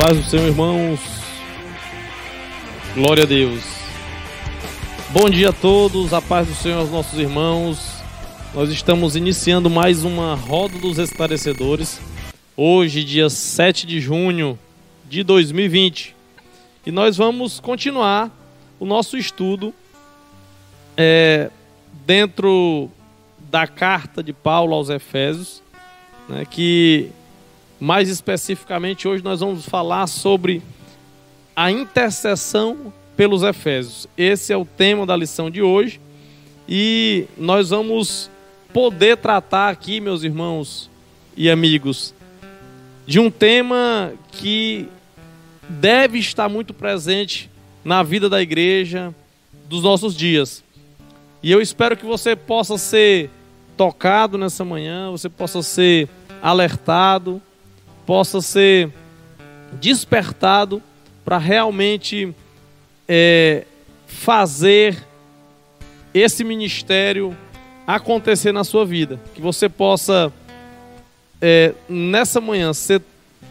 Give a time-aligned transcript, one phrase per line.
[0.00, 0.98] Paz do Senhor, irmãos.
[2.94, 3.62] Glória a Deus.
[5.10, 8.02] Bom dia a todos, a paz do Senhor aos nossos irmãos.
[8.54, 12.00] Nós estamos iniciando mais uma Roda dos Esclarecedores.
[12.56, 14.58] Hoje, dia 7 de junho
[15.06, 16.16] de 2020.
[16.86, 18.30] E nós vamos continuar
[18.78, 19.74] o nosso estudo
[20.96, 21.50] é,
[22.06, 22.90] dentro
[23.50, 25.62] da carta de Paulo aos Efésios,
[26.26, 27.12] né, que
[27.80, 30.62] mais especificamente hoje nós vamos falar sobre
[31.56, 34.06] a intercessão pelos Efésios.
[34.18, 35.98] Esse é o tema da lição de hoje
[36.68, 38.30] e nós vamos
[38.70, 40.90] poder tratar aqui, meus irmãos
[41.34, 42.14] e amigos,
[43.06, 44.86] de um tema que
[45.68, 47.50] deve estar muito presente
[47.82, 49.14] na vida da igreja
[49.68, 50.62] dos nossos dias.
[51.42, 53.30] E eu espero que você possa ser
[53.74, 56.08] tocado nessa manhã, você possa ser
[56.42, 57.40] alertado,
[58.10, 58.90] possa ser
[59.74, 60.82] despertado
[61.24, 62.34] para realmente
[63.06, 63.64] é,
[64.04, 64.98] fazer
[66.12, 67.36] esse ministério
[67.86, 69.20] acontecer na sua vida.
[69.32, 70.32] Que você possa,
[71.40, 73.00] é, nessa manhã, ser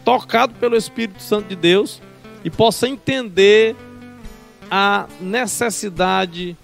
[0.04, 2.02] tocado pelo Espírito Santo de Deus
[2.44, 3.74] e possa entender
[4.70, 6.54] a necessidade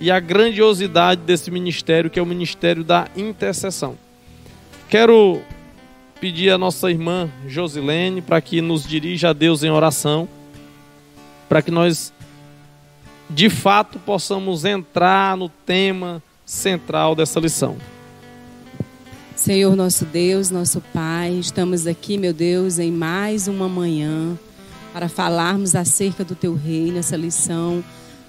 [0.00, 3.96] e a grandiosidade desse ministério, que é o ministério da intercessão.
[4.88, 5.40] Quero
[6.20, 10.28] pedir a nossa irmã Josilene para que nos dirija a Deus em oração,
[11.48, 12.12] para que nós
[13.30, 17.76] de fato possamos entrar no tema central dessa lição.
[19.36, 24.36] Senhor nosso Deus, nosso Pai, estamos aqui, meu Deus, em mais uma manhã
[24.92, 27.84] para falarmos acerca do teu reino, essa lição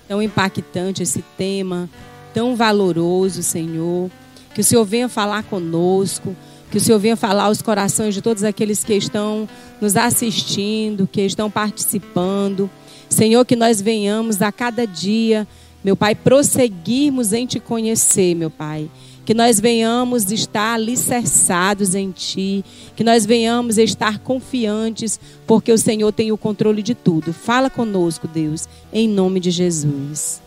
[0.08, 1.90] tão impactante, esse tema
[2.34, 4.10] tão valoroso, Senhor.
[4.54, 6.36] Que o Senhor venha falar conosco,
[6.70, 9.48] que o Senhor venha falar aos corações de todos aqueles que estão
[9.82, 12.70] nos assistindo, que estão participando.
[13.10, 15.48] Senhor, que nós venhamos a cada dia,
[15.84, 18.90] meu Pai, prosseguirmos em te conhecer, meu Pai
[19.30, 22.66] que nós venhamos estar alicerçados em Ti,
[22.96, 27.32] que nós venhamos estar confiantes, porque o Senhor tem o controle de tudo.
[27.32, 30.42] Fala conosco, Deus, em nome de Jesus.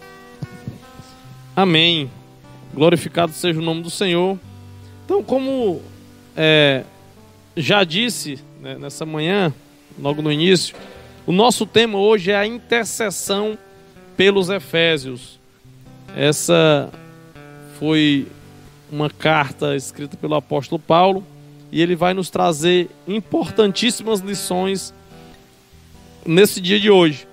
[1.55, 2.11] Amém.
[2.75, 4.37] Glorificado seja o nome do Senhor.
[5.05, 5.81] Então, como
[6.37, 6.85] é,
[7.57, 9.53] já disse né, nessa manhã,
[9.99, 10.75] logo no início,
[11.27, 13.57] o nosso tema hoje é a intercessão
[14.17, 15.39] pelos Efésios.
[16.17, 16.91] Essa
[17.79, 18.27] foi
[18.91, 21.25] uma carta escrita pelo apóstolo Paulo
[21.71, 24.93] e ele vai nos trazer importantíssimas lições
[26.27, 27.27] nesse dia de hoje.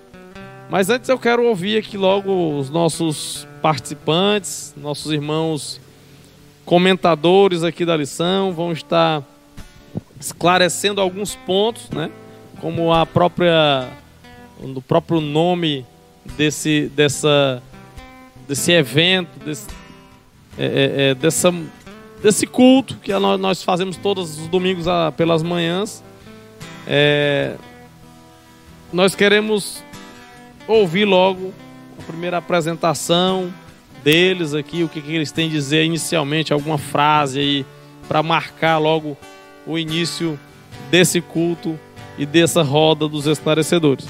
[0.69, 5.81] Mas antes eu quero ouvir aqui logo os nossos participantes, nossos irmãos
[6.69, 9.23] comentadores aqui da lição, vão estar
[10.19, 12.11] esclarecendo alguns pontos, né?
[12.61, 13.89] Como a própria
[14.61, 15.83] o próprio nome
[16.37, 17.63] desse dessa
[18.47, 19.65] desse evento, desse,
[20.59, 21.51] é, é, é, dessa,
[22.21, 24.85] desse culto que nós fazemos todos os domingos
[25.17, 26.03] pelas manhãs.
[26.85, 27.55] É,
[28.93, 29.83] nós queremos
[30.67, 31.51] ouvir logo
[31.97, 33.51] a primeira apresentação
[34.03, 37.65] deles aqui, o que, que eles têm a dizer inicialmente, alguma frase aí
[38.07, 39.17] para marcar logo
[39.65, 40.39] o início
[40.89, 41.79] desse culto
[42.17, 44.07] e dessa roda dos esclarecedores.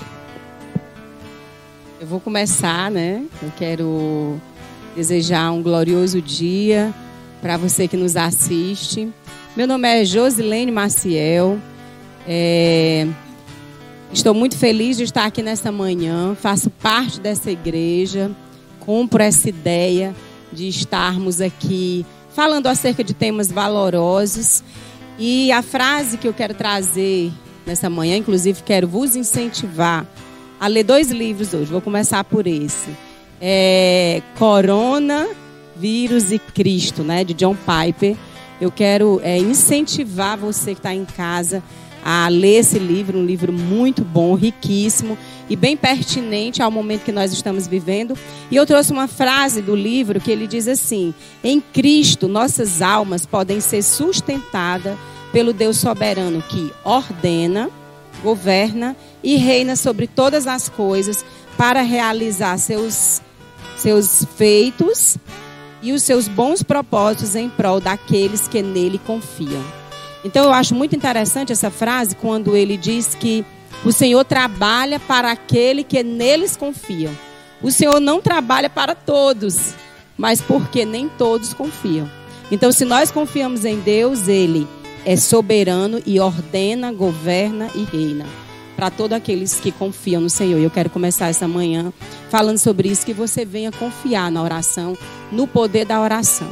[1.99, 3.25] Eu vou começar, né?
[3.41, 4.39] Eu quero
[4.95, 6.93] desejar um glorioso dia
[7.41, 9.09] para você que nos assiste.
[9.55, 11.59] Meu nome é Josilene Maciel.
[12.25, 13.05] É...
[14.11, 16.35] Estou muito feliz de estar aqui nesta manhã.
[16.35, 18.31] Faço parte dessa igreja.
[18.89, 20.15] Compro essa ideia
[20.51, 24.63] de estarmos aqui falando acerca de temas valorosos.
[25.19, 27.31] E a frase que eu quero trazer
[27.67, 30.07] nessa manhã, inclusive quero vos incentivar
[30.59, 31.65] a ler dois livros hoje.
[31.65, 32.89] Vou começar por esse
[33.39, 35.27] é, Corona,
[35.75, 38.17] Vírus e Cristo, né, de John Piper.
[38.59, 41.61] Eu quero é, incentivar você que está em casa
[42.11, 45.15] a ler esse livro, um livro muito bom, riquíssimo
[45.47, 48.17] e bem pertinente ao momento que nós estamos vivendo.
[48.49, 51.13] E eu trouxe uma frase do livro que ele diz assim:
[51.43, 54.97] Em Cristo, nossas almas podem ser sustentadas
[55.31, 57.69] pelo Deus soberano que ordena,
[58.23, 61.23] governa e reina sobre todas as coisas
[61.55, 63.21] para realizar seus
[63.77, 65.15] seus feitos
[65.83, 69.78] e os seus bons propósitos em prol daqueles que nele confiam.
[70.23, 73.45] Então eu acho muito interessante essa frase quando ele diz que
[73.85, 77.13] o Senhor trabalha para aquele que neles confiam.
[77.61, 79.73] O Senhor não trabalha para todos,
[80.17, 82.09] mas porque nem todos confiam.
[82.51, 84.67] Então, se nós confiamos em Deus, Ele
[85.05, 88.25] é soberano e ordena, governa e reina.
[88.75, 90.57] para todos aqueles que confiam no Senhor.
[90.57, 91.91] E eu quero começar essa manhã
[92.29, 94.97] falando sobre isso, que você venha confiar na oração,
[95.33, 96.49] no poder da oração.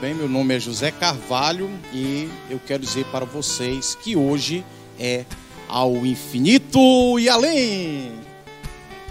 [0.00, 4.64] Bem, meu nome é José Carvalho e eu quero dizer para vocês que hoje
[4.98, 5.26] é
[5.68, 8.10] ao infinito e além.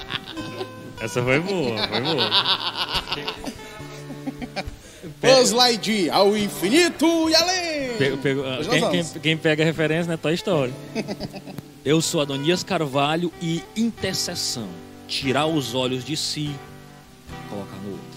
[1.00, 2.30] Essa foi boa, foi boa.
[5.22, 7.98] Buzz Lightyear, ao infinito e além.
[7.98, 10.18] Pego, pego, ah, quem, quem, quem, pega a referência, né?
[10.18, 10.74] Toy Story.
[11.86, 14.68] Eu sou Adonias Carvalho e intercessão.
[15.08, 16.50] Tirar os olhos de si,
[17.48, 18.09] colocar no outro.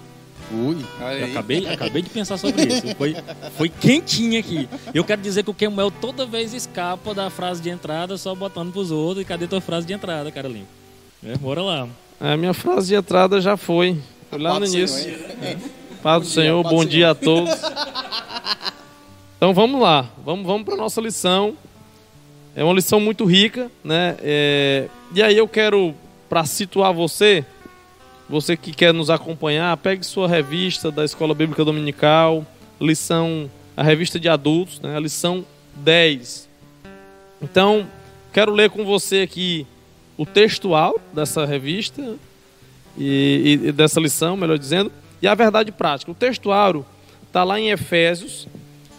[0.52, 0.76] Ui,
[1.18, 2.94] eu acabei, acabei de pensar sobre isso.
[2.96, 3.16] Foi,
[3.56, 4.68] foi quentinho aqui.
[4.92, 8.70] Eu quero dizer que o Kemuel toda vez escapa da frase de entrada só botando
[8.72, 9.22] pros outros.
[9.22, 10.66] E cadê tua frase de entrada, Carolinho?
[11.24, 11.88] É, bora lá.
[12.20, 13.98] A minha frase de entrada já foi.
[14.28, 15.18] Foi lá no início.
[16.02, 17.50] Paz do Senhor, bom dia a todos.
[19.36, 21.56] Então vamos lá, vamos, vamos para a nossa lição.
[22.54, 24.16] É uma lição muito rica, né?
[24.20, 24.88] É...
[25.14, 25.94] E aí eu quero,
[26.28, 27.44] para situar você,
[28.32, 32.46] você que quer nos acompanhar, pegue sua revista da Escola Bíblica Dominical,
[32.80, 34.96] lição, a revista de adultos, né?
[34.96, 35.44] a lição
[35.76, 36.48] 10.
[37.42, 37.86] Então,
[38.32, 39.66] quero ler com você aqui
[40.16, 42.16] o textual dessa revista
[42.96, 44.90] e, e dessa lição, melhor dizendo,
[45.20, 46.10] e a verdade prática.
[46.10, 46.86] O textuário
[47.26, 48.48] está lá em Efésios,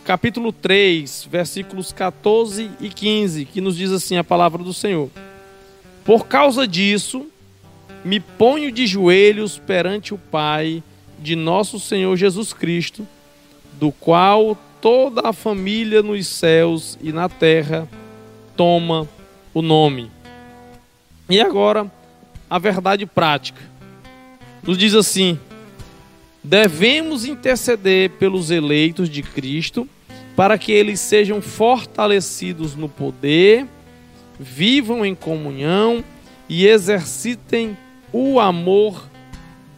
[0.06, 5.10] capítulo 3, versículos 14 e 15, que nos diz assim a palavra do Senhor.
[6.06, 7.33] Por causa disso,
[8.04, 10.84] me ponho de joelhos perante o Pai
[11.20, 13.08] de nosso Senhor Jesus Cristo,
[13.80, 17.88] do qual toda a família nos céus e na terra
[18.58, 19.08] toma
[19.54, 20.12] o nome.
[21.30, 21.90] E agora,
[22.50, 23.62] a verdade prática.
[24.62, 25.40] Nos diz assim:
[26.44, 29.88] devemos interceder pelos eleitos de Cristo,
[30.36, 33.66] para que eles sejam fortalecidos no poder,
[34.40, 36.04] vivam em comunhão
[36.50, 37.78] e exercitem
[38.14, 39.10] o amor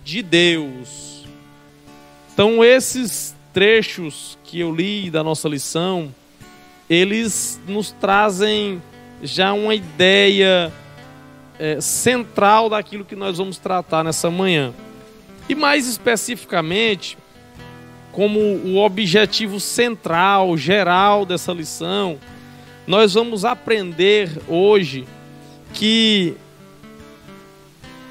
[0.03, 1.25] de Deus.
[2.33, 6.13] Então, esses trechos que eu li da nossa lição,
[6.89, 8.81] eles nos trazem
[9.23, 10.71] já uma ideia
[11.57, 14.73] é, central daquilo que nós vamos tratar nessa manhã.
[15.47, 17.17] E mais especificamente,
[18.11, 22.19] como o objetivo central, geral dessa lição,
[22.85, 25.05] nós vamos aprender hoje
[25.73, 26.35] que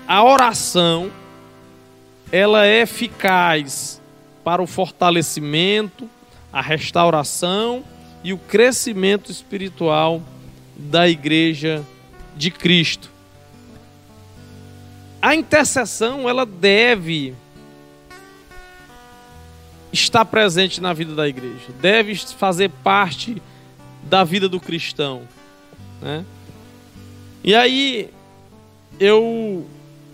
[0.06, 1.10] a oração
[2.32, 4.00] ela é eficaz
[4.42, 6.08] para o fortalecimento,
[6.52, 7.84] a restauração
[8.22, 10.22] e o crescimento espiritual
[10.76, 11.84] da igreja
[12.36, 13.14] de Cristo
[15.24, 17.34] a intercessão ela deve
[19.90, 23.42] estar presente na vida da igreja, deve fazer parte
[24.02, 25.22] da vida do cristão.
[26.02, 26.26] Né?
[27.42, 28.10] E aí
[29.00, 29.66] eu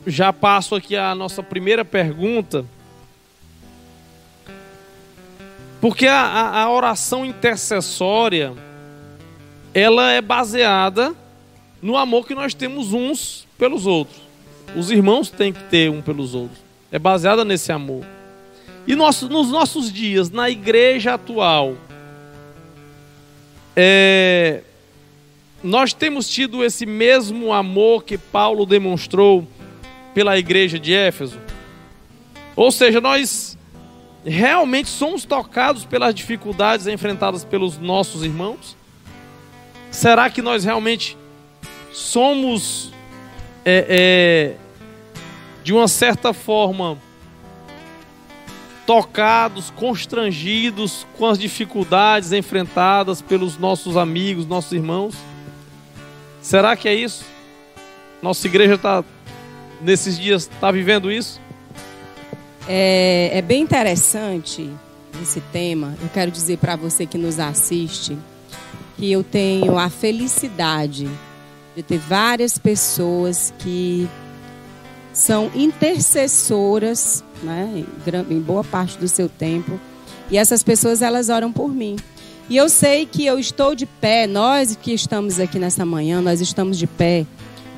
[0.07, 2.65] já passo aqui a nossa primeira pergunta.
[5.81, 8.53] Porque a, a, a oração intercessória
[9.73, 11.15] ela é baseada
[11.81, 14.21] no amor que nós temos uns pelos outros.
[14.77, 16.59] Os irmãos têm que ter um pelos outros.
[16.93, 18.05] É baseada nesse amor.
[18.87, 21.77] E nosso, nos nossos dias, na igreja atual,
[23.77, 24.63] é,
[25.63, 29.47] nós temos tido esse mesmo amor que Paulo demonstrou
[30.15, 31.39] pela igreja de Éfeso.
[32.57, 33.57] Ou seja, nós
[34.25, 38.77] realmente somos tocados pelas dificuldades enfrentadas pelos nossos irmãos?
[39.91, 41.17] Será que nós realmente
[41.93, 42.93] somos
[43.65, 44.57] é, é,
[45.63, 46.97] de uma certa forma,
[48.87, 55.15] tocados, constrangidos com as dificuldades enfrentadas pelos nossos amigos, nossos irmãos?
[56.41, 57.25] Será que é isso?
[58.23, 59.05] Nossa igreja está,
[59.83, 61.41] nesses dias, está vivendo isso?
[62.69, 64.71] É, é bem interessante
[65.23, 65.95] esse tema.
[66.01, 68.17] Eu quero dizer para você que nos assiste
[68.97, 71.09] que eu tenho a felicidade
[71.75, 74.09] de ter várias pessoas que
[75.13, 77.85] são intercessoras, né,
[78.29, 79.81] em boa parte do seu tempo.
[80.31, 81.97] E essas pessoas elas oram por mim.
[82.49, 86.41] E eu sei que eu estou de pé, nós que estamos aqui nessa manhã, nós
[86.41, 87.25] estamos de pé.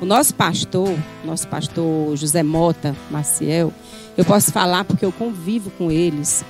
[0.03, 0.93] O nosso pastor,
[1.23, 3.71] nosso pastor José Mota Maciel,
[4.17, 6.43] eu posso falar porque eu convivo com eles.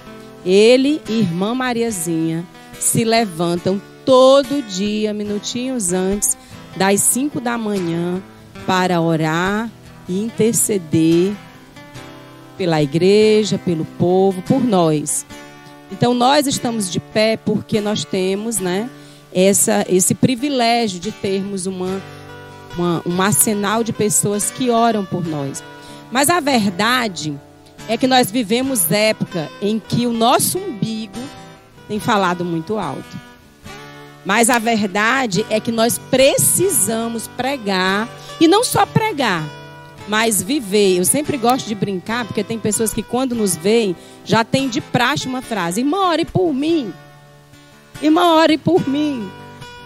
[0.43, 2.43] Ele e irmã Mariazinha
[2.79, 6.35] se levantam todo dia, minutinhos antes
[6.75, 8.23] das 5 da manhã,
[8.65, 9.69] para orar
[10.09, 11.35] e interceder
[12.57, 15.27] pela igreja, pelo povo, por nós.
[15.91, 18.89] Então nós estamos de pé porque nós temos, né,
[19.31, 22.01] essa esse privilégio de termos uma
[22.77, 25.63] uma, um arsenal de pessoas que oram por nós.
[26.11, 27.39] Mas a verdade
[27.87, 31.19] é que nós vivemos época em que o nosso umbigo
[31.87, 33.17] tem falado muito alto.
[34.25, 38.07] Mas a verdade é que nós precisamos pregar,
[38.39, 39.43] e não só pregar,
[40.07, 40.97] mas viver.
[40.97, 44.79] Eu sempre gosto de brincar, porque tem pessoas que quando nos veem, já tem de
[44.79, 46.93] praxe uma frase: Irmã, ore por mim.
[48.01, 49.29] Irmã, ore por mim.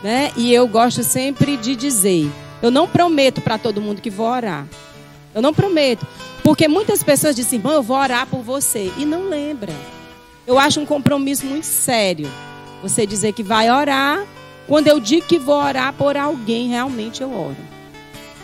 [0.03, 0.31] Né?
[0.35, 4.67] E eu gosto sempre de dizer: eu não prometo para todo mundo que vou orar.
[5.33, 6.05] Eu não prometo.
[6.43, 8.91] Porque muitas pessoas dizem, irmão, eu vou orar por você.
[8.97, 9.73] E não lembra.
[10.45, 12.29] Eu acho um compromisso muito sério.
[12.81, 14.25] Você dizer que vai orar.
[14.67, 17.76] Quando eu digo que vou orar por alguém, realmente eu oro.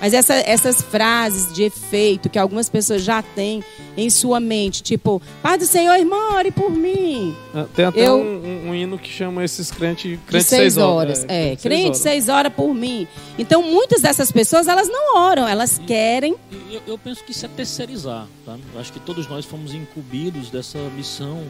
[0.03, 3.63] Mas essa, essas frases de efeito que algumas pessoas já têm
[3.95, 7.33] em sua mente, tipo, Pai do Senhor, irmão, ore por mim.
[7.55, 10.61] Ah, Tem até Eu- um, um- um hino que chama esses crentes De crente seis
[10.73, 11.23] seis horas.
[11.29, 11.97] É, seis crente horas.
[11.99, 13.07] seis horas por mim.
[13.39, 16.35] Então, muitas dessas pessoas, elas não oram, elas querem.
[16.69, 18.57] Eu, eu penso que isso é terceirizar, tá?
[18.73, 21.43] Eu acho que todos nós fomos incumbidos dessa missão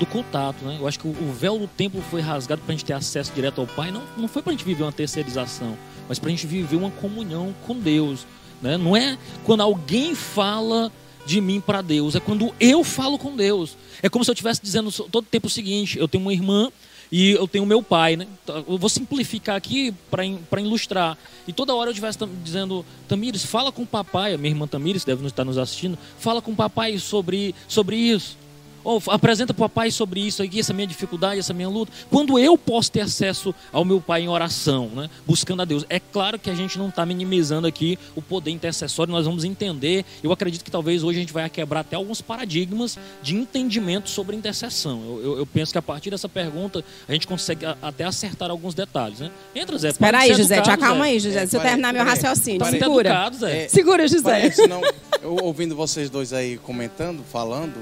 [0.00, 0.78] do contato, né?
[0.80, 3.30] Eu acho que o, o véu do templo foi rasgado para a gente ter acesso
[3.32, 3.92] direto ao Pai.
[3.92, 5.76] Não, não foi para a gente viver uma terceirização,
[6.08, 8.26] mas para a gente viver uma comunhão com Deus,
[8.60, 8.76] né?
[8.76, 10.90] Não é quando alguém fala
[11.26, 13.76] de mim para Deus, é quando eu falo com Deus.
[14.02, 16.70] É como se eu estivesse dizendo todo tempo o seguinte: eu tenho uma irmã
[17.10, 18.26] e eu tenho meu pai, né?
[18.42, 21.16] Então, Eu vou simplificar aqui para ilustrar.
[21.46, 25.04] E toda hora eu estivesse dizendo, Tamires, fala com o papai, a minha irmã Tamires
[25.04, 28.36] deve estar nos assistindo, fala com o papai sobre, sobre isso.
[28.84, 31.90] F- apresenta para o papai sobre isso aqui, essa minha dificuldade, essa minha luta.
[32.10, 35.08] Quando eu posso ter acesso ao meu pai em oração, né?
[35.26, 35.84] buscando a Deus.
[35.88, 40.04] É claro que a gente não está minimizando aqui o poder intercessório, nós vamos entender.
[40.22, 44.36] Eu acredito que talvez hoje a gente vai quebrar até alguns paradigmas de entendimento sobre
[44.36, 45.02] intercessão.
[45.06, 48.50] Eu, eu- eu penso que a partir dessa pergunta a gente consegue a- até acertar
[48.50, 49.20] alguns detalhes.
[49.20, 49.30] Né?
[49.54, 49.88] Entra, Zé.
[49.88, 51.10] Espera aí, José, te educado, acalma Zé.
[51.10, 51.42] aí, José.
[51.42, 53.08] É, Se eu terminar meu raciocínio, segura.
[53.08, 53.64] educado, Zé.
[53.64, 54.22] É, Segura, José.
[54.22, 54.80] Parece não.
[55.22, 57.74] Eu ouvindo vocês dois aí comentando, falando,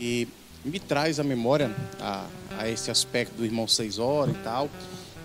[0.00, 0.26] e
[0.64, 2.26] me traz à memória a,
[2.58, 4.68] a esse aspecto do irmão seis horas e tal.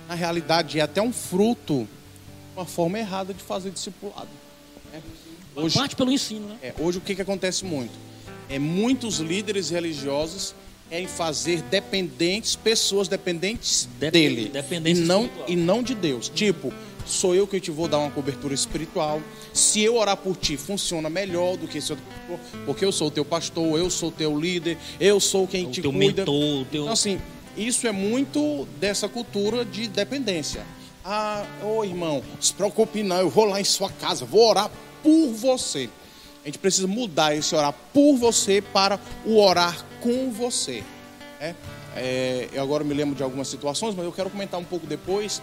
[0.08, 1.88] Na realidade, é até um fruto,
[2.56, 4.28] uma forma errada de fazer discipulado.
[4.92, 5.02] né?
[5.56, 6.58] Hoje, Parte pelo ensino, né?
[6.62, 7.92] é, hoje o que, que acontece muito?
[8.50, 10.54] É, muitos líderes religiosos
[10.90, 14.50] querem fazer dependentes, pessoas dependentes Dep- dele.
[14.50, 15.50] dependência e, não, espiritual.
[15.50, 16.30] e não de Deus.
[16.30, 16.72] Tipo,
[17.06, 19.22] sou eu que te vou dar uma cobertura espiritual.
[19.54, 21.98] Se eu orar por ti, funciona melhor do que se eu.
[22.66, 25.72] Porque eu sou o teu pastor, eu sou o teu líder, eu sou quem O
[25.72, 26.22] te teu cuida.
[26.22, 26.82] mentor, o teu...
[26.84, 27.20] Então, assim,
[27.58, 30.66] isso é muito dessa cultura de dependência.
[31.06, 35.28] Ah, ô irmão, se preocupe não, eu vou lá em sua casa, vou orar por
[35.34, 35.90] você.
[36.44, 40.84] A gente precisa mudar esse orar por você para o orar com você.
[41.40, 41.56] né?
[41.96, 45.42] É, eu agora me lembro de algumas situações, mas eu quero comentar um pouco depois.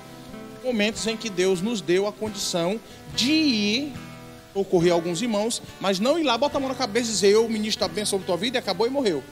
[0.62, 2.78] Momentos em que Deus nos deu a condição
[3.14, 3.92] de ir
[4.54, 7.48] ocorrer alguns irmãos, mas não ir lá, botar a mão na cabeça e dizer eu
[7.48, 9.22] ministro a bênção sobre tua vida e acabou e morreu.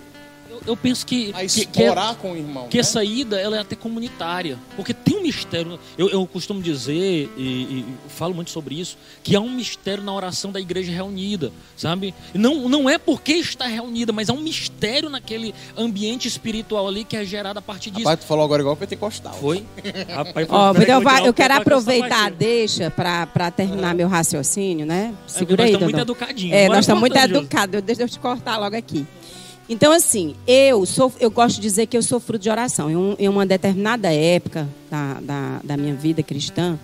[0.66, 2.68] Eu, eu penso que, Mas que, que é- orar com o irmão.
[2.68, 2.80] que né?
[2.80, 5.78] essa ida ela é até comunitária, porque tem um mistério.
[5.96, 10.12] Eu, eu costumo dizer e, e falo muito sobre isso, que há um mistério na
[10.12, 12.14] oração da igreja reunida, sabe?
[12.34, 17.16] Não, não é porque está reunida, mas há um mistério naquele ambiente espiritual ali que
[17.16, 18.04] é gerado a partir disso.
[18.04, 19.34] Rapaz, tu falou agora igual pentecostal.
[19.34, 19.64] Foi?
[20.08, 25.14] Rapaz, que então vai- eu o quero aproveitar, calçar deixa, para terminar meu raciocínio, né?
[25.26, 26.56] Segura nós aí, estamos muito educadinhos.
[26.56, 27.82] É, nós estamos muito educados.
[27.82, 29.06] Deixa eu te cortar logo aqui.
[29.68, 32.90] Então, assim, eu sou, eu gosto de dizer que eu sou fruto de oração.
[32.90, 36.78] Em, em uma determinada época da, da, da minha vida cristã,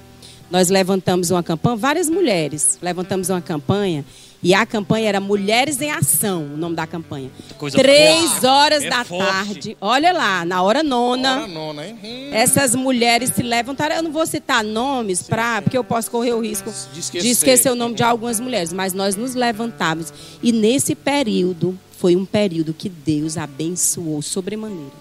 [0.50, 4.04] nós levantamos uma campanha, várias mulheres levantamos uma campanha,
[4.42, 7.30] e a campanha era Mulheres em Ação, o nome da campanha.
[7.56, 8.46] Coisa Três forte.
[8.46, 9.24] horas É da forte.
[9.24, 11.38] tarde, olha lá, na hora nona.
[11.38, 11.96] Hora nona, hein?
[12.04, 13.96] Hum, Essas mulheres se levantaram.
[13.96, 17.22] Eu não vou citar nomes, pra, porque eu posso correr o risco De esquecer.
[17.26, 20.12] de esquecer o nome de algumas mulheres, mas nós nos levantávamos.
[20.42, 24.92] E nesse período, foi um período que Deus abençoou sobremaneira.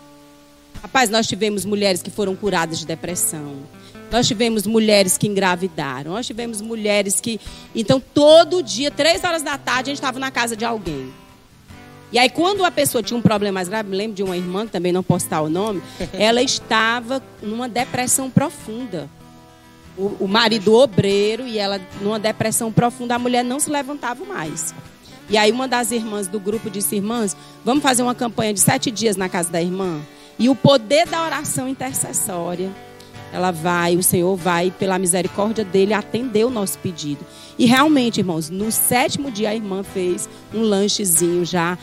[0.81, 3.57] Rapaz, nós tivemos mulheres que foram curadas de depressão.
[4.09, 6.13] Nós tivemos mulheres que engravidaram.
[6.13, 7.41] Nós tivemos mulheres que.
[7.75, 11.11] Então, todo dia, três horas da tarde, a gente estava na casa de alguém.
[12.09, 14.65] E aí, quando a pessoa tinha um problema mais grave, me lembro de uma irmã,
[14.65, 15.83] que também não posso citar o nome,
[16.17, 19.09] ela estava numa depressão profunda.
[19.97, 24.73] O, o marido obreiro e ela numa depressão profunda, a mulher não se levantava mais.
[25.29, 28.91] E aí, uma das irmãs do grupo disse: Irmãs, vamos fazer uma campanha de sete
[28.91, 30.01] dias na casa da irmã?
[30.37, 32.71] E o poder da oração intercessória
[33.33, 37.25] ela vai, o Senhor vai, pela misericórdia dele, atender o nosso pedido.
[37.57, 41.75] E realmente, irmãos, no sétimo dia a irmã fez um lanchezinho já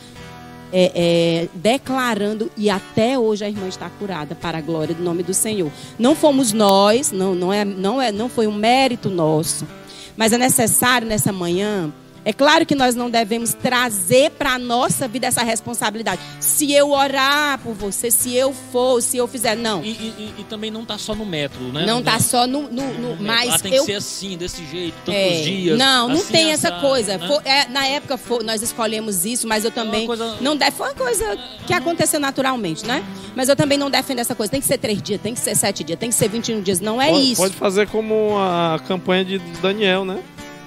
[0.71, 5.23] é, é, declarando, e até hoje a irmã está curada, para a glória do nome
[5.23, 5.69] do Senhor.
[5.99, 9.67] Não fomos nós, não, não, é, não, é, não foi um mérito nosso.
[10.15, 11.91] Mas é necessário nessa manhã
[12.23, 16.21] é claro que nós não devemos trazer para a nossa vida essa responsabilidade.
[16.39, 19.55] Se eu orar por você, se eu for, se eu fizer.
[19.55, 19.83] Não.
[19.83, 21.85] E, e, e também não está só no método, né?
[21.85, 22.63] Não está só no.
[22.63, 23.81] no, no mas ah, tem eu...
[23.85, 25.77] que ser assim, desse jeito, tantos é, dias.
[25.77, 27.17] Não, não assim, tem essa assado, coisa.
[27.17, 27.27] né?
[27.27, 30.05] Foi- é, na época foi- nós escolhemos isso, mas eu também.
[30.05, 33.03] coisa- Não deve, foi uma coisa que aconteceu naturalmente, né?
[33.35, 34.51] Mas eu também não defendo essa coisa.
[34.51, 36.79] Tem que ser três dias, tem que ser sete dias, tem que ser 21 dias.
[36.79, 37.41] Não é pode, isso.
[37.41, 40.19] pode fazer como a campanha de Daniel, né?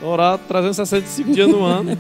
[0.05, 1.99] Orar 365 dias no ano.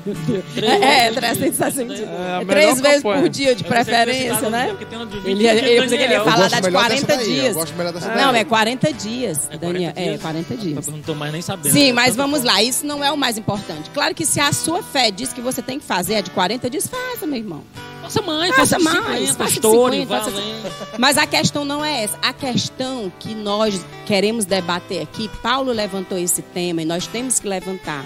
[0.63, 2.01] É, é 360 dias.
[2.01, 3.21] É a É melhor três vezes campanha.
[3.23, 4.67] por dia de Eu preferência, né?
[4.69, 6.61] porque tem uma de 20 Ele, dias ele, eu pensei que ele ia falar das
[6.61, 7.55] melhor 40 dessa daí, eu dias.
[7.57, 9.93] gosto melhor dessa Não, é 40 dias, É 40 Daniel.
[9.97, 10.21] É, dias?
[10.23, 10.89] 40 dias.
[10.89, 11.73] Não tô mais nem sabendo.
[11.73, 11.93] Sim, né?
[11.93, 13.89] mas vamos lá, isso não é o mais importante.
[13.91, 16.69] Claro que se a sua fé diz que você tem que fazer é de 40
[16.69, 17.63] dias, faça, meu irmão.
[18.05, 20.73] Faça mais, Faça faça, de mais, 50, faça de estoure, 50, faça- valendo.
[20.99, 22.19] Mas a questão não é essa.
[22.23, 27.49] A questão que nós queremos debater aqui, Paulo levantou esse tema e nós temos que
[27.49, 28.05] levantar.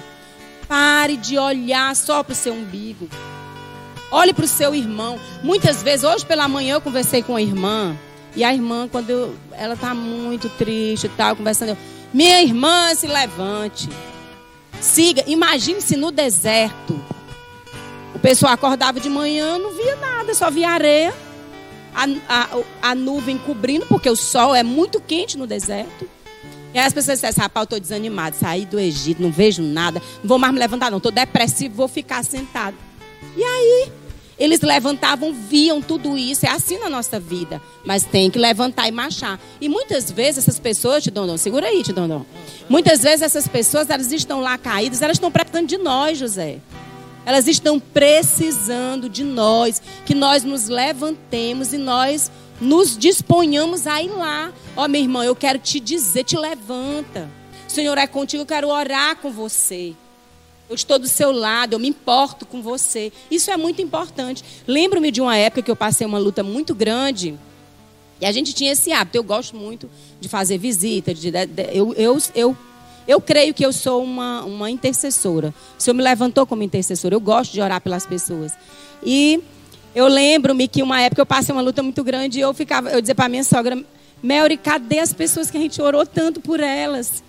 [0.67, 3.09] Pare de olhar só para o seu umbigo.
[4.11, 5.19] Olhe para o seu irmão.
[5.43, 7.97] Muitas vezes, hoje pela manhã eu conversei com a irmã.
[8.37, 11.77] E a irmã, quando eu- ela está muito triste e tal, conversando, eu,
[12.15, 13.89] minha irmã, se levante.
[14.81, 15.25] Siga.
[15.27, 16.99] Imagine se no deserto
[18.19, 21.15] o pessoal acordava de manhã, não via nada, só via areia
[21.95, 26.09] a, a, a nuvem cobrindo, porque o sol é muito quente no deserto.
[26.75, 30.03] E aí as pessoas dizem, rapaz, eu estou desanimado, saí do Egito, não vejo nada,
[30.21, 32.77] não vou mais me levantar, não, estou depressivo, vou ficar sentado.
[33.37, 33.93] E aí,
[34.37, 37.63] eles levantavam, viam tudo isso, é assim na nossa vida.
[37.85, 39.39] Mas tem que levantar e marchar.
[39.61, 42.27] E muitas vezes essas pessoas, Tidondon, segura aí, Tidondon.
[42.69, 46.59] Muitas vezes essas pessoas, elas estão lá caídas, elas estão precisando de nós, José.
[47.29, 54.09] Elas estão precisando de nós, que nós nos levantemos e nós nos disponhamos a ir
[54.09, 54.51] lá.
[54.75, 57.29] Ó, minha irmã, eu quero te dizer, te levanta.
[57.69, 59.93] Senhor, é contigo, eu quero orar com você.
[60.71, 63.13] Eu estou do seu lado, eu me importo com você.
[63.31, 64.43] Isso é muito importante.
[64.67, 67.39] Lembro-me de uma época que eu passei uma luta muito grande.
[68.23, 69.19] E a gente tinha esse hábito.
[69.19, 69.89] Eu gosto muito
[70.19, 71.13] de fazer visita.
[71.13, 72.57] De- de- eu, eu, eu,
[73.09, 75.55] eu creio que eu sou uma, uma intercessora.
[75.79, 77.15] O Senhor me levantou como intercessora.
[77.15, 78.53] Eu gosto de orar pelas pessoas.
[79.03, 79.43] E
[79.95, 83.01] eu lembro-me que uma época eu passei uma luta muito grande e eu ficava, eu
[83.01, 83.83] dizia para minha sogra,
[84.23, 87.23] Melry, cadê as pessoas que a gente orou tanto por elas?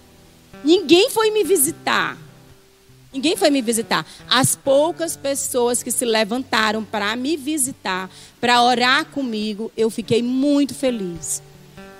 [0.65, 2.17] Ninguém foi me visitar.
[3.13, 4.05] Ninguém foi me visitar.
[4.29, 8.09] As poucas pessoas que se levantaram para me visitar,
[8.41, 11.41] para orar comigo, eu fiquei muito feliz.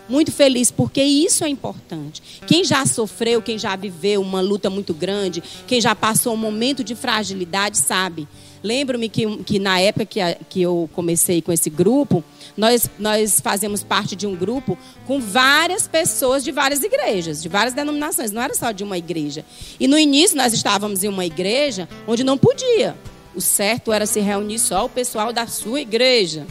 [0.10, 2.22] Muito feliz, porque isso é importante.
[2.48, 6.84] Quem já sofreu, quem já viveu uma luta muito grande, quem já passou um momento
[6.84, 8.28] de fragilidade, sabe.
[8.64, 12.22] Lembro-me que, que na época que, a- que eu comecei com esse grupo,
[12.58, 17.74] nós, nós fazemos parte de um grupo com várias pessoas de várias igrejas, de várias
[17.74, 19.46] denominações, não era só de uma igreja.
[19.80, 22.98] E no início nós estávamos em uma igreja onde não podia.
[23.34, 26.46] O certo era se reunir só o pessoal da sua igreja.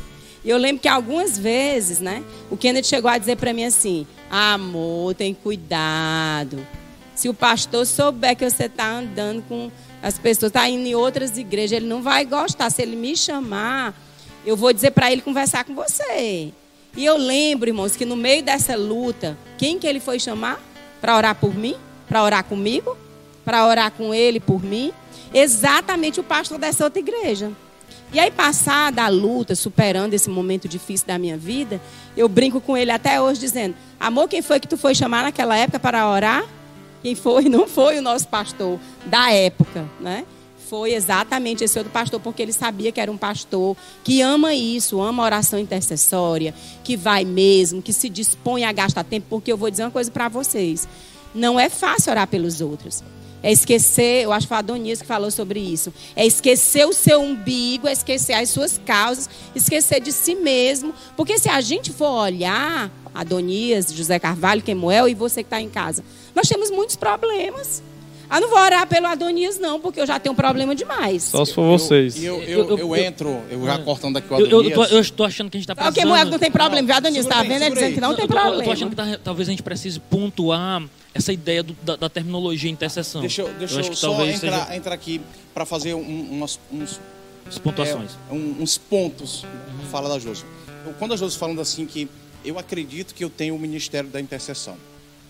[0.44, 4.06] E eu lembro que algumas vezes, né, o Kenneth chegou a dizer para mim assim:
[4.30, 6.64] amor, tem cuidado.
[7.14, 9.70] Se o pastor souber que você está andando com
[10.00, 12.70] as pessoas, está indo em outras igrejas, ele não vai gostar.
[12.70, 13.92] Se ele me chamar,
[14.46, 16.52] eu vou dizer para ele conversar com você.
[16.96, 20.60] E eu lembro, irmãos, que no meio dessa luta, quem que ele foi chamar
[21.00, 21.76] para orar por mim?
[22.08, 22.96] Para orar comigo?
[23.44, 24.92] Para orar com ele por mim?
[25.34, 27.52] Exatamente o pastor dessa outra igreja.
[28.10, 31.80] E aí, passada a luta, superando esse momento difícil da minha vida,
[32.16, 35.56] eu brinco com ele até hoje, dizendo: Amor, quem foi que tu foi chamar naquela
[35.56, 36.44] época para orar?
[37.02, 37.44] Quem foi?
[37.50, 40.24] Não foi o nosso pastor da época, né?
[40.70, 45.00] Foi exatamente esse outro pastor, porque ele sabia que era um pastor que ama isso,
[45.00, 49.70] ama oração intercessória, que vai mesmo, que se dispõe a gastar tempo, porque eu vou
[49.70, 50.88] dizer uma coisa para vocês:
[51.34, 53.02] não é fácil orar pelos outros.
[53.42, 55.92] É esquecer, eu acho que foi a Adonias que falou sobre isso.
[56.16, 60.92] É esquecer o seu umbigo, é esquecer as suas causas, esquecer de si mesmo.
[61.16, 65.68] Porque se a gente for olhar, Adonias, José Carvalho, Kemuel e você que está em
[65.68, 66.02] casa,
[66.34, 67.82] nós temos muitos problemas.
[68.30, 71.22] Ah, não vou orar pelo Adonias, não, porque eu já tenho um problema demais.
[71.22, 72.14] Só se for vocês.
[72.16, 74.74] E eu, eu, eu, Eu- eu- entro, eu já cortando aqui o Eu, eu, Adonias.
[74.74, 75.94] tô, eu estou achando que a gente está precisando...
[75.94, 77.24] Kemuel não tem problema, viu, Adonias?
[77.24, 77.52] Está vendo?
[77.52, 78.72] Ele segura dizendo que não Eu tem Eu tô problema.
[78.72, 80.82] achando que tá- talvez a gente precise pontuar
[81.14, 83.20] essa ideia do- da, da terminologia intercessão.
[83.20, 85.20] Deixa eu, deixa eu, acho que só entrar, seja entrar aqui
[85.54, 87.00] para fazer um- umas, uns,
[87.46, 88.12] as pontuações.
[88.30, 89.44] é, um- uns pontos.
[89.90, 90.44] Fala da Josi.
[90.86, 92.08] Eu- Quando a Josi falando assim que
[92.44, 94.76] eu acredito que eu tenho o ministério da intercessão.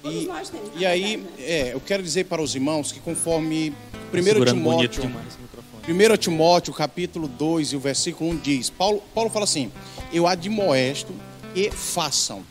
[0.02, 3.00] Todos E, nós temos, e aí, verdade, é, eu quero dizer para os irmãos que
[3.00, 3.72] conforme
[4.12, 5.92] 1 Segurando bonito Timóteo, demais esse microfone.
[5.92, 9.72] 1 Timóteo, capítulo 2 e o versículo 1 diz, Paulo, Paulo fala assim,
[10.12, 11.12] eu admoesto
[11.54, 12.44] que façam.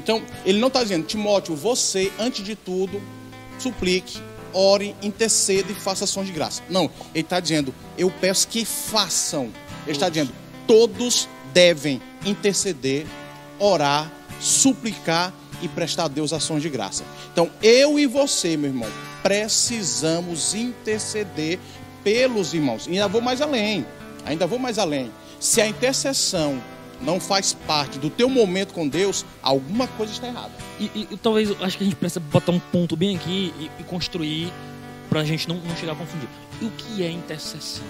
[0.00, 3.02] Então, ele não está dizendo, Timóteo, você, antes de tudo,
[3.58, 4.18] suplique,
[4.54, 6.62] ore, interceda e faça ações de graça.
[6.70, 9.50] Não, ele está dizendo, eu peço que façam.
[9.86, 10.32] Ele está dizendo,
[10.66, 13.06] todos devem interceder,
[13.58, 14.10] orar,
[14.40, 17.04] suplicar e prestar a Deus ações de graça.
[17.30, 18.88] Então, eu e você, meu irmão,
[19.22, 21.58] precisamos interceder
[22.02, 22.86] pelos irmãos.
[22.86, 23.84] E ainda vou mais além.
[24.24, 25.12] Ainda vou mais além.
[25.38, 26.58] Se a intercessão
[27.00, 30.52] não faz parte do teu momento com Deus, alguma coisa está errada.
[30.78, 33.70] E, e, e talvez, acho que a gente precisa botar um ponto bem aqui e,
[33.80, 34.52] e construir
[35.08, 36.28] para a gente não, não chegar a confundir.
[36.60, 37.84] E o que é intercessão?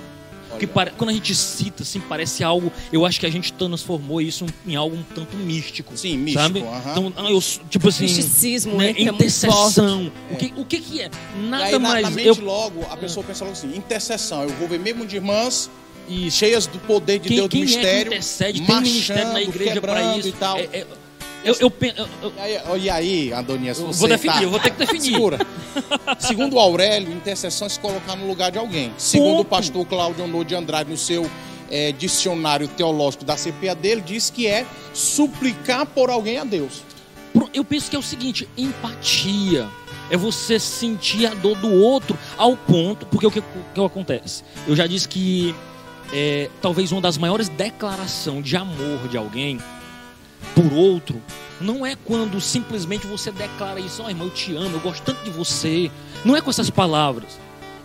[0.50, 2.72] Porque para, quando a gente cita, assim, parece algo.
[2.92, 5.96] Eu acho que a gente transformou isso em algo um tanto místico.
[5.96, 6.42] Sim, místico.
[6.42, 6.60] Sabe?
[6.60, 6.90] aham.
[6.90, 8.04] Então, ah, eu, tipo assim.
[8.04, 10.10] Misticismo né, muito intercessão.
[10.30, 11.10] O, que, o que que é?
[11.48, 12.02] Nada aí, na, mais.
[12.02, 14.42] na mente, eu, logo, a pessoa pensa logo assim: intercessão.
[14.42, 15.70] Eu vou ver mesmo de irmãs
[16.12, 16.36] isso.
[16.38, 18.60] cheias do poder de Quem, Deus do quem é mistério, intercede?
[18.62, 20.28] Tem ministério na igreja para isso.
[20.28, 20.58] e tal.
[20.58, 20.86] É- é-
[21.42, 22.30] eu, eu, eu-
[22.68, 25.12] eu- E aí, e Adonias, você vou definir, tá- eu vou ter que definir.
[25.12, 25.38] Segura.
[26.20, 28.92] Segundo o Aurélio, intercessão é se colocar no lugar de alguém.
[28.98, 29.48] Segundo o Ponto.
[29.48, 31.30] pastor Cláudio Honor de Andrade, no seu
[31.70, 36.82] eh, dicionário teológico da CPA dele, diz que é suplicar por alguém a Deus.
[37.54, 39.68] Eu penso que é o seguinte, empatia.
[40.10, 43.06] É você sentir a dor do outro ao ponto.
[43.06, 43.44] Porque o que, o
[43.74, 44.42] que acontece?
[44.66, 45.54] Eu já disse que
[46.12, 49.58] é, talvez uma das maiores declarações de amor de alguém
[50.54, 51.20] por outro
[51.60, 55.22] não é quando simplesmente você declara isso, ó irmão, eu te amo, eu gosto tanto
[55.22, 55.90] de você.
[56.24, 57.38] Não é com essas palavras.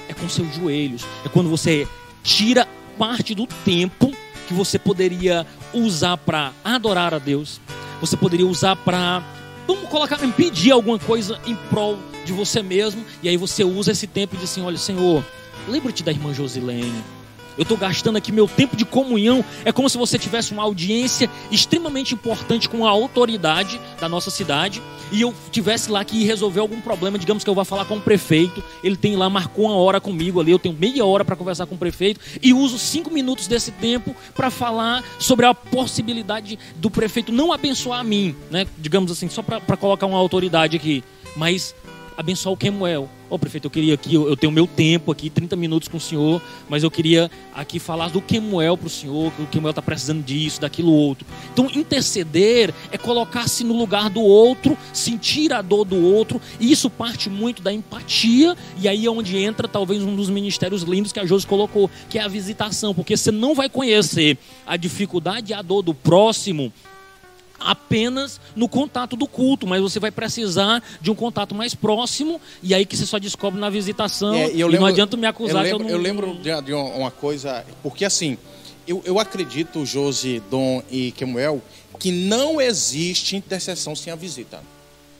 [0.07, 1.03] É com seus joelhos.
[1.25, 1.87] É quando você
[2.23, 4.13] tira parte do tempo
[4.47, 7.59] que você poderia usar para adorar a Deus.
[7.99, 9.21] Você poderia usar para
[9.67, 14.07] vamos colocar, pedir alguma coisa em prol de você mesmo, e aí você usa esse
[14.07, 15.23] tempo e diz assim: olha, Senhor,
[15.67, 17.03] lembra-te da irmã Josilene.
[17.57, 19.43] Eu estou gastando aqui meu tempo de comunhão.
[19.63, 24.81] É como se você tivesse uma audiência extremamente importante com a autoridade da nossa cidade
[25.11, 27.17] e eu tivesse lá que resolver algum problema.
[27.17, 28.63] Digamos que eu vá falar com o prefeito.
[28.83, 30.51] Ele tem lá, marcou uma hora comigo ali.
[30.51, 34.15] Eu tenho meia hora para conversar com o prefeito e uso cinco minutos desse tempo
[34.33, 38.65] para falar sobre a possibilidade do prefeito não abençoar a mim, né?
[38.77, 41.03] Digamos assim, só para colocar uma autoridade aqui,
[41.35, 41.75] mas
[42.17, 43.09] abençoar o Kemuel.
[43.29, 45.99] Ô prefeito, eu queria aqui, eu eu tenho meu tempo aqui, 30 minutos com o
[45.99, 49.81] senhor, mas eu queria aqui falar do Kemuel para o senhor, que o Kemuel está
[49.81, 51.25] precisando disso, daquilo outro.
[51.51, 56.89] Então, interceder é colocar-se no lugar do outro, sentir a dor do outro, e isso
[56.89, 61.19] parte muito da empatia, e aí é onde entra talvez um dos ministérios lindos que
[61.19, 65.53] a Josi colocou, que é a visitação, porque você não vai conhecer a dificuldade e
[65.53, 66.71] a dor do próximo
[67.59, 72.73] apenas no contato do culto, mas você vai precisar de um contato mais próximo e
[72.73, 74.33] aí que você só descobre na visitação.
[74.35, 75.95] É, e não adianta me acusar eu lembro, eu não.
[75.95, 78.37] eu lembro de, uma coisa, porque assim,
[78.87, 81.61] eu, eu acredito, Josi, Dom e Kemuel,
[81.99, 84.61] que não existe intercessão sem a visita.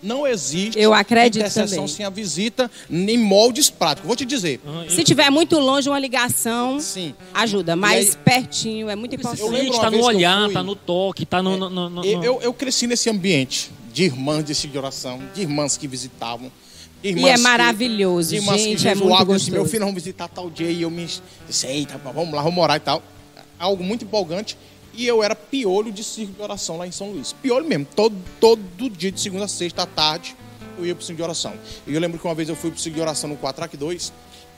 [0.04, 1.88] Não existe Eu acredito intercessão também.
[1.88, 4.06] sem a visita, nem moldes práticos.
[4.08, 4.60] Vou te dizer.
[4.90, 7.14] Se tiver muito longe, uma ligação Sim.
[7.34, 9.42] ajuda, mas aí- pertinho é muito importante.
[9.42, 11.58] Eu lembro Sente, uma tá no que olhar, fui- tá no toque, tá no.
[11.58, 15.42] no- no- no- Eu, eu, eu cresci nesse ambiente de irmãs de de oração, de
[15.42, 16.52] irmãs que visitavam.
[17.04, 19.68] irmãs E é que- maravilhoso, de irmãs gente, que é muito disse, meu gostoso.
[19.72, 20.70] filho, vamos visitar tal dia.
[20.70, 21.08] E eu me
[21.48, 23.02] disse, eita, vamos lá, vamos orar e tal.
[23.58, 24.58] Algo muito empolgante.
[24.96, 27.34] E eu era piolho de círculo de oração lá em São Luís.
[27.34, 27.86] Piolho mesmo.
[27.96, 30.36] Todo, todo dia, de segunda a sexta à tarde,
[30.78, 31.54] eu ia pro círculo de oração.
[31.86, 34.14] E eu lembro que uma vez eu fui pro círculo de oração no 4 2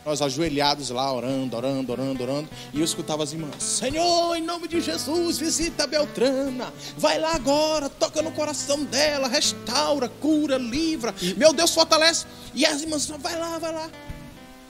[0.08, 2.50] nós ajoelhados lá, orando, orando, orando, orando.
[2.74, 6.74] E eu escutava as irmãs: Senhor, em nome de Jesus, visita a Beltrana.
[6.98, 11.14] Vai lá agora, toca no coração dela, restaura, cura, livra.
[11.36, 12.26] Meu Deus, fortalece.
[12.56, 13.90] E as irmãs: Vai lá, vai lá.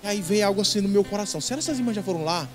[0.04, 2.50] E aí veio algo assim no meu coração: Será que essas irmãs já foram lá?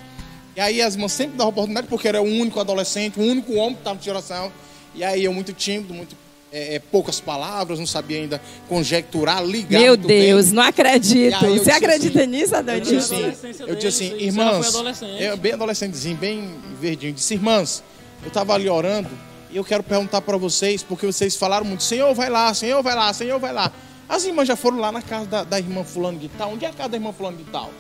[0.57, 3.75] E aí as irmãs sempre davam oportunidade, porque era o único adolescente, o único homem
[3.75, 4.53] que estava de oração.
[4.95, 6.15] E aí eu, muito tímido, muito.
[6.53, 8.39] é, é, poucas palavras, não sabia ainda
[8.69, 9.81] conjecturar, ligar.
[9.81, 10.27] Meu muito bem.
[10.27, 11.43] Deus, não acredito.
[11.43, 12.83] Eu Você disse acredita assim, nisso, Eu Adonir?
[12.83, 14.75] disse assim, adolescência eu disse assim, irmãs,
[15.19, 17.83] eu, bem adolescentezinho, bem verdinho, disse, irmãs,
[18.23, 19.09] eu estava ali orando
[19.51, 22.95] e eu quero perguntar para vocês, porque vocês falaram muito, Senhor, vai lá, Senhor, vai
[22.95, 23.73] lá, Senhor, vai lá.
[24.07, 26.69] As irmãs já foram lá na casa da, da irmã fulano de tal, onde é
[26.69, 27.71] a casa da irmã fulano de tal?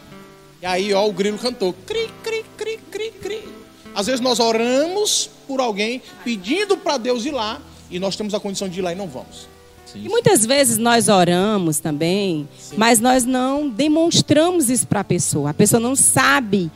[0.62, 3.48] E aí, ó, o grilo cantou, cri, cri, cri, cri, cri.
[3.92, 8.38] Às vezes nós oramos por alguém, pedindo para Deus ir lá, e nós temos a
[8.38, 9.48] condição de ir lá e não vamos.
[9.92, 15.50] E muitas vezes nós oramos também, mas nós não demonstramos isso para a pessoa.
[15.50, 16.70] A pessoa não sabe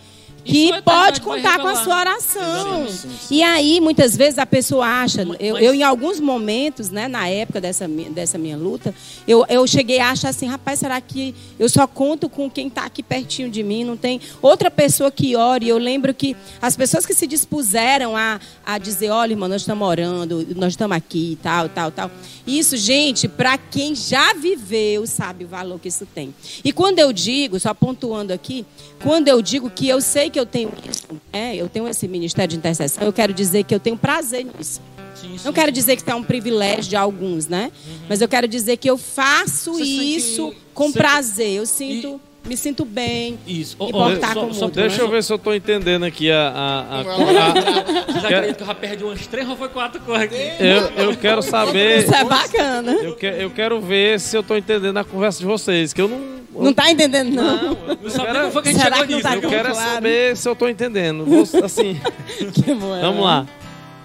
[0.46, 2.86] que a pode contar com a sua oração.
[2.86, 3.16] Exatamente.
[3.30, 7.28] E aí, muitas vezes, a pessoa acha, Mas- eu, eu, em alguns momentos, né, na
[7.28, 8.94] época dessa, dessa minha luta,
[9.26, 12.84] eu, eu cheguei a achar assim, rapaz, será que eu só conto com quem está
[12.84, 13.84] aqui pertinho de mim?
[13.84, 15.68] Não tem outra pessoa que ore?
[15.68, 19.86] Eu lembro que as pessoas que se dispuseram a, a dizer, olha, irmão, nós estamos
[19.86, 22.10] orando, nós estamos aqui, tal, tal, tal.
[22.46, 26.32] Isso, gente, para quem já viveu, sabe o valor que isso tem.
[26.64, 28.64] E quando eu digo, só pontuando aqui,
[29.02, 32.50] quando eu digo que eu sei que eu tenho isso, né, eu tenho esse ministério
[32.50, 34.80] de intercessão, eu quero dizer que eu tenho prazer nisso.
[35.14, 37.72] Sim, sim, Não quero dizer que é um privilégio de alguns, né?
[38.06, 41.50] Mas eu quero dizer que eu faço Você sente- isso com você- prazer.
[41.52, 43.38] Eu sinto, me sinto bem.
[43.46, 43.76] Isso.
[43.78, 45.02] Ó, Importar só- com só- outro, Deixa né?
[45.04, 46.48] eu ver se eu tô entendendo aqui a.
[46.48, 50.22] a- a- a- Vocês acreditam que eu já perdi umas três ou foi quatro cores
[50.24, 50.36] aqui?
[50.60, 51.98] eu, eu quero saber.
[52.04, 52.92] Isso é bacana.
[52.92, 55.92] Eu, que- eu quero ver se eu tô entendendo a conversa de vocês.
[55.92, 56.16] Que eu não.
[56.16, 57.76] eu- Não tá entendendo, não.
[58.02, 59.28] Não sabe como foi que a gente Será chegou que não nisso.
[59.28, 59.90] tá Eu Eu quero é claro?
[59.94, 61.24] saber se eu tô entendendo.
[61.26, 62.00] Vou- assim,
[62.64, 63.00] Que bom, é.
[63.00, 63.46] vamos lá.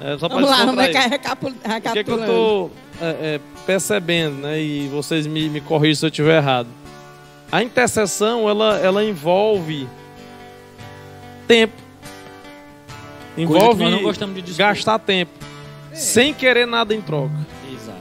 [0.03, 4.37] É, só Vamos lá, vamos recapu- O que, é que eu tô é, é, percebendo,
[4.41, 4.59] né?
[4.59, 6.67] E vocês me, me corrigem se eu estiver errado.
[7.51, 9.87] A intercessão, ela, ela envolve
[11.47, 11.73] tempo.
[13.37, 15.31] Envolve nós não gostamos de gastar tempo.
[15.93, 17.35] Sem querer nada em troca.
[17.71, 17.99] Exato.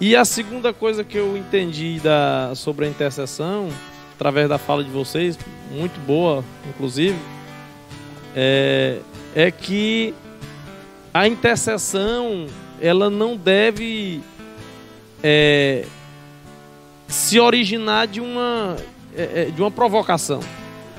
[0.00, 3.68] E a segunda coisa que eu entendi da, sobre a intercessão,
[4.14, 5.36] através da fala de vocês,
[5.70, 7.18] muito boa, inclusive,
[8.36, 9.00] é,
[9.34, 10.14] é que
[11.12, 12.46] a intercessão
[12.80, 14.20] ela não deve
[15.22, 15.84] é,
[17.06, 18.76] se originar de uma,
[19.16, 20.40] é, é, de uma provocação.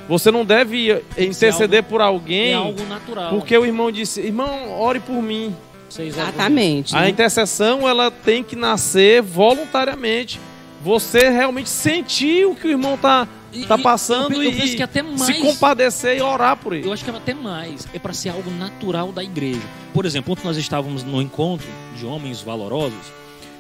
[0.08, 3.30] Você não deve interceder por alguém É algo natural.
[3.30, 5.56] porque o irmão disse, irmão, ore por mim.
[5.98, 6.96] Exatamente.
[6.96, 7.10] A né?
[7.10, 10.40] intercessão ela tem que nascer voluntariamente.
[10.84, 14.56] Você realmente sentir o que o irmão tá, E- tá e passando eu, eu e,
[14.56, 15.22] penso que até mais.
[15.22, 16.86] se compadecer e orar por ele.
[16.86, 17.88] Eu acho que é até mais.
[17.94, 19.62] É para ser algo natural da igreja.
[19.94, 23.14] Por exemplo, ontem nós estávamos no encontro de homens valorosos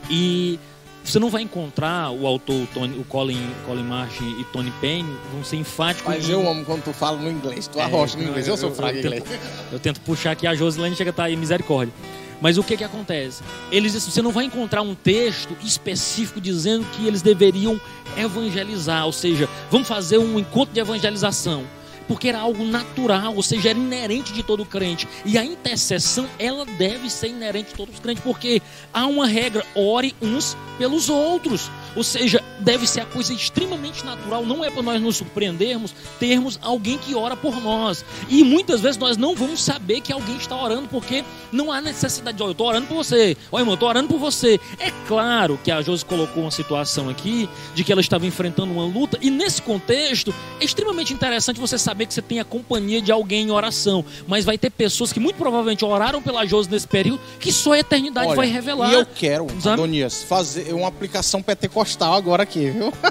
[0.09, 0.59] e
[1.03, 5.09] você não vai encontrar o autor, o, Tony, o Colin, Colin Marsh e Tony Payne
[5.33, 6.07] vão ser enfáticos.
[6.07, 7.67] Mas eu amo quando tu fala no inglês.
[7.67, 8.47] Tu É, arrocha no inglês.
[8.47, 9.23] Eu sou eu- fraco em inglês.
[9.71, 11.93] Eu tento puxar aqui a Josilane chega a estar aí, misericórdia.
[12.41, 13.41] Mas o que que acontece?
[13.71, 17.79] Eles você não vai encontrar um texto específico dizendo que eles deveriam
[18.17, 21.63] evangelizar, ou seja, vamos fazer um encontro de evangelização.
[22.07, 25.07] Porque era algo natural, ou seja, era inerente de todo crente.
[25.25, 28.61] E a intercessão, ela deve ser inerente de todos os crentes, porque
[28.93, 31.69] há uma regra: ore uns pelos outros.
[31.95, 36.57] Ou seja, deve ser a coisa extremamente natural, não é para nós nos surpreendermos termos
[36.61, 38.03] alguém que ora por nós.
[38.29, 42.37] E muitas vezes nós não vamos saber que alguém está orando, porque não há necessidade
[42.37, 44.59] de, ó, eu estou orando por você, ó irmão, eu estou orando por você.
[44.79, 48.85] É claro que a Josi colocou uma situação aqui de que ela estava enfrentando uma
[48.85, 53.11] luta, e nesse contexto é extremamente interessante você saber que você tem a companhia de
[53.11, 57.19] alguém em oração, mas vai ter pessoas que muito provavelmente oraram pela Josi nesse período,
[57.39, 58.91] que só a eternidade Olha, vai revelar.
[58.91, 59.73] E eu quero, Sabe?
[59.81, 62.91] Adonias, fazer uma aplicação pentecostal agora aqui, viu?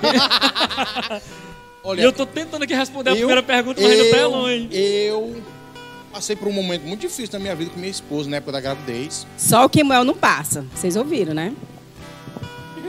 [1.84, 4.68] Olha, eu tô tentando aqui responder a eu- primeira pergunta, mas ainda tá eu, longe.
[4.72, 5.42] eu
[6.12, 8.60] passei por um momento muito difícil na minha vida com minha esposa na época da
[8.60, 9.26] gravidez.
[9.36, 10.64] Só o Kemuel não passa.
[10.74, 11.52] Vocês ouviram, né?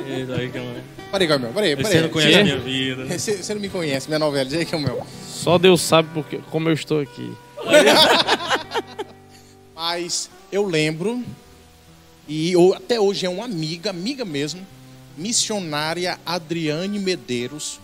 [0.08, 0.84] Eita, aí, aí.
[1.12, 2.02] Peraí, Camel, peraí, Você peraí.
[2.02, 3.06] não conhece a minha vida.
[3.06, 3.18] né?
[3.18, 5.06] Você, você não me conhece, minha novela, diz aí, Camel.
[5.28, 7.32] Só Deus sabe porque, como eu estou aqui.
[9.76, 11.24] Mas eu lembro,
[12.28, 14.66] e eu- até hoje é uma amiga, amiga mesmo,
[15.18, 17.80] missionária Adriane Medeiros,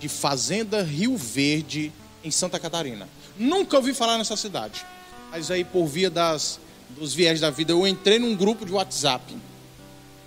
[0.00, 1.92] de Fazenda Rio Verde,
[2.22, 3.08] em Santa Catarina.
[3.38, 4.84] Nunca ouvi falar nessa cidade.
[5.30, 6.58] Mas aí, por via das,
[6.98, 9.36] dos viés da vida, eu entrei num grupo de WhatsApp.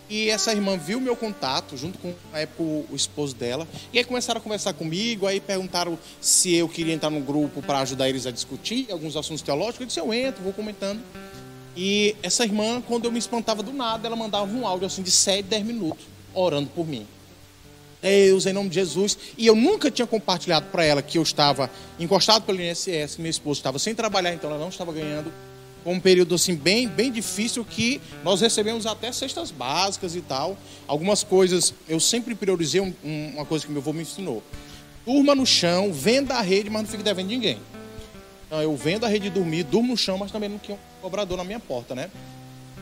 [0.09, 3.67] E essa irmã viu meu contato, junto com, na época, o, esposo dela.
[3.93, 7.79] E aí começaram a conversar comigo, aí perguntaram se eu queria entrar no grupo para
[7.79, 9.81] ajudar eles a discutir alguns assuntos teológicos.
[9.81, 10.99] Eu disse, eu entro, vou comentando.
[11.77, 15.11] E essa irmã, quando eu me espantava do nada, ela mandava um áudio assim de
[15.11, 17.05] 7, 10 minutos, orando por mim.
[18.01, 19.17] Deus, em nome de Jesus.
[19.37, 21.69] E eu nunca tinha compartilhado para ela que eu estava
[21.99, 25.31] encostado pelo INSS, minha esposa estava sem trabalhar, então ela não estava ganhando.
[25.89, 30.55] Foi um período assim bem, bem difícil que nós recebemos até cestas básicas e tal.
[30.85, 34.43] Algumas coisas, eu sempre priorizei um- um- uma coisa que meu avô me ensinou.
[35.03, 37.57] Durma no chão, venda a rede, mas não fique devendo ninguém.
[38.45, 41.01] Então, eu vendo a rede de dormir, durmo no chão, mas também não tinha um
[41.01, 42.11] cobrador na minha porta, né?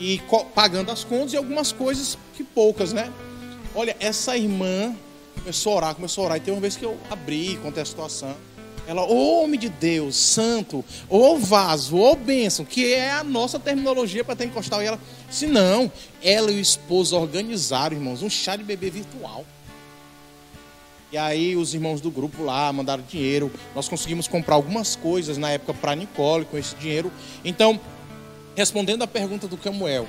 [0.02, 0.22] E
[0.54, 3.10] pagando as contas e algumas coisas que poucas, né?
[3.74, 4.94] Olha, essa irmã
[5.40, 6.38] começou a orar, começou a orar.
[6.40, 8.36] E tem uma vez que eu abri, contei a situação.
[8.88, 14.24] Ela, ô homem de Deus, santo, ô vaso, ô bênção, que é a nossa terminologia
[14.24, 14.82] para ter encostal.
[14.82, 15.92] E ela disse, não,
[16.24, 19.46] ela e o esposo organizaram, irmãos, um chá de bebê virtual.
[21.12, 23.52] E aí os irmãos do grupo lá mandaram dinheiro.
[23.76, 27.12] Nós conseguimos comprar algumas coisas na época para Nicole com esse dinheiro.
[27.44, 27.78] Então,
[28.56, 30.08] respondendo à pergunta do Camuel,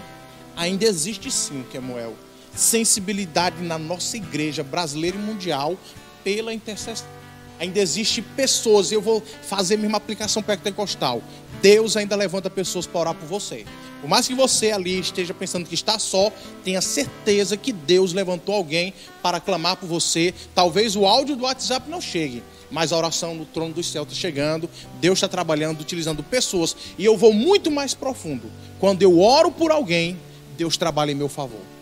[0.57, 2.15] ainda existe sim, Camuel,
[2.55, 5.77] sensibilidade na nossa igreja brasileira e mundial
[6.23, 7.18] pela intercessão.
[7.59, 11.23] Ainda existe pessoas, eu vou fazer a mesma aplicação pentecostal.
[11.61, 13.65] Deus ainda levanta pessoas para orar por você.
[14.01, 18.55] Por mais que você ali esteja pensando que está só, tenha certeza que Deus levantou
[18.55, 20.33] alguém para clamar por você.
[20.55, 24.15] Talvez o áudio do WhatsApp não chegue, mas a oração no trono do céu está
[24.15, 24.71] chegando.
[25.01, 26.77] Deus está trabalhando, utilizando pessoas.
[26.97, 28.51] E eu vou muito mais profundo.
[28.79, 30.17] Quando eu oro por alguém,
[30.57, 31.78] Deus trabalha em meu favor.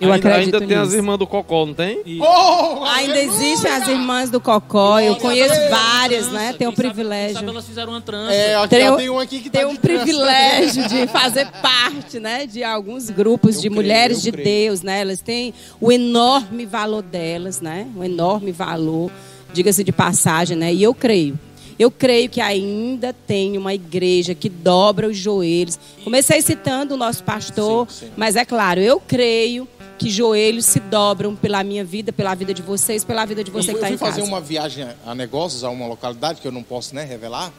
[0.00, 0.96] Eu ainda, acredito ainda tem as nisso.
[0.96, 2.00] irmãs do Cocó, não tem?
[2.06, 6.52] E- Oh, Ainda existem as irmãs do Cocó, eu conheço várias, né?
[6.56, 7.34] Tenho o privilégio.
[7.36, 8.32] Sabe elas fizeram uma trança.
[8.32, 12.18] É, aqui, Tem um- tem um aqui que tá Tenho o privilégio de fazer parte,
[12.20, 14.44] né, de alguns grupos Eu de creio, mulheres de creio.
[14.68, 15.00] Deus, né?
[15.00, 17.86] Elas têm o enorme valor delas, né?
[17.96, 19.10] O enorme valor,
[19.52, 20.72] diga-se de passagem, né?
[20.72, 21.38] E eu creio.
[21.78, 25.78] Eu creio que ainda tem uma igreja que dobra os joelhos.
[26.02, 28.12] Comecei citando o nosso pastor, Sim, sim.
[28.16, 29.66] mas é claro, eu creio
[29.98, 33.70] que joelhos se dobram pela minha vida, pela vida de vocês, pela vida de você
[33.70, 34.30] eu que está fui em fazer casa.
[34.30, 37.52] uma viagem a negócios, a uma localidade que eu não posso né, revelar.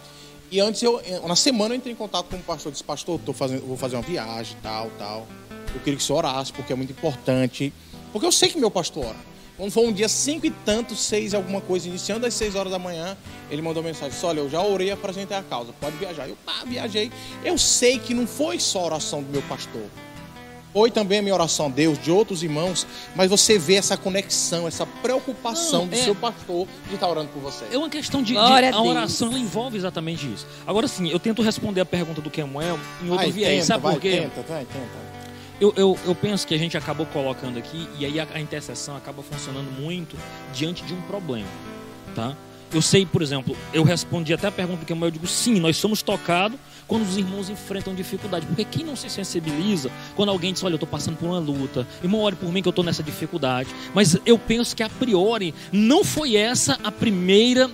[0.52, 2.71] E antes, eu, na semana, eu entrei em contato com o pastor.
[2.71, 5.28] Disse, pastor, tô fazendo, vou fazer uma viagem, tal, tal.
[5.75, 7.71] Eu queria que o senhor orasse, porque é muito importante.
[8.12, 9.30] Porque eu sei que meu pastor ora.
[9.56, 12.80] Quando foi um dia cinco e tanto, seis alguma coisa, iniciando às seis horas da
[12.80, 13.17] manhã,
[13.52, 16.30] ele mandou mensagem, disse, olha, eu já orei, apresentei a causa, pode viajar.
[16.30, 17.12] Eu, pá, viajei.
[17.43, 19.84] Eu sei que não foi só a oração do meu pastor.
[20.71, 24.67] Foi também a minha oração a Deus, de outros irmãos, mas você vê essa conexão,
[24.67, 27.65] essa preocupação Não, do é- seu pastor de estar orando por você.
[27.71, 30.45] É uma questão de, de- a a oração envolve exatamente isso.
[30.67, 33.51] Agora sim, eu tento responder a pergunta do Kemuel em outro Vai, viés.
[33.53, 34.12] tenta, Sabe vai, por quê?
[34.12, 35.10] Tenta, vai, tenta.
[35.60, 38.95] Eu, eu, eu penso que a gente acabou colocando aqui e aí a, a intercessão
[38.95, 40.15] acaba funcionando muito
[40.53, 41.47] diante de um problema,
[42.15, 42.38] tá?
[42.71, 45.77] Eu sei, por exemplo, eu respondi até a pergunta do Kemuel, eu digo sim, nós
[45.77, 50.63] somos tocados quando os irmãos enfrentam dificuldade, porque quem não se sensibiliza quando alguém diz,
[50.63, 53.01] olha, eu estou passando por uma luta, irmão, ore por mim que eu estou nessa
[53.01, 57.69] dificuldade, mas eu penso que a priori não foi essa a primeira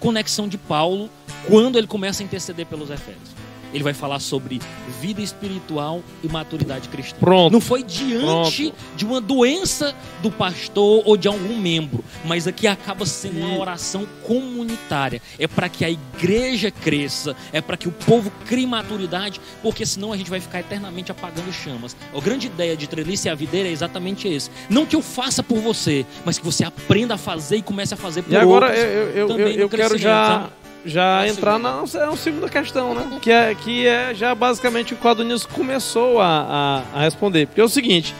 [0.00, 1.10] conexão de Paulo
[1.46, 3.37] quando ele começa a interceder pelos Efésios.
[3.72, 4.60] Ele vai falar sobre
[5.00, 7.16] vida espiritual e maturidade cristã.
[7.20, 7.52] Pronto.
[7.52, 13.04] Não foi diante de uma doença do pastor ou de algum membro, mas aqui acaba
[13.06, 15.20] sendo uma oração comunitária.
[15.38, 20.12] É para que a igreja cresça, é para que o povo crie maturidade, porque senão
[20.12, 21.96] a gente vai ficar eternamente apagando chamas.
[22.14, 24.50] A grande ideia de trelice e a videira é exatamente esse.
[24.68, 27.96] Não que eu faça por você, mas que você aprenda a fazer e comece a
[27.96, 28.84] fazer por E agora outros.
[28.84, 30.50] eu, eu, eu, eu, no eu quero já?
[30.84, 33.18] Já É entrar na é uma segunda questão, né?
[33.20, 37.46] Que é, que é já basicamente o que o Adonis começou a, a, a responder.
[37.46, 38.14] Porque é o seguinte: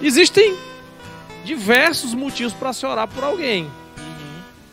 [0.00, 0.56] existem
[1.44, 3.70] diversos motivos para se orar por alguém.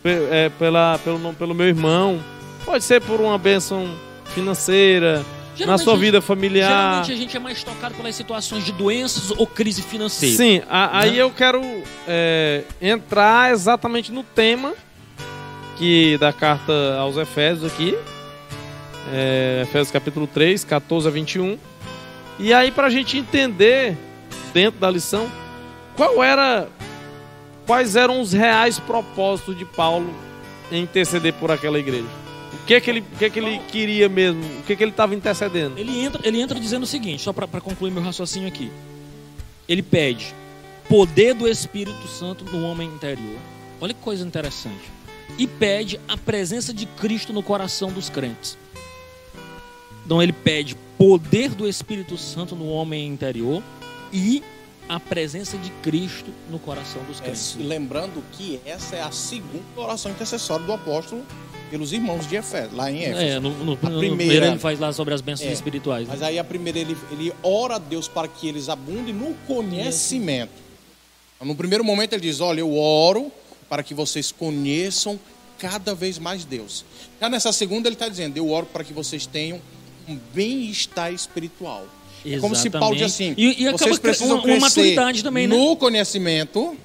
[0.04, 2.20] É, pela, pelo, pelo meu irmão,
[2.64, 3.90] pode ser por uma bênção
[4.36, 6.70] financeira, na Geralmente sua a gente- vida familiar.
[6.70, 10.36] Geralmente a gente é mais tocado pelas situações de doenças ou crise financeira.
[10.36, 11.18] Sim, a- aí Né?
[11.18, 11.60] eu quero
[12.08, 14.74] é, entrar exatamente no tema
[15.78, 17.98] que da carta aos Efésios aqui.
[19.14, 21.58] É, Efésios capítulo 3, 14 a 21.
[22.40, 23.98] E aí pra gente entender
[24.54, 25.30] dentro da lição
[25.96, 26.68] qual era
[27.66, 30.14] quais eram os reais propósitos de Paulo
[30.72, 32.08] em interceder por aquela igreja.
[32.54, 34.42] O que que ele, o que que ele queria mesmo?
[34.60, 35.78] O que que ele estava intercedendo?
[35.78, 38.72] Ele entra, ele entra dizendo o seguinte, só para concluir meu raciocínio aqui.
[39.68, 40.34] Ele pede
[40.90, 43.38] poder do Espírito Santo no homem interior.
[43.82, 44.95] Olha que coisa interessante.
[45.38, 48.58] E pede a presença de Cristo no coração dos crentes.
[50.06, 53.62] Então ele pede poder do Espírito Santo no homem interior
[54.14, 54.44] e
[54.88, 57.56] a presença de Cristo no coração dos É, crentes.
[57.60, 61.26] lembrando que essa é a segunda oração intercessória do apóstolo
[61.72, 63.20] pelos irmãos de Efésio, lá em Éfeso.
[63.20, 66.08] É, no, no, no primeira- primeiro ele faz lá sobre as bênçãos É, espirituais.
[66.08, 66.14] né?
[66.14, 70.52] Mas aí a primeira ele, ele ora a Deus para que eles abundem no conhecimento.
[71.36, 73.32] Então, no primeiro momento ele diz: Olha, eu oro
[73.70, 75.20] para que vocês conheçam
[75.58, 76.84] cada vez mais Deus.
[77.20, 79.62] Já nessa segunda ele está dizendo: Eu oro para que vocês tenham
[80.08, 81.88] um bem-estar espiritual.
[82.26, 85.48] É como se Paulo diz assim: E- e vocês precisam uma- uma crescer maturidade também,
[85.48, 85.56] né?
[85.56, 86.76] no conhecimento,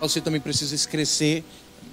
[0.00, 1.44] você também precisa crescer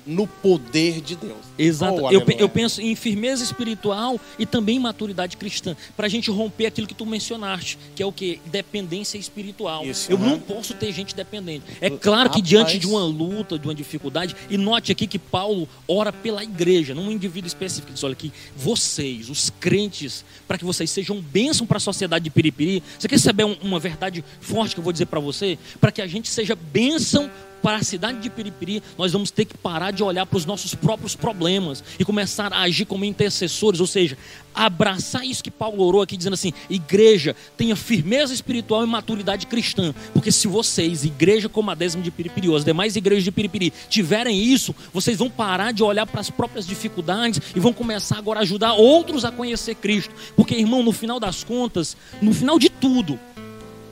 [0.06, 1.38] no poder de Deus.
[1.58, 2.02] Exato.
[2.04, 5.76] Oh, eu, eu penso em firmeza espiritual e também em maturidade cristã.
[5.96, 8.40] Pra gente romper aquilo que tu mencionaste, que é o que?
[8.46, 9.86] Dependência espiritual.
[9.86, 10.32] Isso, eu aham.
[10.32, 11.66] não posso ter gente dependente.
[11.80, 12.50] É claro que Rapaz.
[12.50, 16.94] diante de uma luta, de uma dificuldade, e note aqui que Paulo ora pela igreja,
[16.94, 17.88] não um indivíduo específico.
[17.90, 22.24] Ele diz, olha aqui, vocês, os crentes, para que vocês sejam bênção para a sociedade
[22.24, 22.84] de Piripiri.
[22.98, 25.58] Você quer saber um- uma verdade forte que eu vou dizer para você?
[25.80, 27.30] Para que a gente seja bênção
[27.64, 30.76] para a cidade de Piripiri, nós vamos ter que parar de olhar para os nossos
[30.76, 34.18] próprios problemas e começar a agir como intercessores, ou seja,
[34.54, 39.96] abraçar isso que Paulo orou aqui, dizendo assim: igreja, tenha firmeza espiritual e maturidade cristã,
[40.14, 43.72] porque se vocês, igreja como a décima de Piripiri, ou as demais igrejas de Piripiri,
[43.88, 48.42] tiverem isso, vocês vão parar de olhar para as próprias dificuldades e vão começar agora
[48.42, 52.70] a ajudar outros a conhecer Cristo, porque irmão, no final das contas, no final de
[52.70, 53.18] tudo,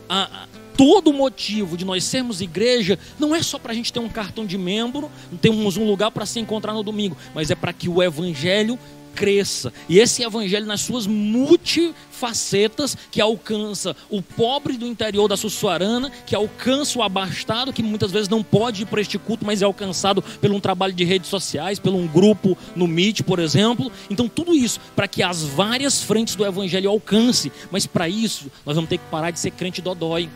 [0.10, 0.46] a,
[0.82, 4.48] todo motivo de nós sermos igreja não é só para a gente ter um cartão
[4.48, 8.02] de membro, temos um lugar para se encontrar no domingo, mas é para que o
[8.02, 8.80] evangelho
[9.14, 9.72] cresça.
[9.88, 16.34] E esse evangelho nas suas multifacetas que alcança o pobre do interior da Sussuarana, que
[16.36, 20.24] alcança o abastado que muitas vezes não pode ir para este culto, mas é alcançado
[20.24, 23.92] por um trabalho de redes sociais, por um grupo no Meet, por exemplo.
[24.10, 28.76] Então tudo isso para que as várias frentes do evangelho alcance, mas para isso nós
[28.76, 30.28] vamos ter que parar de ser crente dodói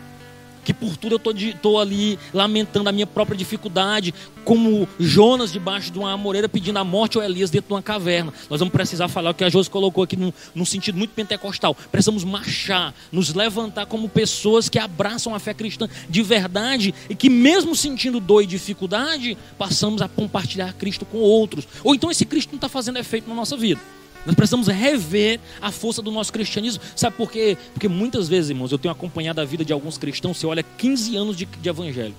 [0.66, 4.14] que por tudo eu estou ali lamentando a minha própria dificuldade,
[4.44, 8.34] como Jonas debaixo de uma amoreira pedindo a morte ou Elias dentro de uma caverna.
[8.50, 11.76] Nós vamos precisar falar o que a Josi colocou aqui num, num sentido muito pentecostal.
[11.92, 17.30] Precisamos marchar, nos levantar como pessoas que abraçam a fé cristã de verdade e que,
[17.30, 21.68] mesmo sentindo dor e dificuldade, passamos a compartilhar Cristo com outros.
[21.84, 23.80] Ou então esse Cristo não está fazendo efeito na nossa vida.
[24.26, 26.82] Nós precisamos rever a força do nosso cristianismo.
[26.96, 27.58] Sabe por quê?
[27.74, 30.38] Porque muitas vezes, irmãos, eu tenho acompanhado a vida de alguns cristãos.
[30.38, 32.16] Você olha 15 anos de, de evangelho.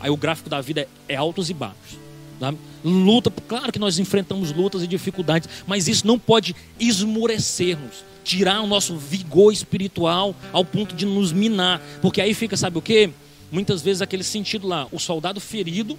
[0.00, 1.98] Aí o gráfico da vida é, é altos e baixos.
[2.38, 2.56] Sabe?
[2.82, 8.66] Luta, claro que nós enfrentamos lutas e dificuldades, mas isso não pode esmorecer-nos, tirar o
[8.66, 11.82] nosso vigor espiritual ao ponto de nos minar.
[12.00, 13.10] Porque aí fica, sabe o quê?
[13.52, 15.98] Muitas vezes aquele sentido lá, o soldado ferido,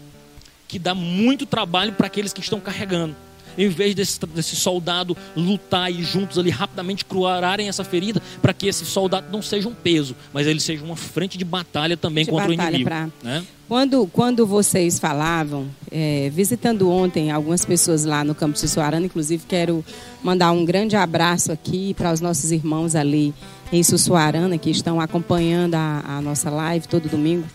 [0.68, 3.16] que dá muito trabalho para aqueles que estão carregando
[3.58, 8.68] em vez desse, desse soldado lutar e juntos ali rapidamente curarem essa ferida, para que
[8.68, 12.32] esse soldado não seja um peso, mas ele seja uma frente de batalha também de
[12.32, 12.90] contra batalha o inimigo.
[12.90, 13.10] Pra...
[13.24, 13.44] Né?
[13.68, 19.46] Quando, quando vocês falavam, é, visitando ontem algumas pessoas lá no campo de Sussuarana, inclusive
[19.48, 19.84] quero
[20.22, 23.34] mandar um grande abraço aqui para os nossos irmãos ali
[23.72, 27.48] em Sussuarana, que estão acompanhando a, a nossa live todo domingo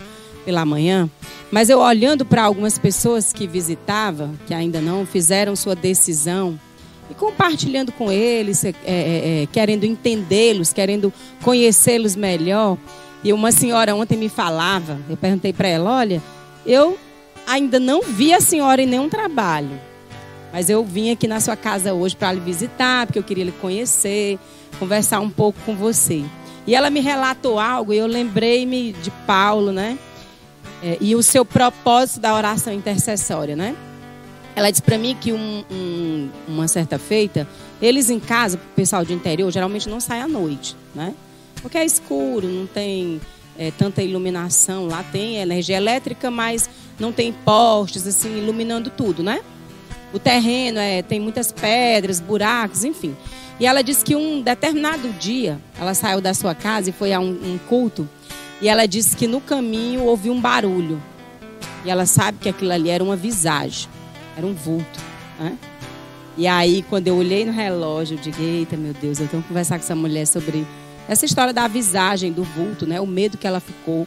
[0.47, 1.11] pela manhã,
[1.51, 6.59] mas eu olhando para algumas pessoas que visitava, que ainda não fizeram sua decisão,
[7.11, 12.79] e compartilhando com eles, é, é, é, querendo entendê-los, querendo conhecê-los melhor.
[13.23, 16.23] E uma senhora ontem me falava, eu perguntei para ela: olha,
[16.65, 16.97] eu
[17.47, 19.81] ainda não vi a senhora em nenhum trabalho,
[20.53, 23.53] mas eu vim aqui na sua casa hoje para lhe visitar, porque eu queria lhe
[23.53, 24.39] conhecer,
[24.79, 26.25] conversar um pouco com você.
[26.67, 29.97] E ela me relatou algo e eu lembrei-me de Paulo, né?
[30.83, 33.77] É, e o seu propósito da oração intercessória, né?
[34.55, 37.47] Ela disse para mim que um, um, uma certa feita,
[37.81, 41.15] eles em casa, o pessoal de interior, geralmente não sai à noite, né?
[41.61, 43.21] Porque é escuro, não tem
[43.59, 44.87] é, tanta iluminação.
[44.87, 49.41] Lá tem energia elétrica, mas não tem postes assim iluminando tudo, né?
[50.13, 53.15] O terreno é, tem muitas pedras, buracos, enfim.
[53.59, 57.21] E ela disse que um determinado dia, ela saiu da sua casa e foi a
[57.21, 58.09] um, um culto
[58.61, 61.03] e ela disse que no caminho ouviu um barulho.
[61.85, 63.89] E ela sabe que aquilo ali era uma visagem,
[64.37, 65.01] era um vulto.
[65.39, 65.57] Né?
[66.37, 69.49] E aí, quando eu olhei no relógio, eu digo: Eita, meu Deus, eu tenho que
[69.49, 70.67] conversar com essa mulher sobre
[71.09, 73.01] essa história da visagem, do vulto, né?
[73.01, 74.07] o medo que ela ficou.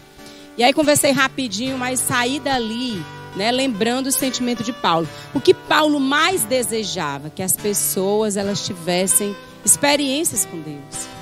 [0.57, 3.01] E aí, conversei rapidinho, mas saí dali,
[3.35, 3.51] né?
[3.51, 5.07] lembrando o sentimento de Paulo.
[5.33, 11.18] O que Paulo mais desejava, que as pessoas elas tivessem experiências com Deus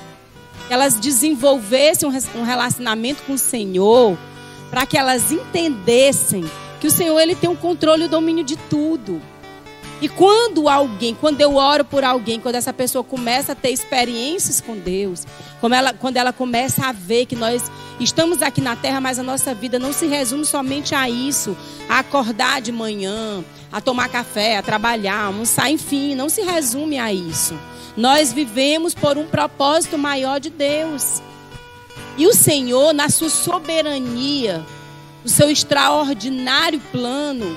[0.68, 2.06] que elas desenvolvessem
[2.36, 4.16] um relacionamento com o Senhor,
[4.70, 6.44] para que elas entendessem
[6.78, 9.20] que o Senhor ele tem o um controle e o domínio de tudo.
[10.00, 14.60] E quando alguém, quando eu oro por alguém, quando essa pessoa começa a ter experiências
[14.60, 15.26] com Deus,
[15.60, 17.68] ela, quando ela começa a ver que nós
[17.98, 21.56] estamos aqui na terra, mas a nossa vida não se resume somente a isso,
[21.88, 27.12] a acordar de manhã, a tomar café, a trabalhar, almoçar, enfim, não se resume a
[27.12, 27.58] isso.
[27.96, 31.20] Nós vivemos por um propósito maior de Deus.
[32.16, 34.64] E o Senhor, na sua soberania,
[35.24, 37.56] no seu extraordinário plano,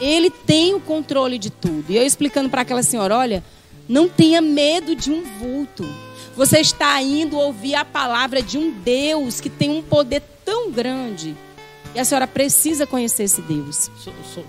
[0.00, 1.84] ele tem o controle de tudo.
[1.88, 3.44] E eu explicando para aquela senhora: olha,
[3.88, 5.84] não tenha medo de um vulto.
[6.36, 11.36] Você está indo ouvir a palavra de um Deus que tem um poder tão grande
[11.94, 13.90] e a senhora precisa conhecer esse Deus.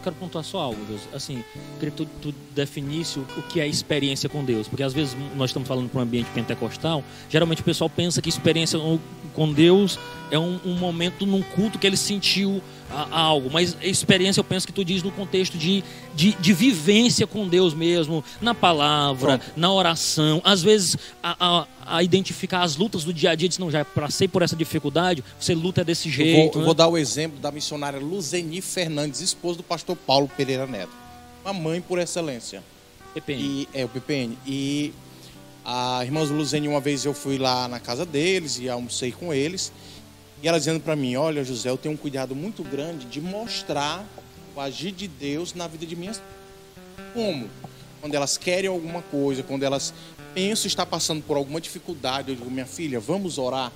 [0.03, 1.01] Quero pontuar só algo, Deus.
[1.13, 1.43] Assim,
[1.79, 4.67] queria que tu, tu definisse o, o, que é experiência com Deus.
[4.67, 8.29] Porque às vezes nós estamos falando para um ambiente pentecostal, geralmente o pessoal pensa que
[8.29, 8.77] experiência
[9.33, 9.97] com Deus
[10.29, 14.43] é um, um momento num culto que ele sentiu a, a algo, mas experiência eu
[14.43, 15.83] penso que tu diz no contexto de,
[16.15, 19.53] de, de vivência com Deus mesmo, na palavra, Pronto.
[19.55, 21.67] na oração, às vezes a, a,
[21.97, 25.23] a identificar as lutas do dia a dia, diz, não, já passei por essa dificuldade,
[25.39, 26.35] você luta desse Eu jeito.
[26.35, 26.65] vou, eu né?
[26.65, 30.91] vou dar o exemplo da missionária Luzeni Fernandes, esposa do pastor Paulo Pereira Neto.
[31.43, 32.61] Uma mãe por excelência.
[33.13, 33.41] PPN.
[33.41, 34.37] E, é, o PPN.
[34.45, 34.93] E
[35.65, 39.71] a irmã Luzeni, uma vez eu fui lá na casa deles e almocei com eles.
[40.41, 44.05] E ela dizendo para mim: Olha, José, eu tenho um cuidado muito grande de mostrar
[44.55, 46.21] o agir de Deus na vida de minhas.
[47.13, 47.49] Como?
[48.01, 49.93] Quando elas querem alguma coisa, quando elas
[50.33, 53.71] pensam estar passando por alguma dificuldade, eu digo: Minha filha, vamos orar.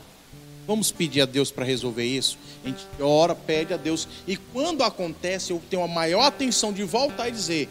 [0.66, 2.38] Vamos pedir a Deus para resolver isso.
[2.64, 4.08] A gente ora, pede a Deus.
[4.26, 7.70] E quando acontece, eu tenho a maior atenção de voltar e dizer: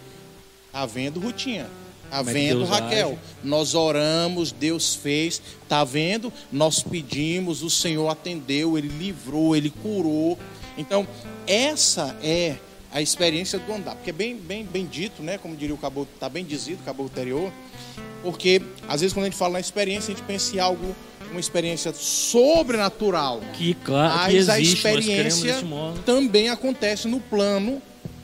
[0.70, 1.70] Tá vendo, Rutinha?
[2.12, 3.08] Tá é que vendo, Raquel?
[3.08, 3.18] age?
[3.42, 5.40] Nós oramos, Deus fez.
[5.66, 6.30] Tá vendo?
[6.52, 10.38] Nós pedimos, o Senhor atendeu, Ele livrou, Ele curou.
[10.76, 11.08] Então,
[11.46, 12.56] essa é
[12.92, 13.94] a experiência do andar.
[13.94, 15.38] Porque é bem, bem, bem dito, né?
[15.38, 17.50] Como diria o Cabo, tá bem dizido, o Cabo anterior.
[18.22, 20.94] Porque, às vezes, quando a gente fala na experiência, a gente pensa em algo,
[21.30, 23.40] uma experiência sobrenatural.
[23.54, 25.64] Que, claro, que Mas a existe, queremos experiência
[26.04, 27.80] também acontece no plano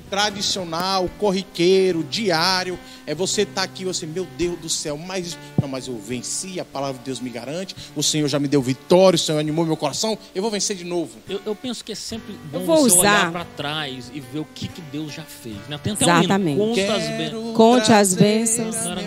[0.09, 2.78] tradicional, corriqueiro, diário.
[3.06, 6.64] É você estar aqui, você, meu Deus do céu, mas não, mas eu venci, a
[6.64, 9.76] palavra de Deus me garante, o Senhor já me deu vitória, o Senhor animou meu
[9.78, 11.12] coração, eu vou vencer de novo.
[11.28, 14.20] Eu, eu penso que é sempre bom Eu vou você olhar usar- para trás e
[14.20, 15.56] ver o que, que Deus já fez.
[15.68, 15.78] Né?
[15.82, 16.61] Tem até Exatamente.
[16.61, 17.56] um hino, conta as bênçãos.
[17.56, 18.76] Conte as bênçãos.
[18.76, 19.06] tá bem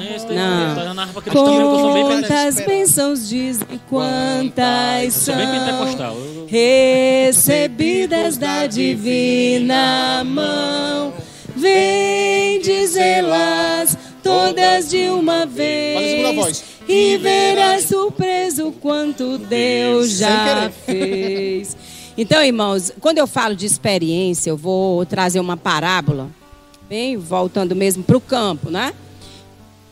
[2.03, 2.65] Quantas pentecostal.
[2.67, 6.15] bênçãos diz e quantas Eu sou bem são pentecostal.
[6.15, 11.13] Eu- recebidas da divina mão.
[11.55, 21.77] Vem dizê-las todas de uma vez e verás surpreso quanto Deus já fez.
[22.17, 26.29] Então, irmãos, quando eu falo de experiência, eu vou trazer uma parábola,
[26.89, 28.93] bem voltando mesmo para o campo, né?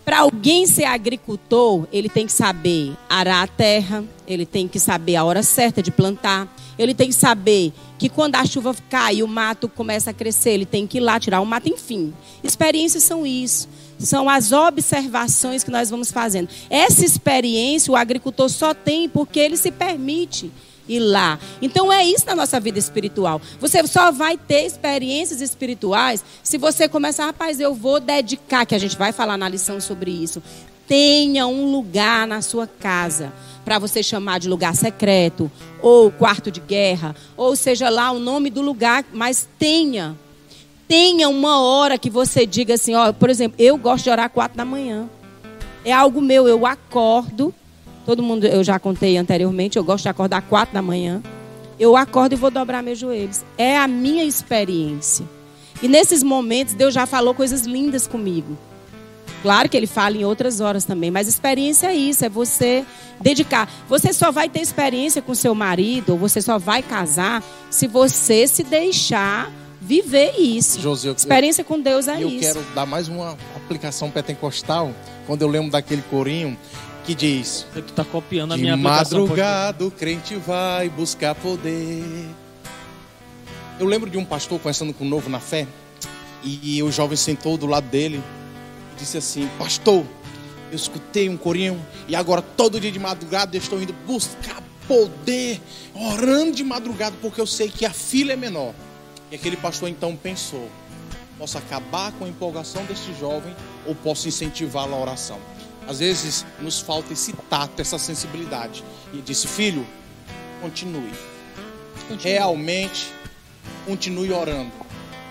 [0.09, 5.15] Para alguém ser agricultor, ele tem que saber arar a terra, ele tem que saber
[5.15, 9.23] a hora certa de plantar, ele tem que saber que quando a chuva cai e
[9.23, 12.11] o mato começa a crescer, ele tem que ir lá tirar o mato, enfim.
[12.43, 13.69] Experiências são isso.
[13.99, 16.49] São as observações que nós vamos fazendo.
[16.71, 20.51] Essa experiência o agricultor só tem porque ele se permite
[20.89, 21.39] ir lá.
[21.61, 23.39] Então é isso na nossa vida espiritual.
[23.61, 28.79] Você só vai ter experiências espirituais se você começar, rapaz, eu vou dedicar, que a
[28.79, 30.41] gente vai falar na lição sobre isso.
[30.87, 33.31] Tenha um lugar na sua casa
[33.63, 38.49] para você chamar de lugar secreto, ou quarto de guerra, ou seja lá o nome
[38.49, 40.17] do lugar, mas tenha.
[40.87, 44.57] Tenha uma hora que você diga assim, ó, por exemplo, eu gosto de orar quatro
[44.57, 45.07] da manhã.
[45.85, 47.53] É algo meu, eu acordo.
[48.09, 51.21] Todo mundo, eu já contei anteriormente, eu gosto de acordar quatro da manhã.
[51.79, 53.43] Eu acordo e vou dobrar meus joelhos.
[53.55, 55.23] É a minha experiência.
[55.79, 58.57] E nesses momentos, Deus já falou coisas lindas comigo.
[59.43, 62.83] Claro que ele fala em outras horas também, mas experiência é isso, é você
[63.21, 63.71] dedicar.
[63.87, 68.47] Você só vai ter experiência com seu marido, ou você só vai casar, se você
[68.47, 70.81] se deixar viver isso.
[70.81, 72.39] José, eu- Experiência com Deus é eu isso.
[72.39, 74.91] quero dar mais uma aplicação pentecostal,
[75.27, 76.57] quando eu lembro daquele corinho
[77.09, 82.03] que diz: Você que tá copiando a De minha madrugada o crente vai buscar poder.
[83.79, 85.65] Eu lembro de um pastor conversando com um novo na fé,
[86.43, 88.21] e o jovem sentou do lado dele
[88.93, 90.05] e disse assim: Pastor,
[90.69, 95.59] eu escutei um corinho, e agora todo dia de madrugada eu estou indo buscar poder,
[95.95, 98.75] orando de madrugada, porque eu sei que a fila é menor.
[99.31, 100.69] E aquele pastor então pensou:
[101.39, 103.55] posso acabar com a empolgação deste jovem
[103.87, 105.39] ou posso incentivá-lo à oração?
[105.89, 108.83] Às vezes nos falta esse tato, essa sensibilidade.
[109.11, 109.85] E disse: Filho,
[110.61, 111.11] continue.
[112.21, 113.11] Realmente,
[113.85, 114.71] continue orando.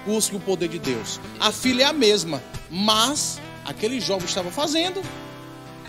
[0.04, 1.20] Busque o poder de Deus.
[1.38, 5.00] A filha é a mesma, mas aquele jovem estava fazendo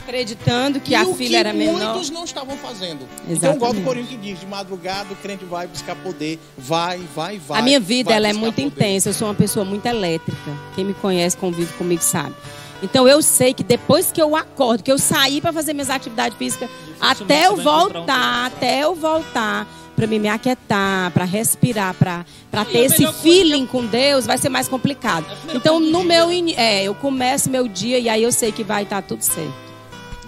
[0.09, 1.93] Acreditando que a o filha era menor.
[1.93, 3.07] muitos não estavam fazendo.
[3.27, 3.83] Então, igual do Exatamente.
[3.83, 7.59] Corinho que diz: de madrugada o crente vai buscar poder, vai, vai, vai.
[7.59, 8.67] A minha vida ela é muito poder.
[8.67, 9.09] intensa.
[9.09, 10.51] Eu sou uma pessoa muito elétrica.
[10.73, 12.33] Quem me conhece, convive comigo, sabe.
[12.81, 16.37] Então eu sei que depois que eu acordo, que eu saí para fazer minhas atividades
[16.37, 16.69] físicas,
[16.99, 22.25] até eu encontrar um voltar, até eu voltar para me me aquietar, para respirar, para
[22.49, 25.25] para ter esse coisa feeling com Deus, vai ser mais complicado.
[25.49, 28.63] É Então no meu ini- é, eu começo meu dia e aí eu sei que
[28.63, 29.53] vai estar tudo certo.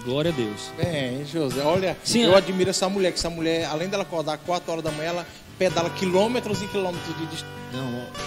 [0.04, 0.70] Glória a Deus.
[0.78, 2.36] É, José, olha, Sim, eu é.
[2.36, 5.26] admiro essa mulher, que essa mulher, além dela acordar 4 horas da manhã, ela
[5.62, 7.52] pedala quilômetros e quilômetros de distância.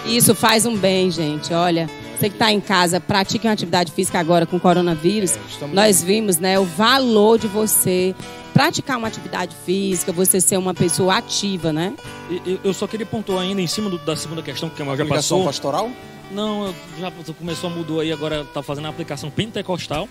[0.06, 1.52] Isso faz um bem, gente.
[1.52, 5.36] Olha, você que está em casa, pratique uma atividade física agora com o coronavírus.
[5.36, 8.14] É, estamos- Nós vimos, né, o valor de você
[8.54, 11.92] praticar uma atividade física, você ser uma pessoa ativa, né?
[12.30, 14.96] E- Eu, só queria pontuar ainda em cima do- da segunda questão que a Kemuel
[14.96, 15.44] já passou.
[15.44, 15.90] pastoral?
[16.32, 20.08] Não, já começou, mudou aí, agora tá fazendo a aplicação pentecostal.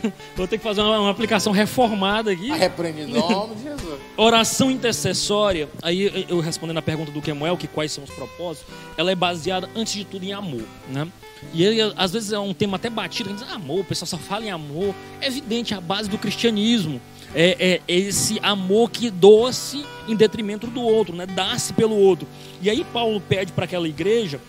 [0.36, 2.50] Vou ter que fazer uma, uma aplicação reformada aqui.
[2.50, 4.00] Repreende em nome de Jesus.
[4.16, 9.10] Oração intercessória, aí eu respondendo a pergunta do Kemuel, que quais são os propósitos, ela
[9.10, 11.06] é baseada, antes de tudo, em amor, né?
[11.52, 14.06] E aí, às vezes é um tema até batido, a gente diz, amor, o pessoal
[14.06, 14.94] só fala em amor.
[15.20, 17.00] É evidente, a base do cristianismo
[17.34, 21.26] é, é esse amor que doa-se em detrimento do outro, né?
[21.26, 22.26] Dá-se pelo outro.
[22.62, 24.40] E aí Paulo pede para aquela igreja,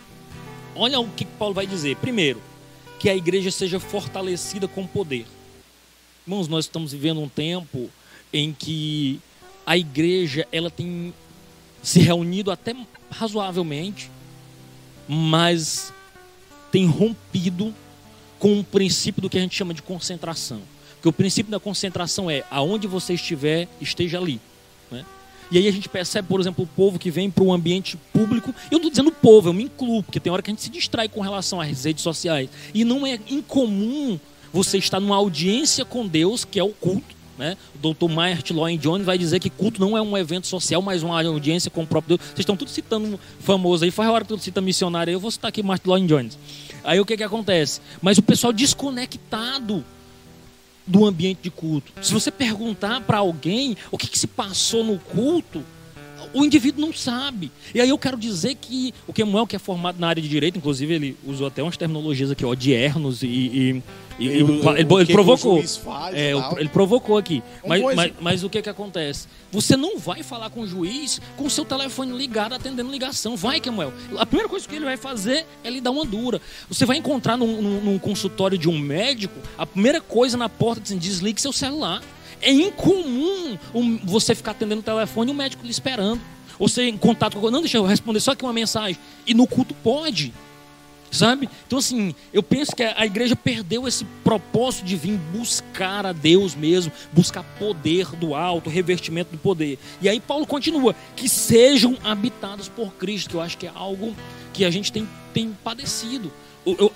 [0.76, 1.98] olha o que Paulo vai dizer.
[1.98, 2.42] Primeiro,
[3.00, 5.26] que a igreja seja fortalecida com poder.
[6.28, 7.90] Irmãos, nós estamos vivendo um tempo
[8.34, 9.18] em que
[9.66, 11.14] a igreja ela tem
[11.82, 12.76] se reunido até
[13.10, 14.12] razoavelmente,
[15.08, 15.94] mas
[16.70, 17.74] tem rompido
[18.40, 20.60] com o princípio do que a gente chama de concentração.
[20.96, 24.42] Porque o princípio da concentração é aonde você estiver, esteja ali.
[24.92, 25.06] né?
[25.50, 28.54] E aí a gente percebe, por exemplo, o povo que vem para o ambiente público.
[28.70, 30.70] Eu não estou dizendo povo, eu me incluo, porque tem hora que a gente se
[30.70, 32.50] distrai com relação às redes sociais.
[32.74, 34.20] E não é incomum
[34.52, 37.16] você estar numa audiência com Deus, que é o culto.
[37.38, 37.56] Né?
[37.76, 38.10] O Dr.
[38.10, 41.70] Martin Lloyd Jones vai dizer que culto não é um evento social, mas uma audiência
[41.70, 42.30] com o próprio Deus.
[42.30, 45.30] Vocês estão tudo citando famoso aí, faz hora que tu cita missionário aí, eu vou
[45.30, 46.38] citar aqui Martin Lloyd Jones.
[46.84, 47.80] Aí o que que acontece?
[48.02, 49.86] Mas o pessoal desconectado
[50.88, 51.92] do ambiente de culto.
[52.02, 55.64] Se você perguntar para alguém o que, que se passou no culto,
[56.40, 57.52] o indivíduo não sabe.
[57.74, 60.58] E aí eu quero dizer que o Kemuel, que é formado na área de direito,
[60.58, 63.28] inclusive ele usou até umas terminologias aqui, ó, de ernos e.
[63.28, 63.84] e,
[64.20, 65.62] e- E o- ele, o ele provocou.
[65.64, 67.44] faz É, ele provocou aqui.
[67.64, 69.28] Um Mas, mas, mas o que que acontece?
[69.52, 73.36] Você não vai falar com o juiz com o seu telefone ligado, atendendo ligação.
[73.38, 73.94] Vai, Kemuel.
[74.18, 76.42] A primeira coisa que ele vai fazer é lhe dar uma dura.
[76.68, 80.82] Você vai encontrar num, num- num consultório de um médico, a primeira coisa na porta
[80.82, 82.02] diz desligue seu celular.
[82.42, 86.22] É incomum um- você ficar atendendo o telefone e o médico lhe esperando.
[86.60, 87.52] Ou você em contato com.
[87.52, 88.98] Não, deixa eu responder só aqui uma mensagem.
[89.26, 90.34] E no culto pode.
[91.10, 91.48] Sabe?
[91.66, 96.12] Então, assim, eu penso que a a igreja perdeu esse propósito de vir buscar a
[96.12, 99.80] Deus mesmo, buscar poder do alto, revestimento do poder.
[100.02, 104.14] E aí, Paulo continua: que sejam habitados por Cristo, que eu acho que é algo
[104.54, 106.32] que a gente tem, tem padecido.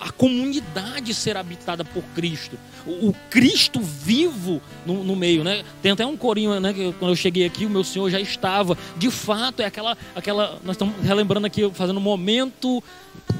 [0.00, 5.64] A comunidade ser habitada por Cristo, o Cristo vivo no, no meio, né?
[5.80, 6.74] Tem até um corinho, né?
[6.74, 8.76] Que quando eu cheguei aqui, o meu Senhor já estava.
[8.98, 10.60] De fato, é aquela, aquela.
[10.64, 12.82] Nós estamos relembrando aqui, fazendo um momento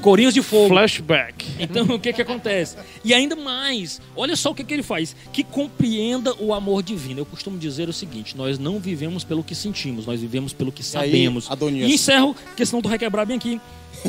[0.01, 0.69] corinhos de fogo.
[0.69, 1.45] Flashback.
[1.59, 2.77] Então, o que que acontece?
[3.03, 5.15] E ainda mais, olha só o que, que ele faz.
[5.31, 7.21] Que compreenda o amor divino.
[7.21, 10.81] Eu costumo dizer o seguinte: nós não vivemos pelo que sentimos, nós vivemos pelo que
[10.81, 11.49] aí, sabemos.
[11.49, 11.89] Adonias?
[11.89, 13.61] E encerro, porque senão tu vai quebrar bem aqui.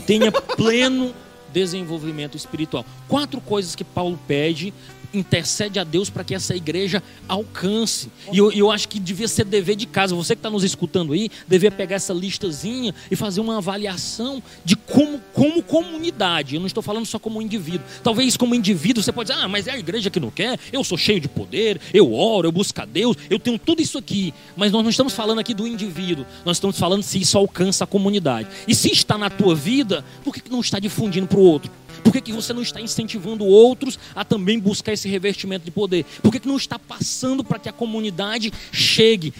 [0.07, 1.14] Tenha pleno
[1.53, 2.85] desenvolvimento espiritual.
[3.07, 4.75] Quatro coisas que Paulo pede.
[5.15, 8.11] Intercede a Deus para que essa igreja alcance.
[8.33, 10.15] E eu, eu acho que devia ser dever de casa.
[10.15, 14.77] Você que está nos escutando aí, devia pegar essa listazinha e fazer uma avaliação de
[14.77, 16.55] como, como comunidade.
[16.55, 17.87] Eu não estou falando só como indivíduo.
[18.03, 20.83] Talvez como indivíduo você pode dizer, ah, mas é a igreja que não quer, eu
[20.83, 24.35] sou cheio de poder, eu oro, eu busco a Deus, eu tenho tudo isso aqui.
[24.57, 27.87] Mas nós não estamos falando aqui do indivíduo, nós estamos falando se isso alcança a
[27.87, 28.49] comunidade.
[28.67, 31.71] E se está na tua vida, por que não está difundindo para o outro?
[32.05, 36.05] Por que, que você não está incentivando outros a também buscar esse revestimento de poder?
[36.22, 39.32] Por que, que não está passando para que a comunidade chegue?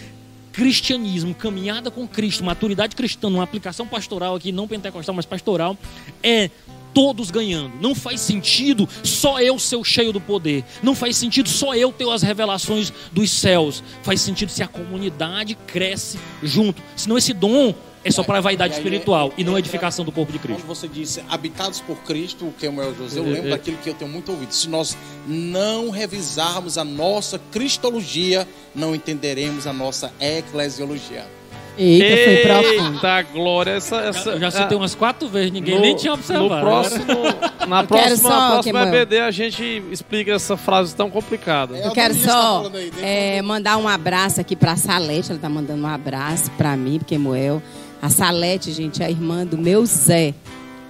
[0.53, 5.77] Cristianismo, caminhada com Cristo, maturidade cristã, uma aplicação pastoral aqui, não pentecostal, mas pastoral,
[6.23, 6.49] é
[6.95, 7.75] todos ganhando.
[7.81, 10.65] Não faz sentido só eu ser o cheio do poder.
[10.83, 13.83] Não faz sentido só eu ter as revelações dos céus.
[14.03, 16.81] Faz sentido se a comunidade cresce junto.
[16.97, 17.75] Senão esse dom
[18.05, 20.13] é só para a vaidade E aí espiritual é- e não a entra- edificação do
[20.13, 20.67] corpo de Quando Cristo.
[20.67, 23.51] você disse habitados por Cristo, que é o José, eu É, lembro é.
[23.51, 24.53] daquilo que eu tenho muito ouvido.
[24.53, 24.97] Se nós
[25.27, 31.25] não revisarmos a nossa cristologia, não entenderemos a nossa eclesiologia.
[31.77, 32.95] Eita, foi profundo.
[32.99, 33.71] Eita, glória.
[33.73, 36.49] Essa, essa, Eu já citei umas quatro vezes, ninguém no- nem tinha observado.
[36.55, 37.05] No próximo,
[37.67, 38.95] na Eu próxima, só, próxima Kemuel.
[39.03, 41.77] EBD a gente explica essa frase tão complicada.
[41.77, 45.33] É, Eu quero só aí, é, eu- mandar um abraço aqui pra Salete.
[45.33, 47.61] Ela tá mandando um abraço pra mim, porque Moel.
[48.05, 50.35] A Salete, gente, é a irmã do meu Zé.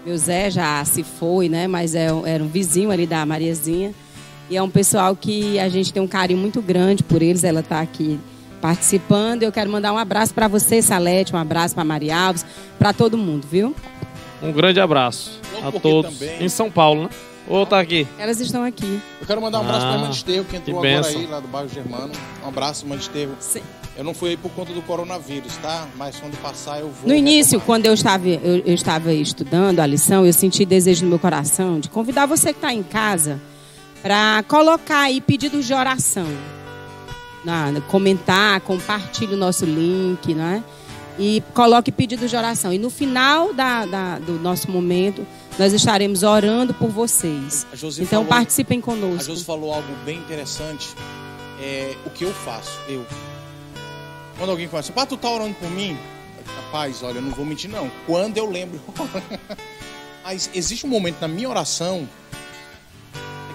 [0.04, 1.68] Meu Zé já se foi, né?
[1.68, 3.94] Mas é, era um vizinho ali da Mariazinha.
[4.50, 7.44] E é um pessoal que a gente tem um carinho muito grande por eles.
[7.44, 8.18] Ela tá aqui
[8.60, 9.44] participando.
[9.44, 11.32] Eu quero mandar um abraço pra você, Salete.
[11.32, 12.44] Um abraço pra Maria Alves.
[12.80, 13.76] Pra todo mundo, viu?
[14.42, 16.18] Um grande abraço Logo a todos.
[16.18, 17.10] também- Em São Paulo, né?
[17.46, 18.06] Ou tá aqui?
[18.18, 19.00] Elas estão aqui.
[19.20, 21.06] Eu quero mandar um abraço Ah, para a irmã de Esterro, que entrou que agora
[21.06, 22.12] aí, lá do bairro Germano.
[22.42, 23.32] Um abraço, irmã de Esterro.
[23.38, 23.60] Sim.
[23.96, 25.86] Eu não fui aí por conta do coronavírus, tá?
[25.96, 27.08] Mas quando passar eu vou.
[27.08, 27.66] No início, retomar.
[27.66, 31.78] quando eu estava, eu, eu estava estudando a lição, eu senti desejo no meu coração
[31.78, 33.40] de convidar você que está em casa
[34.02, 36.26] para colocar aí pedidos de oração.
[37.44, 40.64] Na, comentar, compartilhe o nosso link, né?
[41.18, 42.72] E coloque pedidos de oração.
[42.72, 45.24] E no final da, da, do nosso momento,
[45.58, 47.66] nós estaremos orando por vocês.
[47.72, 49.20] Então falou, participem conosco.
[49.20, 50.88] A Josi falou algo bem interessante.
[51.60, 52.78] É, o que eu faço?
[52.88, 53.06] Eu.
[54.36, 55.96] Quando alguém começa, pá, tu tá orando por mim?
[56.64, 57.90] Rapaz, olha, eu não vou mentir não.
[58.06, 58.80] Quando eu lembro.
[60.24, 62.08] Mas existe um momento na minha oração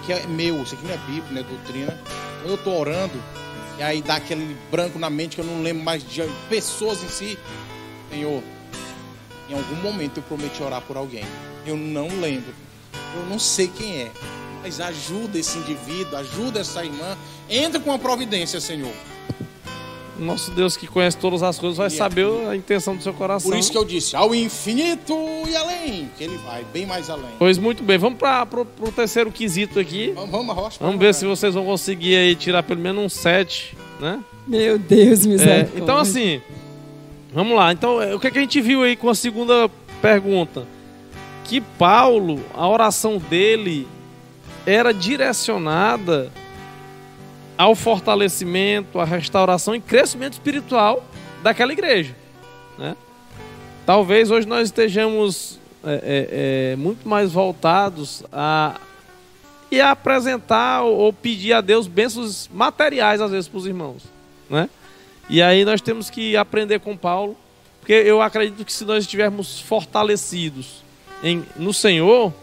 [0.06, 1.98] que é meu, isso aqui não é Bíblia, não é doutrina.
[2.40, 3.22] Quando eu estou orando,
[3.78, 7.08] e aí dá aquele branco na mente que eu não lembro mais de pessoas em
[7.08, 7.38] si.
[8.10, 8.42] Senhor,
[9.50, 11.24] em algum momento eu prometi orar por alguém.
[11.66, 12.54] Eu não lembro.
[13.16, 14.10] Eu não sei quem é.
[14.62, 17.16] Mas ajuda esse indivíduo, ajuda essa irmã.
[17.48, 18.92] Entra com a providência, Senhor.
[20.18, 23.50] Nosso Deus que conhece todas as coisas vai e saber a intenção do seu coração.
[23.50, 25.14] Por isso que eu disse, ao infinito
[25.48, 27.30] e além, que ele vai bem mais além.
[27.38, 30.12] Pois muito bem, vamos para o terceiro quesito aqui.
[30.14, 33.74] Vamos, vamos, Rocha, vamos ver se vocês vão conseguir aí tirar pelo menos um 7,
[33.98, 34.22] né?
[34.46, 35.72] Meu Deus, misericórdia.
[35.74, 36.42] É, então assim,
[37.32, 37.72] vamos lá.
[37.72, 39.70] Então, é, o que, é que a gente viu aí com a segunda
[40.00, 40.66] pergunta?
[41.44, 43.86] Que Paulo, a oração dele
[44.66, 46.30] era direcionada
[47.56, 51.04] ao fortalecimento, à restauração e crescimento espiritual
[51.42, 52.14] daquela igreja.
[52.78, 52.96] Né?
[53.84, 58.78] Talvez hoje nós estejamos é, é, é, muito mais voltados a
[59.70, 64.02] e a apresentar ou pedir a Deus bênçãos materiais às vezes para os irmãos,
[64.48, 64.68] né?
[65.30, 67.36] E aí nós temos que aprender com Paulo,
[67.78, 70.82] porque eu acredito que se nós estivermos fortalecidos
[71.22, 72.34] em, no Senhor,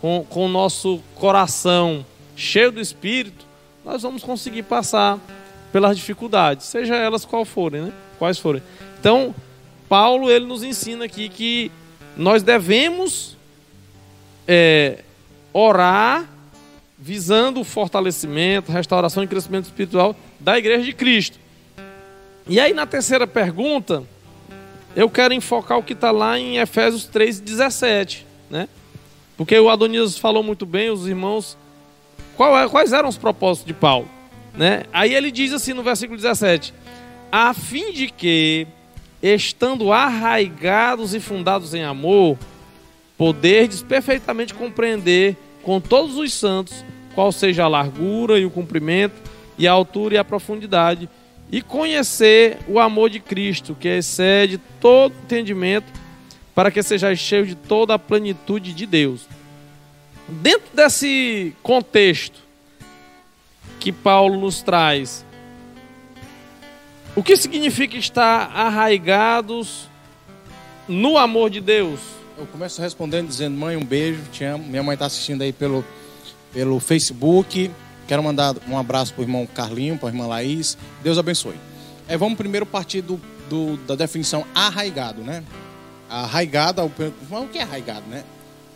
[0.00, 2.04] com, o nosso coração
[2.34, 3.46] cheio do Espírito,
[3.84, 5.16] nós vamos conseguir passar
[5.72, 7.92] pelas dificuldades, seja elas qual forem, né?
[8.18, 8.62] Quais forem.
[8.98, 9.32] Então,
[9.88, 11.70] Paulo ele nos ensina aqui que
[12.16, 13.36] nós devemos
[14.46, 15.04] é,
[15.52, 16.28] orar
[16.98, 21.38] visando o fortalecimento, restauração e crescimento espiritual da igreja de Cristo.
[22.48, 24.04] E aí na terceira pergunta,
[24.96, 28.68] eu quero enfocar o que está lá em Efésios 3,17, né?
[29.36, 31.56] Porque o Adonias falou muito bem, os irmãos
[32.46, 34.08] é, quais eram os propósitos de Paulo?
[34.54, 34.84] Né?
[34.92, 36.72] Aí ele diz assim no versículo 17:
[37.30, 38.66] a fim de que,
[39.22, 42.38] estando arraigados e fundados em amor,
[43.16, 46.84] poderdes perfeitamente compreender com todos os santos
[47.14, 49.20] qual seja a largura e o comprimento,
[49.58, 51.08] e a altura e a profundidade,
[51.50, 55.86] e conhecer o amor de Cristo, que excede todo entendimento,
[56.54, 59.26] para que sejais cheio de toda a plenitude de Deus.
[60.28, 62.38] Dentro desse contexto
[63.80, 65.24] que Paulo nos traz,
[67.14, 69.88] o que significa estar arraigados
[70.86, 72.00] no amor de Deus?
[72.36, 74.64] Eu começo respondendo dizendo: Mãe, um beijo, te amo.
[74.64, 75.84] Minha mãe está assistindo aí pelo,
[76.52, 77.70] pelo Facebook.
[78.08, 80.78] Quero mandar um abraço para o irmão Carlinho, para a irmã Laís.
[81.02, 81.56] Deus abençoe.
[82.08, 85.44] É, vamos primeiro partir do, do, da definição arraigado, né?
[86.08, 88.24] Arraigado, o que é arraigado, né?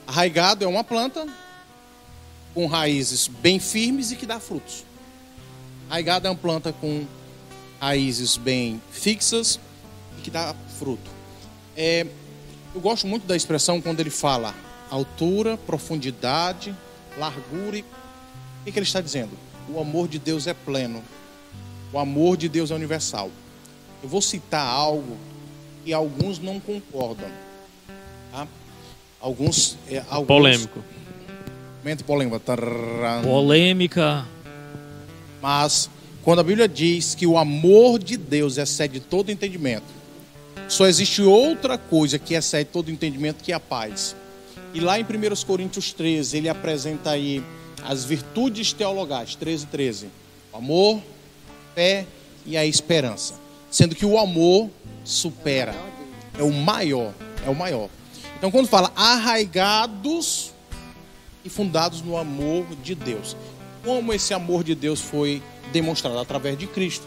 [0.07, 1.27] Arraigado é uma planta
[2.53, 4.85] com raízes bem firmes e que dá frutos.
[5.89, 7.07] Arraigado é uma planta com
[7.81, 9.59] raízes bem fixas
[10.19, 11.11] e que dá fruto.
[11.75, 12.07] É,
[12.75, 14.55] eu gosto muito da expressão quando ele fala
[14.91, 16.77] altura, profundidade,
[17.17, 17.79] largura.
[17.79, 17.85] E...
[18.63, 19.31] O que, que ele está dizendo?
[19.69, 21.03] O amor de Deus é pleno.
[21.93, 23.29] O amor de Deus é universal.
[24.01, 25.17] Eu vou citar algo
[25.85, 27.29] que alguns não concordam.
[28.31, 28.47] Tá?
[29.21, 30.85] Alguns, é, alguns, Polêmico.
[31.83, 32.41] Momento polêmica.
[33.25, 34.25] Polêmica.
[35.43, 35.91] Mas
[36.23, 39.93] quando a Bíblia diz que o amor de Deus excede todo entendimento,
[40.69, 44.15] só existe outra coisa que excede todo entendimento que é a paz.
[44.73, 45.07] E lá em 1
[45.45, 47.43] Coríntios 13, ele apresenta aí
[47.85, 50.09] as virtudes teologais, 13 13.
[50.53, 51.01] O amor,
[51.75, 52.07] fé
[52.47, 53.35] e a esperança.
[53.71, 54.71] Sendo que o amor
[55.05, 55.75] supera.
[56.39, 57.13] É o maior,
[57.45, 57.89] é o maior.
[58.39, 60.53] Então quando fala arraigados
[61.45, 63.37] e fundados no amor de Deus.
[63.85, 67.07] Como esse amor de Deus foi demonstrado através de Cristo.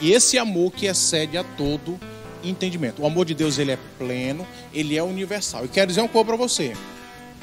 [0.00, 1.98] E esse amor que excede a todo
[2.42, 3.02] entendimento.
[3.02, 5.64] O amor de Deus ele é pleno, ele é universal.
[5.64, 6.74] E quero dizer uma coisa para você.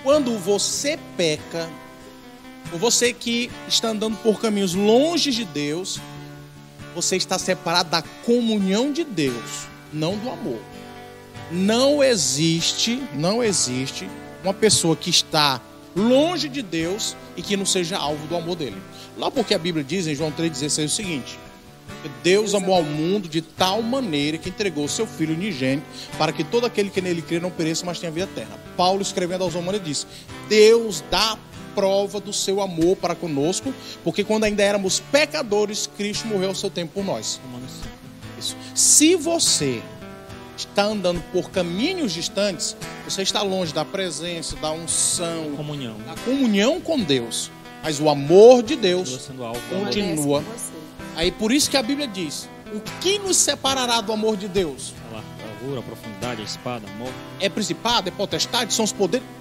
[0.04, 1.70] Quando você peca,
[2.72, 6.00] ou você que está andando por caminhos longe de Deus,
[6.94, 10.60] você está separado da comunhão de Deus, não do amor.
[11.52, 14.10] Não existe, não existe
[14.44, 15.62] uma pessoa que está
[15.96, 18.78] longe de Deus e que não seja alvo do amor dele.
[19.18, 21.40] Lá porque a Bíblia diz em João 3,16 o seguinte:
[22.24, 25.86] Deus amou ao mundo de tal maneira que entregou o seu Filho unigênito
[26.18, 28.58] para que todo aquele que nele crê não pereça, mas tenha vida eterna.
[28.76, 30.06] Paulo, escrevendo aos Romanos, disse:
[30.48, 31.38] Deus dá
[31.78, 33.72] prova do seu amor para conosco,
[34.04, 37.40] porque quando ainda éramos pecadores, Cristo morreu ao seu tempo por nós.
[38.40, 38.58] Isso.
[38.74, 39.84] Se você
[40.58, 42.76] está andando por caminhos distantes,
[43.06, 45.98] você está longe da presença, da unção, Comunhão.
[46.00, 47.52] da comunhão com Deus.
[47.84, 49.30] Mas o amor de Deus.
[49.70, 50.44] Continua.
[51.16, 54.96] Aí por isso que a Bíblia diz: o que nos separará do amor de Deus?
[55.12, 57.14] A largura, a profundidade, a espada, a morte.
[57.40, 59.37] É principado, é potestade, são os poderes.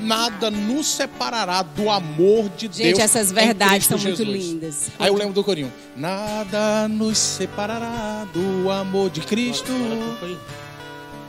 [0.00, 2.76] Nada nos separará do amor de Deus.
[2.76, 4.44] Gente, essas verdades são muito Jesus.
[4.44, 4.88] lindas.
[4.98, 5.72] Aí eu lembro do corinho.
[5.96, 9.70] Nada nos separará do amor de Cristo.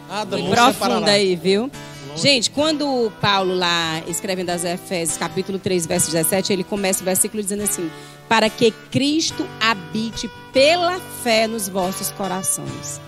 [0.10, 1.12] Nada nos profunda separará.
[1.12, 1.70] aí, viu?
[2.16, 7.42] Gente, quando Paulo lá escrevendo as Efésios, capítulo 3, verso 17, ele começa o versículo
[7.42, 7.90] dizendo assim:
[8.28, 13.00] "Para que Cristo habite pela fé nos vossos corações".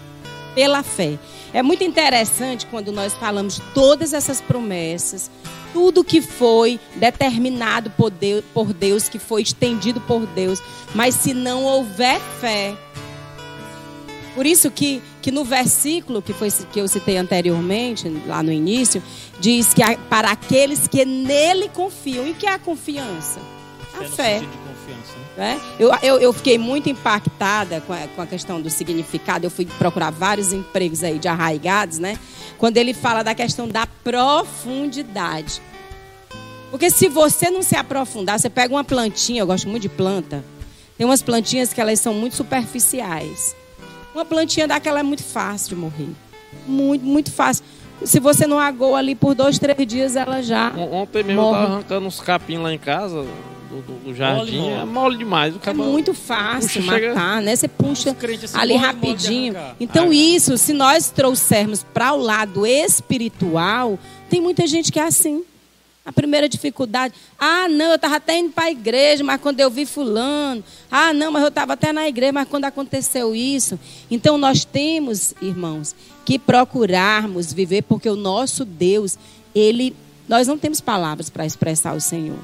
[0.55, 1.17] Pela fé.
[1.53, 5.29] É muito interessante quando nós falamos todas essas promessas,
[5.71, 10.61] tudo que foi determinado por Deus, por Deus, que foi estendido por Deus,
[10.93, 12.75] mas se não houver fé,
[14.35, 19.01] por isso que, que no versículo que, foi, que eu citei anteriormente, lá no início,
[19.39, 22.25] diz que para aqueles que nele confiam.
[22.27, 23.39] E o que é a confiança?
[23.95, 24.41] A no fé.
[25.37, 25.59] Né?
[25.79, 29.45] Eu, eu, eu fiquei muito impactada com a, com a questão do significado.
[29.45, 32.17] Eu fui procurar vários empregos aí de arraigados, né?
[32.57, 35.61] Quando ele fala da questão da profundidade.
[36.69, 40.43] Porque se você não se aprofundar, você pega uma plantinha, eu gosto muito de planta.
[40.97, 43.55] Tem umas plantinhas que elas são muito superficiais.
[44.13, 46.09] Uma plantinha daquela é muito fácil de morrer.
[46.67, 47.63] Muito, muito fácil.
[48.03, 50.71] Se você não agou ali por dois, três dias, ela já.
[50.75, 51.59] On- Ontem mesmo eu Morre.
[51.61, 53.25] tava arrancando uns capim lá em casa,
[53.73, 54.57] do, do- do jardim.
[54.57, 54.81] Mole, mole.
[54.81, 55.55] É mole demais.
[55.55, 57.55] O É muito fácil Puxa, chega- matar, né?
[57.55, 59.55] Você puxa assim, ali rapidinho.
[59.79, 60.15] Então, Ah.
[60.15, 63.97] isso, se nós trouxermos para o lado espiritual,
[64.29, 65.43] tem muita gente que é assim.
[66.05, 69.69] A primeira dificuldade, ah, não, eu estava até indo para a igreja, mas quando eu
[69.69, 70.61] vi fulano,
[70.91, 73.79] ah, não, mas eu estava até na igreja, mas quando aconteceu isso.
[74.11, 75.95] Então nós temos, irmãos,
[76.25, 79.17] que procurarmos viver, porque o nosso Deus,
[79.55, 79.95] ele,
[80.27, 82.39] nós não temos palavras para expressar o Senhor.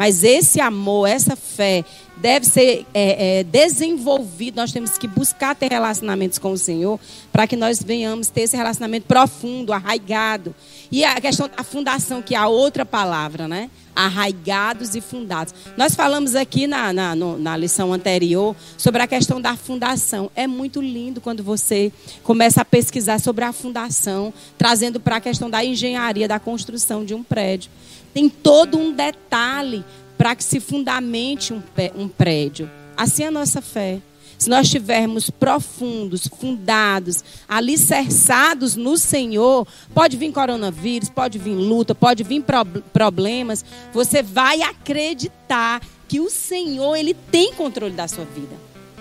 [0.00, 1.84] Mas esse amor, essa fé,
[2.16, 4.56] deve ser é, é, desenvolvido.
[4.56, 6.98] Nós temos que buscar ter relacionamentos com o Senhor
[7.30, 10.54] para que nós venhamos ter esse relacionamento profundo, arraigado.
[10.90, 13.68] E a questão da fundação, que é a outra palavra, né?
[13.94, 15.52] Arraigados e fundados.
[15.76, 20.30] Nós falamos aqui na, na, no- na lição anterior sobre a questão da fundação.
[20.34, 21.92] É muito lindo quando você
[22.22, 27.12] começa a pesquisar sobre a fundação, trazendo para a questão da engenharia, da construção de
[27.12, 27.70] um prédio.
[28.12, 29.84] Tem todo um detalhe
[30.18, 31.62] para que se fundamente um,
[32.08, 32.70] prédio.
[32.96, 34.00] Assim é a nossa fé.
[34.36, 42.22] Se nós estivermos profundos, fundados, alicerçados no Senhor, pode vir coronavírus, pode vir luta, pode
[42.22, 48.56] vir prob- problemas, você vai acreditar que o Senhor ele tem controle da sua vida.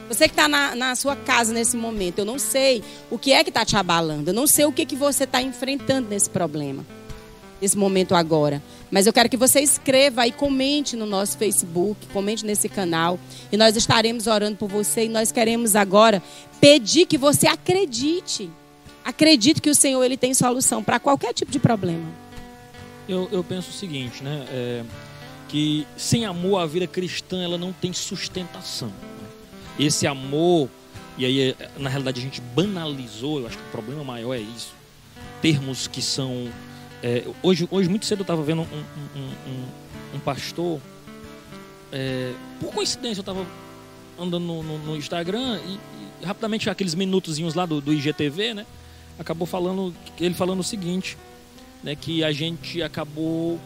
[0.10, 3.44] Você que está na, na sua casa nesse momento, eu não sei o que é
[3.44, 6.86] que está te abalando, eu não sei o que, que você está enfrentando nesse problema
[7.62, 8.62] nesse momento agora.
[8.92, 13.20] Mas eu quero que você escreva e comente no nosso Facebook, comente nesse canal.
[13.52, 15.06] E nós estaremos orando por você.
[15.06, 16.22] E nós queremos agora
[16.60, 18.50] pedir que você acredite.
[19.04, 22.08] Acredite que o Senhor ele tem solução para qualquer tipo de problema.
[23.08, 24.46] Eu, eu penso o seguinte, né?
[24.52, 24.84] é,
[25.48, 28.90] que sem amor a vida cristã ela não tem sustentação.
[28.90, 29.28] né?
[29.80, 30.70] Esse amor,
[31.18, 34.40] e aí é, na realidade a gente banalizou, eu acho que o problema maior é
[34.40, 34.74] isso.
[35.42, 36.50] Termos que são.
[37.04, 39.20] É, hoje, hoje, muito cedo, eu estava vendo um, um-
[39.52, 40.80] um- um- pastor.
[41.92, 43.46] é, por coincidência, eu estava
[44.20, 45.80] andando no, no- no Instagram e,
[46.22, 48.66] e rapidamente aqueles minutozinhos lá do, do IGTV, né?
[49.18, 51.18] Acabou falando, ele falando o seguinte
[51.84, 53.60] né, que a gente acabou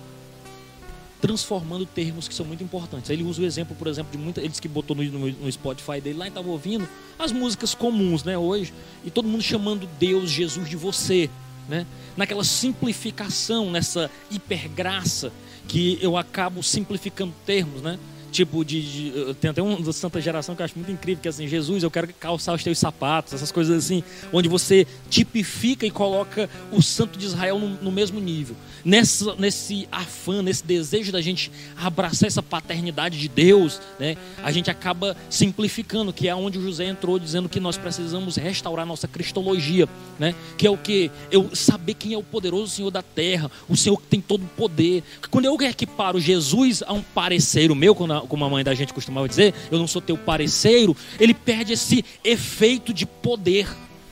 [1.22, 3.10] transformando termos que são muito importantes.
[3.10, 5.52] Ele usa o exemplo, por exemplo, de muita, ele disse que botou no, no- no
[5.52, 8.74] Spotify dele lá e estava ouvindo as músicas comuns, né, hoje,
[9.06, 11.30] e todo mundo chamando Deus, Jesus de você,
[11.68, 11.86] né?
[12.16, 15.32] Naquela simplificação, nessa hipergraça
[15.68, 17.98] que eu acabo simplificando termos, né?
[18.34, 21.28] Tipo, de, de- tem até um da Santa Geração que eu acho muito incrível, que
[21.28, 24.04] é assim, Jesus, eu quero calçar os teus sapatos, essas coisas assim,
[24.34, 28.56] onde você tipifica e coloca o Santo de Israel no, no mesmo nível.
[28.84, 34.72] Nessa, nesse afã, nesse desejo da gente abraçar essa paternidade de Deus, né, a gente
[34.72, 40.34] acaba simplificando, que é onde José entrou dizendo que nós precisamos restaurar nossa cristologia, né,
[40.58, 41.12] que é o que?
[41.30, 44.48] Eu saber quem é o poderoso Senhor da terra, o Senhor que tem todo o
[44.48, 45.04] poder.
[45.30, 49.28] Quando eu equiparo Jesus a um pareceiro meu, quando como a mãe da gente costumava
[49.28, 53.68] dizer, eu não sou teu pareceiro, ele perde esse efeito de poder.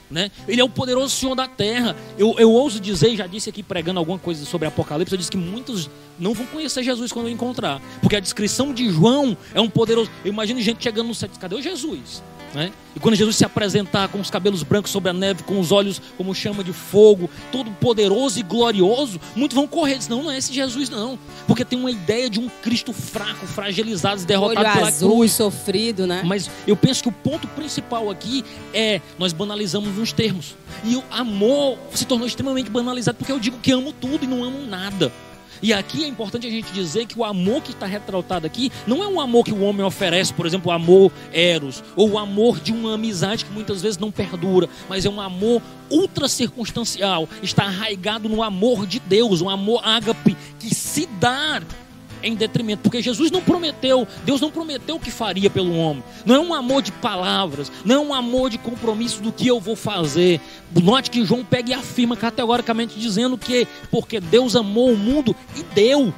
[0.10, 0.30] Né?
[0.46, 1.96] Ele é o poderoso Senhor da terra.
[2.18, 5.38] Eu, eu ouso dizer, já disse aqui pregando alguma coisa sobre Apocalipse, eu disse que
[5.38, 5.90] muitos
[6.20, 7.82] não vão conhecer Jesus quando encontrar.
[8.02, 10.12] Porque a descrição de João é um poderoso.
[10.26, 12.22] Eu imagino gente chegando no set, cadê o Jesus?
[12.54, 12.72] Né?
[12.96, 16.02] E quando Jesus se apresentar com os cabelos brancos sobre a neve, com os olhos
[16.18, 19.98] como chama de fogo, todo poderoso e glorioso, muitos vão correr.
[19.98, 21.18] Diz, não, não é esse Jesus, não.
[21.48, 25.32] Porque tem uma ideia de um Cristo fraco, fragilizado, derrotado Olho pela azul, cruz.
[25.32, 26.22] sofrido, né?
[26.26, 28.44] Mas eu penso que o ponto principal aqui
[28.74, 30.56] é nós banalizamos uns termos.
[30.84, 34.44] E o amor se tornou extremamente banalizado porque eu digo que amo tudo e não
[34.44, 35.12] amo nada.
[35.62, 39.04] E aqui é importante a gente dizer que o amor que está retratado aqui não
[39.04, 42.60] é um amor que o homem oferece, por exemplo, o amor eros, ou o amor
[42.60, 47.66] de uma amizade que muitas vezes não perdura, mas é um amor ultra circunstancial, está
[47.66, 51.62] arraigado no amor de Deus, um amor ágape que se dá
[52.24, 56.04] em detrimento, porque Jesus não prometeu, Deus não prometeu o que faria pelo homem.
[56.26, 59.60] Não é um amor de palavras, não é um amor de compromisso do que eu
[59.60, 60.40] vou fazer.
[60.82, 65.64] Note que João pega e afirma categoricamente dizendo que porque Deus amou o mundo e
[65.64, 66.14] deu.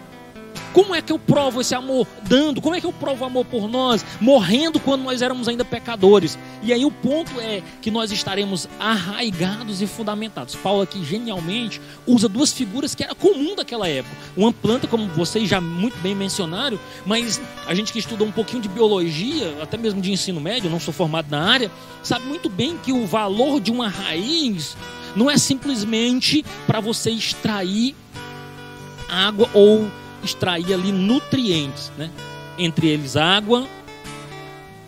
[0.74, 2.08] Como é que eu provo esse amor?
[2.24, 2.62] Dando.
[2.62, 4.06] Como é que eu provo o amor por nós?
[4.20, 6.38] Morrendo quando nós éramos ainda pecadores.
[6.62, 10.56] E aí o ponto é que nós estaremos arraigados e fundamentados.
[10.56, 14.16] Paulo aqui genialmente usa duas figuras que era comum daquela época.
[14.36, 18.62] Uma planta, como vocês já muito bem mencionaram, mas a gente que estuda um pouquinho
[18.62, 22.78] de biologia, até mesmo de ensino médio, não sou formado na área, sabe muito bem
[22.78, 24.76] que o valor de uma raiz
[25.16, 27.96] não é simplesmente para você extrair
[29.08, 29.88] água ou
[30.24, 32.10] extrair ali nutrientes, né?
[32.58, 33.68] Entre eles água,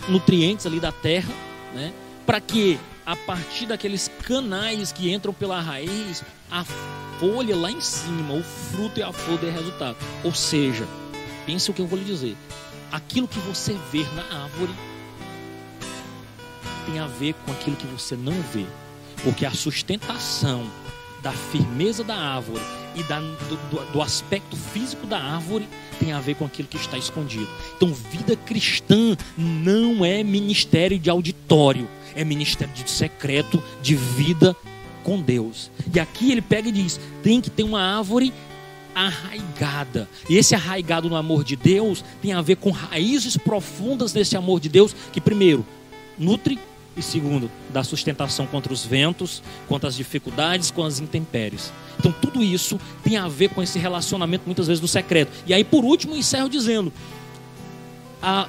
[0.08, 1.34] nutrientes ali da terra,
[1.74, 1.94] né?
[2.26, 6.64] Para que a partir daqueles canais que entram pela raiz, a
[7.20, 9.98] folha lá em cima, o fruto e a flor dê resultado.
[10.24, 10.88] Ou seja,
[11.46, 12.36] pense o que eu vou lhe dizer.
[12.92, 14.74] Aquilo que você vê na árvore
[16.86, 18.66] tem a ver com aquilo que você não vê.
[19.24, 20.70] Porque a sustentação
[21.22, 22.62] da firmeza da árvore
[22.96, 25.68] e da, do, do, aspecto físico da árvore
[26.00, 27.48] tem a ver com aquilo que está escondido.
[27.76, 34.56] Então, vida cristã não é ministério de auditório, é ministério de secreto, de vida
[35.04, 35.70] com Deus.
[35.94, 38.34] E aqui ele pega e diz: tem que ter uma árvore
[38.94, 40.08] arraigada.
[40.30, 44.60] E esse arraigado no amor de Deus tem a ver com raízes profundas desse amor
[44.60, 45.66] de Deus, que primeiro
[46.18, 46.58] nutre
[46.98, 51.72] e segundo, dá sustentação contra os ventos, contra as dificuldades, com as intempéries.
[52.00, 55.32] Então tudo isso tem a ver com esse relacionamento muitas vezes do secreto.
[55.46, 56.92] E aí por último encerro dizendo
[58.22, 58.48] a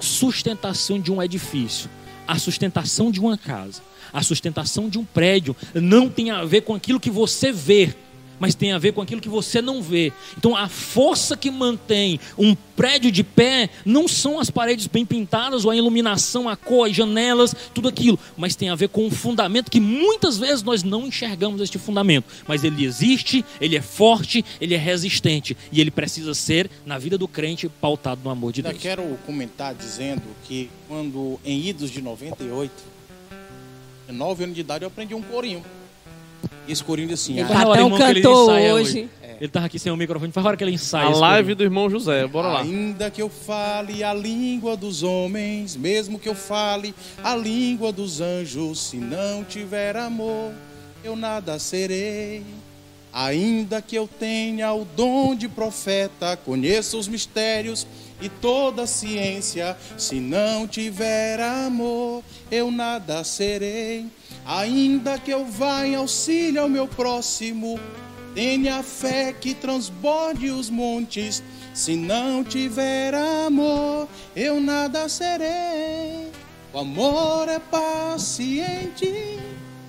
[0.00, 1.88] sustentação de um edifício,
[2.26, 3.82] a sustentação de uma casa,
[4.12, 7.94] a sustentação de um prédio não tem a ver com aquilo que você vê,
[8.42, 10.12] mas tem a ver com aquilo que você não vê.
[10.36, 15.64] Então a força que mantém um prédio de pé não são as paredes bem pintadas
[15.64, 19.12] ou a iluminação, a cor, as janelas, tudo aquilo, mas tem a ver com um
[19.12, 24.44] fundamento que muitas vezes nós não enxergamos este fundamento, mas ele existe, ele é forte,
[24.60, 28.60] ele é resistente e ele precisa ser na vida do crente pautado no amor de
[28.60, 28.74] Deus.
[28.74, 32.72] Eu quero comentar dizendo que quando em idos de 98,
[34.08, 35.62] 9 anos de idade, eu aprendi um corinho.
[36.66, 38.90] E esse corinho assim: Ele ah, tá cantor ensaia hoje.
[38.90, 39.10] hoje.
[39.42, 41.06] Ele tava aqui sem o microfone, faz hora que ele ensaia.
[41.06, 41.56] A live corinho.
[41.56, 42.60] do irmão José, bora lá.
[42.60, 46.94] Ainda que eu fale a língua dos homens, mesmo que eu fale
[47.24, 50.52] a língua dos anjos, se não tiver amor,
[51.02, 52.44] eu nada serei.
[53.12, 57.84] Ainda que eu tenha o dom de profeta, conheça os mistérios
[58.22, 64.06] e toda a ciência, se não tiver amor, eu nada serei.
[64.44, 67.78] Ainda que eu vá em auxílio ao meu próximo,
[68.34, 71.42] tenha fé que transborde os montes.
[71.72, 76.30] Se não tiver amor, eu nada serei.
[76.72, 79.38] O amor é paciente,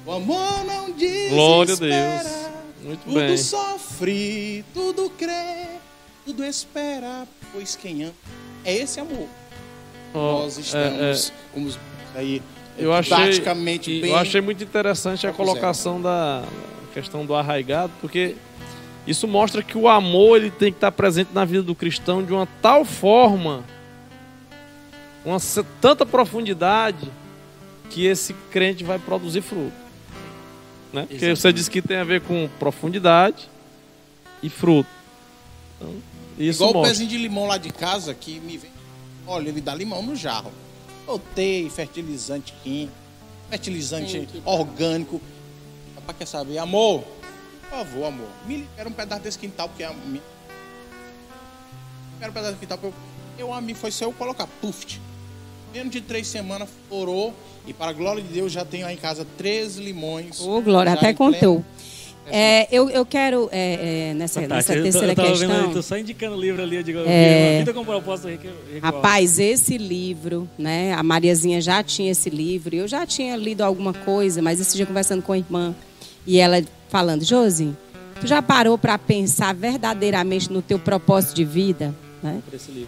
[0.05, 1.29] o amor não desespera.
[1.29, 2.43] Glória a Deus.
[2.83, 3.37] Muito tudo bem.
[3.37, 5.67] sofre, tudo crê,
[6.25, 8.13] tudo espera, pois quem ama
[8.65, 9.27] é esse amor.
[10.13, 11.71] Ó, Nós é, estamos como
[12.15, 12.41] aí
[12.77, 13.39] Eu achei,
[14.01, 14.09] bem.
[14.09, 16.43] eu achei muito interessante a colocação da
[16.93, 18.35] questão do arraigado, porque
[19.05, 22.33] isso mostra que o amor ele tem que estar presente na vida do cristão de
[22.33, 23.63] uma tal forma,
[25.25, 25.37] uma
[25.81, 27.11] tanta profundidade,
[27.89, 29.73] que esse crente vai produzir fruto.
[30.91, 31.05] Né?
[31.09, 33.49] Porque você disse que tem a ver com profundidade
[34.41, 34.89] e fruto.
[35.77, 35.95] Então,
[36.37, 36.91] isso Igual o mostra.
[36.91, 38.71] pezinho de limão lá de casa que me vem.
[39.27, 40.51] Olha, ele dá limão no jarro.
[41.05, 42.93] Botei fertilizante químico,
[43.49, 44.49] fertilizante Químico.
[44.49, 45.21] orgânico.
[45.95, 46.57] Rapaz, quer saber?
[46.57, 47.03] Amor,
[47.61, 48.27] por favor, amor.
[48.45, 50.21] Me libera um pedaço desse quintal, porque a minha.
[52.13, 52.77] Libera um pedaço desse quintal.
[52.77, 52.95] porque
[53.37, 54.47] Eu, eu a mim foi só eu colocar.
[54.61, 54.99] Puf.
[55.73, 57.33] Menos de três semanas, orou.
[57.65, 60.39] E para a glória de Deus, já tenho aí em casa três limões.
[60.39, 61.65] Ô, Glória, já até em pleno- contou.
[62.31, 64.73] É, eu, eu quero, é, é, nessa, nessa Fantástico.
[64.73, 65.63] Eu tô- terceira eu tava vendo questão.
[65.65, 67.59] ali, tô só indicando o livro ali, eu digo, É.
[67.59, 68.29] vida com propósito
[68.81, 70.93] Rapaz, esse livro, né?
[70.93, 72.75] A Mariazinha já tinha esse livro.
[72.75, 75.75] Eu já tinha lido alguma coisa, mas esse dia conversando com a irmã
[76.25, 77.75] e ela falando, Josi,
[78.21, 82.41] tu já parou para pensar verdadeiramente no teu propósito de vida, né?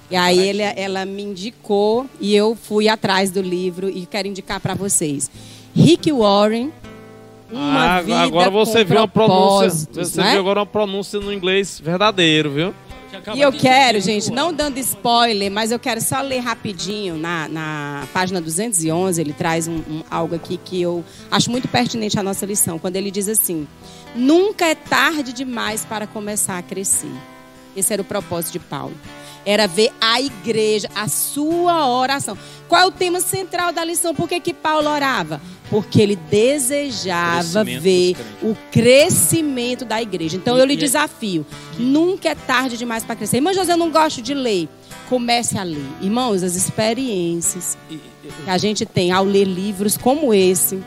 [0.09, 4.59] E aí ele, ela me indicou e eu fui atrás do livro e quero indicar
[4.61, 5.29] para vocês.
[5.75, 6.71] Rick Warren,
[7.55, 9.87] uma Ah, vida agora você viu uma pronúncia.
[9.93, 10.31] Você né?
[10.31, 12.73] viu agora uma pronúncia no inglês verdadeiro, viu?
[13.33, 18.03] E eu quero, gente, não dando spoiler, mas eu quero só ler rapidinho na, na
[18.13, 19.19] página 211.
[19.21, 22.77] Ele traz um, um- algo aqui que eu acho muito pertinente à nossa lição.
[22.77, 23.65] Quando ele diz assim:
[24.13, 27.11] Nunca é tarde demais para começar a crescer.
[27.75, 28.93] Esse era o propósito de Paulo.
[29.45, 32.37] Era ver a igreja, a sua oração.
[32.67, 34.13] Qual é o tema central da lição?
[34.13, 35.39] Por que, que Paulo orava?
[35.69, 40.37] Porque ele desejava ver o crescimento da igreja.
[40.37, 41.45] Então E- eu lhe e- desafio.
[41.77, 43.37] Nunca é tarde demais para crescer.
[43.37, 44.67] Irmã José, eu não gosto de ler.
[45.09, 45.85] Comece a ler.
[46.01, 47.99] Irmãos, as experiências E- e-
[48.43, 50.79] que a gente tem ao ler livros como esse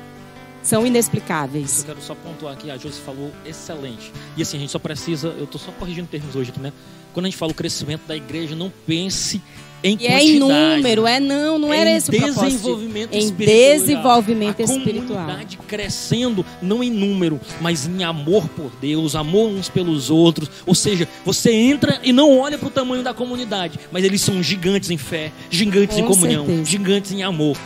[0.68, 1.80] são inexplicáveis.
[1.80, 4.12] Eu quero só pontuar aqui, a Josi falou excelente.
[4.36, 6.72] E assim, a gente só precisa, eu tô só corrigindo termos hoje aqui, né?
[7.14, 9.40] Quando a gente fala o crescimento da igreja, não pense
[9.82, 12.44] em E é em número, é não, não era em esse o propósito.
[12.44, 13.56] desenvolvimento Em espiritual.
[13.78, 15.06] desenvolvimento a espiritual.
[15.20, 20.50] comunidade crescendo não em número, mas em amor por Deus, amor uns pelos outros.
[20.66, 24.42] Ou seja, você entra e não olha para o tamanho da comunidade, mas eles são
[24.42, 26.70] gigantes em fé, gigantes Com em comunhão, certeza.
[26.70, 27.56] gigantes em amor,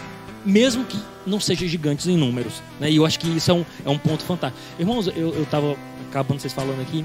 [0.44, 0.96] mesmo que
[1.26, 2.54] não sejam gigantes em números.
[2.80, 2.90] Né?
[2.90, 4.60] E eu acho que isso é um, é um ponto fantástico.
[4.78, 5.76] Irmãos, eu, eu tava
[6.10, 7.04] acabando vocês falando aqui,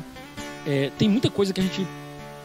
[0.66, 1.86] é, tem muita coisa que a gente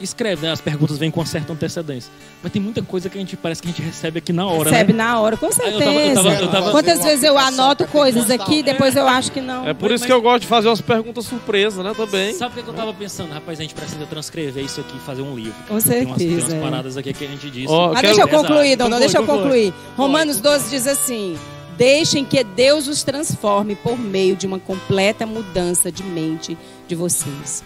[0.01, 0.53] escreve, né?
[0.53, 2.11] as perguntas vêm com certa antecedência,
[2.43, 4.69] mas tem muita coisa que a gente parece que a gente recebe aqui na hora,
[4.69, 5.05] Recebe né?
[5.05, 6.15] na hora, com eu tava- eu certeza.
[6.23, 9.65] tava- eu tava- Quantas uma vezes eu anoto coisas aqui, depois eu acho que não.
[9.69, 11.93] É por Mas- isso que eu gosto de fazer umas perguntas surpresa, né?
[11.97, 12.35] Também.
[12.35, 13.33] Sabe o que eu tava pensando?
[13.33, 15.55] Rapaz, a gente precisa transcrever isso aqui e fazer um livro.
[15.69, 17.69] Com Tem umas, tem umas certeza, paradas aqui que a gente disse.
[17.73, 19.43] Ó, Mas quero- deixa eu concluir, dona, Conclui, deixa eu conclui.
[19.43, 19.75] concluir.
[19.97, 21.39] Romanos 12 diz assim:
[21.77, 26.57] Deixem que Deus os transforme por meio de uma completa mudança de mente
[26.87, 27.65] de vocês.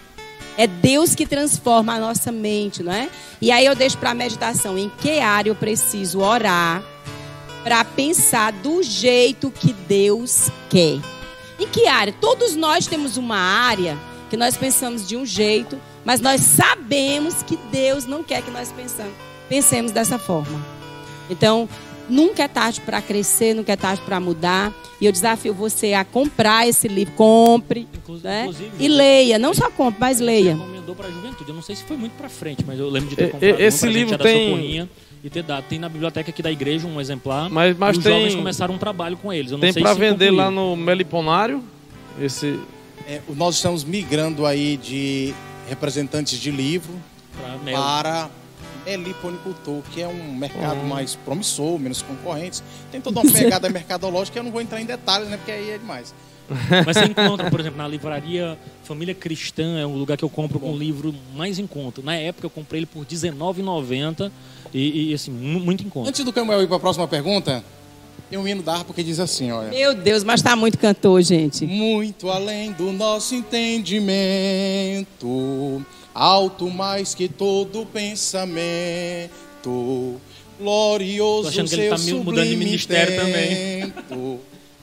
[0.57, 3.09] É Deus que transforma a nossa mente, não é?
[3.39, 6.83] E aí eu deixo para a meditação em que área eu preciso orar
[7.63, 10.99] para pensar do jeito que Deus quer.
[11.59, 12.13] Em que área?
[12.13, 13.97] Todos nós temos uma área
[14.29, 18.71] que nós pensamos de um jeito, mas nós sabemos que Deus não quer que nós
[18.71, 19.13] pensamos,
[19.49, 20.65] pensemos dessa forma.
[21.29, 21.67] Então,
[22.09, 24.73] nunca é tarde para crescer, nunca é tarde para mudar.
[24.99, 27.13] E eu desafio você a comprar esse livro.
[27.13, 28.41] Compre, Inclu- né?
[28.41, 29.37] inclusive, E leia.
[29.37, 30.53] Não só compre, mas Você leia.
[30.55, 31.49] recomendou pra juventude.
[31.49, 33.77] Eu não sei se foi muito pra frente, mas eu lembro de ter comprado esse
[33.77, 34.89] um pra livro gente da tem- Socorrinha
[35.23, 35.63] e ter dado.
[35.69, 37.49] Tem na biblioteca aqui da igreja um exemplar.
[37.49, 39.51] Mas, mas os jovens tem, começaram um trabalho com eles.
[39.51, 40.35] Eu não tem se vender concluiu.
[40.35, 41.63] lá no Meliponário.
[42.19, 42.59] Esse.
[43.07, 45.33] É, nós estamos migrando aí de
[45.69, 46.93] representantes de livro
[47.39, 48.29] Pra
[48.87, 48.87] mel.
[48.87, 50.87] para meliponicultor, que é um mercado Uhum.
[50.87, 52.63] mais promissor, menos concorrentes.
[52.91, 55.37] Tem toda uma pegada mercadológica, eu não vou entrar em detalhes, né?
[55.37, 56.13] Porque aí é demais.
[56.85, 60.65] Mas você encontra, por exemplo, na livraria Família Cristã, é um lugar que eu compro
[60.65, 62.01] um livro mais em conta.
[62.01, 64.31] Na época eu comprei ele por R$19,90
[64.73, 66.07] e, e, assim, mu- muito em conta.
[66.09, 67.61] Antes do Camuel ir para a próxima pergunta,
[68.29, 69.67] tem um hino da harpa que diz assim, olha.
[69.71, 71.65] Meu Deus, mas tá muito cantor, gente.
[71.65, 74.07] Muito além do nosso entendimento,
[76.19, 79.29] alto mais que todo pensamento,
[79.61, 80.15] Tô
[80.59, 83.15] glorioso achando que seu ele tá mi- mudando de sublime ministério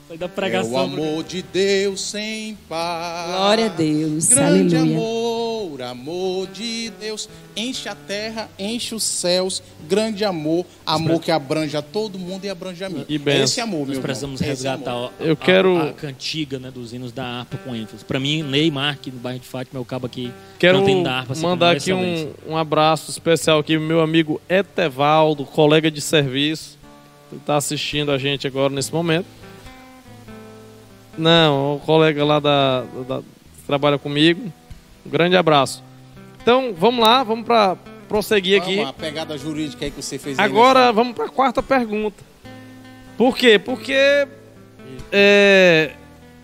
[0.07, 0.77] Foi da É o pregação.
[0.77, 3.25] amor de Deus sem par.
[3.27, 4.27] Glória a Deus.
[4.27, 4.97] Grande Aleluia.
[4.99, 7.27] amor, amor de Deus,
[7.57, 9.63] enche a terra, enche os céus.
[9.89, 13.03] Grande amor, amor que abrange a todo mundo e abrange a mim.
[13.09, 13.43] E é benção.
[13.45, 14.03] esse amor, meu Nós irmão.
[14.03, 17.75] precisamos esse resgatar a, Eu a- quero- a, cantiga né, dos hinos da harpa com
[17.75, 18.05] ênfase.
[18.05, 20.31] Pra mim, Ney Mark, no bairro de Fátima, é o cabo aqui.
[20.59, 20.77] Quero
[21.07, 26.77] harpa, assim, mandar aqui um, um abraço especial aqui meu amigo Etevaldo, colega de serviço.
[27.31, 29.25] Ele tá assistindo a gente agora nesse momento.
[31.17, 34.51] Não, o colega lá da, da- que trabalha comigo.
[35.05, 35.83] Um grande abraço.
[36.41, 37.77] Então, vamos lá, vamos para
[38.07, 38.75] prosseguir aqui.
[38.77, 42.23] Vamos, a pegada jurídica aí que você fez aí Agora vamos para a quarta pergunta.
[43.17, 43.57] Por quê?
[43.57, 44.27] Porque
[45.11, 45.91] é,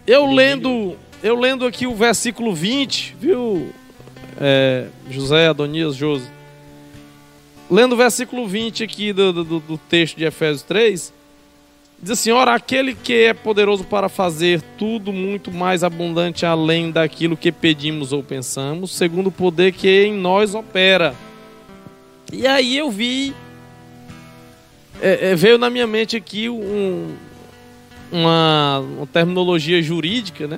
[0.08, 3.70] eu lendo eu lendo aqui o versículo 20, viu,
[4.40, 6.26] é, José Adonias José?
[7.70, 11.14] Lendo o versículo 20 aqui do, do, do texto de Efésios 3,
[12.02, 17.38] diz assim: Ora, aquele que é poderoso para fazer tudo muito mais abundante além daquilo
[17.38, 21.16] que pedimos ou pensamos, segundo o poder que em nós opera.
[22.32, 23.34] E aí eu vi
[25.02, 27.16] é, é, veio na minha mente aqui um,
[28.12, 30.58] uma, uma, terminologia jurídica, né?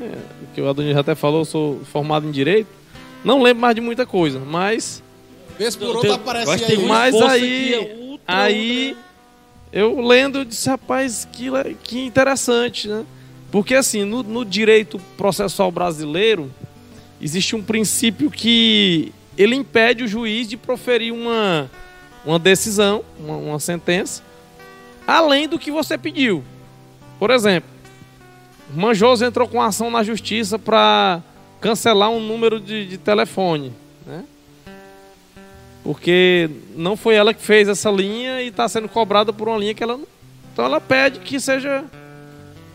[0.53, 2.67] Que o Adonis até falou, eu sou formado em direito.
[3.23, 5.01] Não lembro mais de muita coisa, mas.
[5.57, 6.85] Vez por outra aparece aí.
[6.85, 7.95] Mas aí, é
[8.27, 8.97] aí
[9.73, 11.49] eu lendo, disse, rapaz, que,
[11.83, 13.03] que interessante, né?
[13.51, 16.53] Porque assim, no, no direito processual brasileiro,
[17.19, 21.69] existe um princípio que ele impede o juiz de proferir uma,
[22.23, 24.21] uma decisão, uma, uma sentença,
[25.07, 26.43] além do que você pediu.
[27.17, 27.69] Por exemplo,
[28.75, 31.21] Manjoso entrou com ação na justiça para
[31.59, 33.73] cancelar um número de, de telefone,
[34.05, 34.23] né?
[35.83, 39.73] Porque não foi ela que fez essa linha e está sendo cobrada por uma linha
[39.73, 39.99] que ela.
[40.53, 41.83] Então ela pede que seja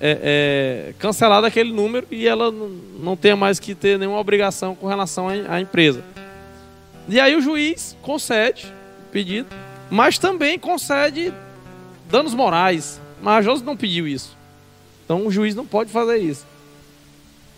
[0.01, 2.53] é, é, cancelado aquele número e ela
[3.01, 6.05] não tenha mais que ter nenhuma obrigação com relação à empresa.
[7.09, 8.67] E aí o juiz concede
[9.09, 9.49] o pedido,
[9.91, 11.33] mas também concede
[12.11, 13.01] danos morais.
[13.23, 14.37] Mas a Josi não pediu isso.
[15.05, 16.47] Então o juiz não pode fazer isso.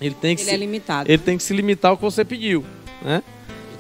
[0.00, 1.10] Ele tem que, ele se, é limitado.
[1.10, 2.64] Ele tem que se limitar ao que você pediu,
[3.02, 3.22] né?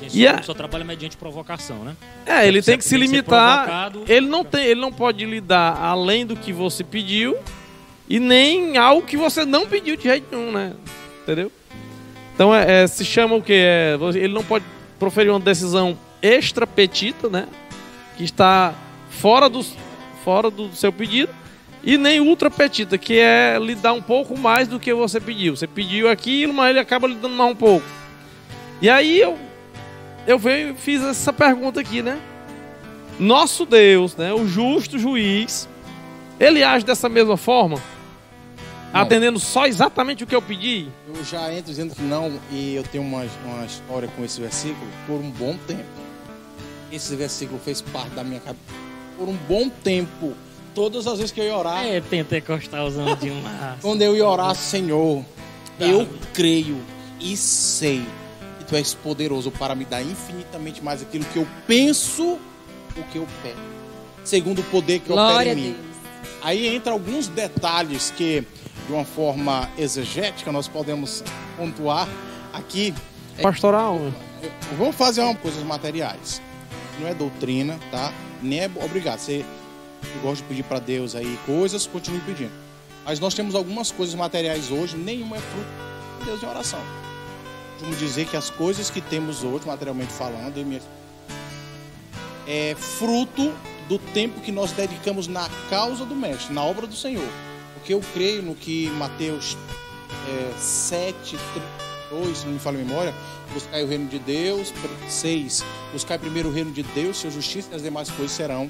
[0.08, 0.42] Só, e a...
[0.42, 1.96] só trabalha mediante provocação, né?
[2.24, 3.92] É, ele tem que se limitar.
[4.08, 7.36] Ele não tem, ele não pode lhe dar além do que você pediu
[8.08, 10.72] e nem algo que você não pediu de jeito nenhum, né?
[11.22, 11.52] Entendeu?
[12.34, 13.52] Então é, é se chama o que?
[13.52, 14.64] É, ele não pode
[14.98, 17.46] proferir uma decisão extra petita, né?
[18.16, 18.74] Que está
[19.10, 19.64] fora do,
[20.24, 21.32] fora do seu pedido.
[21.82, 25.56] E nem ultra petita, que é lhe dar um pouco mais do que você pediu.
[25.56, 27.86] Você pediu aquilo, mas ele acaba lhe dando mais um pouco.
[28.82, 29.38] E aí eu,
[30.26, 32.20] eu veio fiz essa pergunta aqui, né?
[33.18, 34.32] Nosso Deus, né?
[34.32, 35.68] O justo juiz,
[36.38, 37.80] ele age dessa mesma forma?
[38.92, 39.02] Não.
[39.02, 40.88] atendendo só exatamente o que eu pedi?
[41.06, 44.86] Eu já entro dizendo que não, e eu tenho uma, uma história com esse versículo
[45.06, 45.84] por um bom tempo.
[46.90, 48.64] Esse versículo fez parte da minha cabeça
[49.16, 50.34] por um bom tempo.
[50.74, 51.84] Todas as vezes que eu ia orar.
[51.84, 53.80] É pentecostalzão demais.
[53.80, 55.24] quando eu ia orar, Senhor,
[55.78, 55.84] tá.
[55.84, 56.78] eu creio
[57.20, 58.04] e sei
[58.70, 62.38] tu és poderoso para me dar infinitamente mais aquilo que eu penso,
[62.96, 63.58] o que eu pego.
[64.24, 65.76] Segundo o poder que Glória opera em mim.
[66.40, 68.46] Aí entra alguns detalhes que
[68.86, 71.24] de uma forma exegética, nós podemos
[71.56, 72.08] pontuar
[72.52, 72.94] aqui.
[73.42, 73.98] Pastoral.
[74.78, 76.40] Vamos fazer uma coisas materiais.
[77.00, 78.12] Não é doutrina, tá?
[78.40, 79.18] Nem é obrigado.
[79.18, 79.44] Você
[80.22, 82.52] gosta de pedir para Deus aí coisas, continue pedindo.
[83.04, 85.68] Mas nós temos algumas coisas materiais hoje, nenhuma é fruto
[86.20, 86.99] de Deus em oração.
[87.80, 90.80] Vamos dizer que as coisas que temos hoje, materialmente falando,
[92.46, 93.52] é fruto
[93.88, 97.28] do tempo que nós dedicamos na causa do Mestre, na obra do Senhor.
[97.74, 99.56] Porque eu creio no que Mateus
[100.28, 101.38] é, 7,
[102.10, 103.14] 2, se não me falha a memória,
[103.52, 104.72] buscai o reino de Deus,
[105.08, 108.68] 6, buscai primeiro o reino de Deus, sua justiça e as demais coisas serão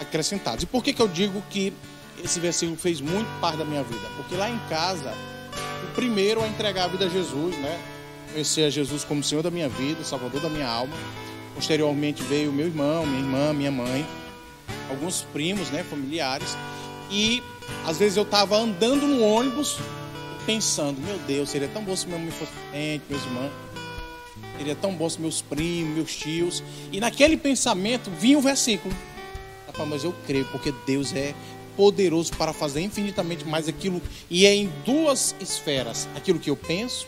[0.00, 0.62] acrescentadas.
[0.62, 1.72] E por que, que eu digo que
[2.22, 4.06] esse versículo fez muito parte da minha vida?
[4.16, 5.14] Porque lá em casa,
[5.84, 7.80] o primeiro a entregar a vida a Jesus, né?
[8.32, 10.96] Conhecer a Jesus como Senhor da minha vida, Salvador da minha alma.
[11.54, 14.06] Posteriormente veio meu irmão, minha irmã, minha mãe,
[14.88, 16.56] alguns primos, né, familiares.
[17.10, 17.42] E
[17.86, 19.78] às vezes eu estava andando no ônibus
[20.46, 23.52] pensando, meu Deus, seria tão bom se meu mãe fosse frente, meus irmãos.
[24.56, 26.62] Seria tão bom se meus primos, meus tios.
[26.92, 28.94] E naquele pensamento vinha o versículo.
[29.88, 31.34] Mas eu creio, porque Deus é
[31.74, 34.02] poderoso para fazer infinitamente mais aquilo.
[34.28, 37.06] E é em duas esferas: aquilo que eu penso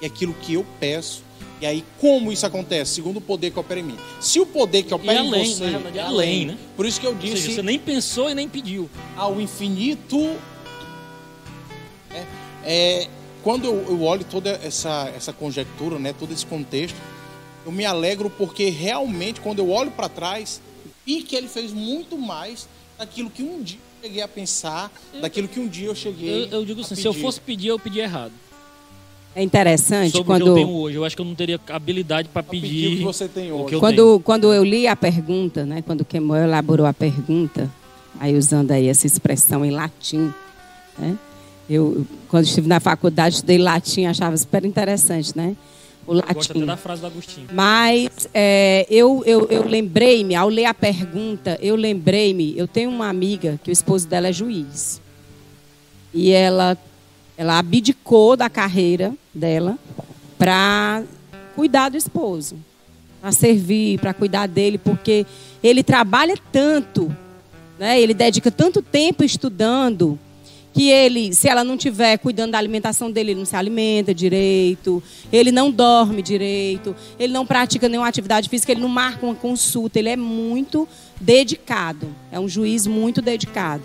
[0.00, 1.22] e aquilo que eu peço
[1.60, 2.94] e aí, como isso acontece?
[2.94, 3.98] Segundo o poder que opera em mim.
[4.20, 5.70] Se o poder que opera além, em você...
[5.70, 6.58] Verdade, é além, né?
[6.76, 7.42] Por isso que eu disse...
[7.42, 8.88] Seja, você nem pensou e nem pediu.
[9.16, 10.36] Ao infinito...
[12.12, 12.26] É,
[12.64, 13.08] é,
[13.42, 16.96] quando eu, eu, olho toda essa, essa conjectura, né, todo esse contexto,
[17.66, 20.60] eu me alegro porque realmente, quando eu olho para trás,
[21.04, 25.48] vi que ele fez muito mais daquilo que um dia eu cheguei a pensar, daquilo
[25.48, 27.98] que um dia eu cheguei Eu, eu digo assim, se eu fosse pedir, eu pedi
[27.98, 28.32] errado.
[29.38, 30.96] É interessante Sobre quando o que eu tenho hoje.
[30.96, 33.72] Eu acho que eu não teria habilidade para pedir, pedir, o que você tem hoje.
[33.72, 34.20] Eu quando, tenho.
[34.20, 37.70] quando eu li a pergunta, né, quando o Kemuel elaborou a pergunta,
[38.18, 40.34] aí usando aí essa expressão em latim,
[40.98, 41.16] né,
[41.70, 45.54] eu quando estive na faculdade estudei latim, achava super interessante, né?
[46.04, 46.30] O latim.
[46.30, 47.46] Eu gosto até da frase do Agostinho.
[47.52, 53.08] Mas é, eu, eu, eu lembrei-me, ao ler a pergunta, eu lembrei-me, eu tenho uma
[53.08, 55.00] amiga que o esposo dela é juiz.
[56.12, 56.76] E ela
[57.38, 59.78] ela abdicou da carreira dela
[60.36, 61.04] para
[61.54, 62.56] cuidar do esposo,
[63.20, 65.24] para servir, para cuidar dele, porque
[65.62, 67.14] ele trabalha tanto,
[67.78, 68.00] né?
[68.00, 70.18] ele dedica tanto tempo estudando,
[70.74, 75.00] que ele, se ela não tiver cuidando da alimentação dele, ele não se alimenta direito,
[75.32, 79.98] ele não dorme direito, ele não pratica nenhuma atividade física, ele não marca uma consulta,
[79.98, 80.88] ele é muito
[81.20, 83.84] dedicado, é um juiz muito dedicado.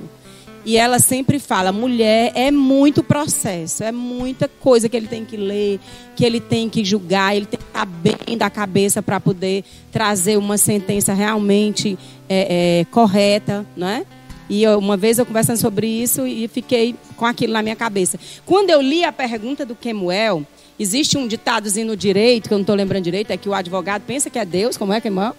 [0.66, 5.36] E ela sempre fala: mulher é muito processo, é muita coisa que ele tem que
[5.36, 5.80] ler,
[6.16, 10.38] que ele tem que julgar, ele tem que estar bem da cabeça para poder trazer
[10.38, 11.98] uma sentença realmente
[12.30, 14.06] é, é, correta, não é?
[14.50, 18.20] E eu, uma vez eu conversando sobre isso e fiquei com aquilo na minha cabeça.
[18.46, 20.46] Quando eu li a pergunta do Kemuel,
[20.78, 24.04] existe um ditadozinho no direito, que eu não estou lembrando direito, é que o advogado
[24.06, 25.36] pensa que é Deus, como é, Kemuel?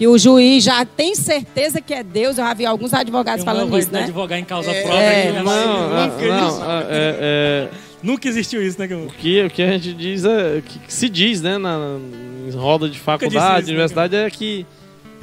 [0.00, 2.38] E o juiz já tem certeza que é Deus.
[2.38, 4.04] Eu já vi alguns advogados um falando isso, né?
[4.04, 4.98] advogar em causa É, própria.
[5.04, 7.68] é, que Não, nunca, não, não, é, é,
[8.02, 8.86] nunca existiu isso, né?
[8.86, 10.62] o, que, o que a gente diz é.
[10.64, 11.98] que, que se diz, né, na,
[12.48, 14.64] em roda de faculdade, isso, né, universidade, é que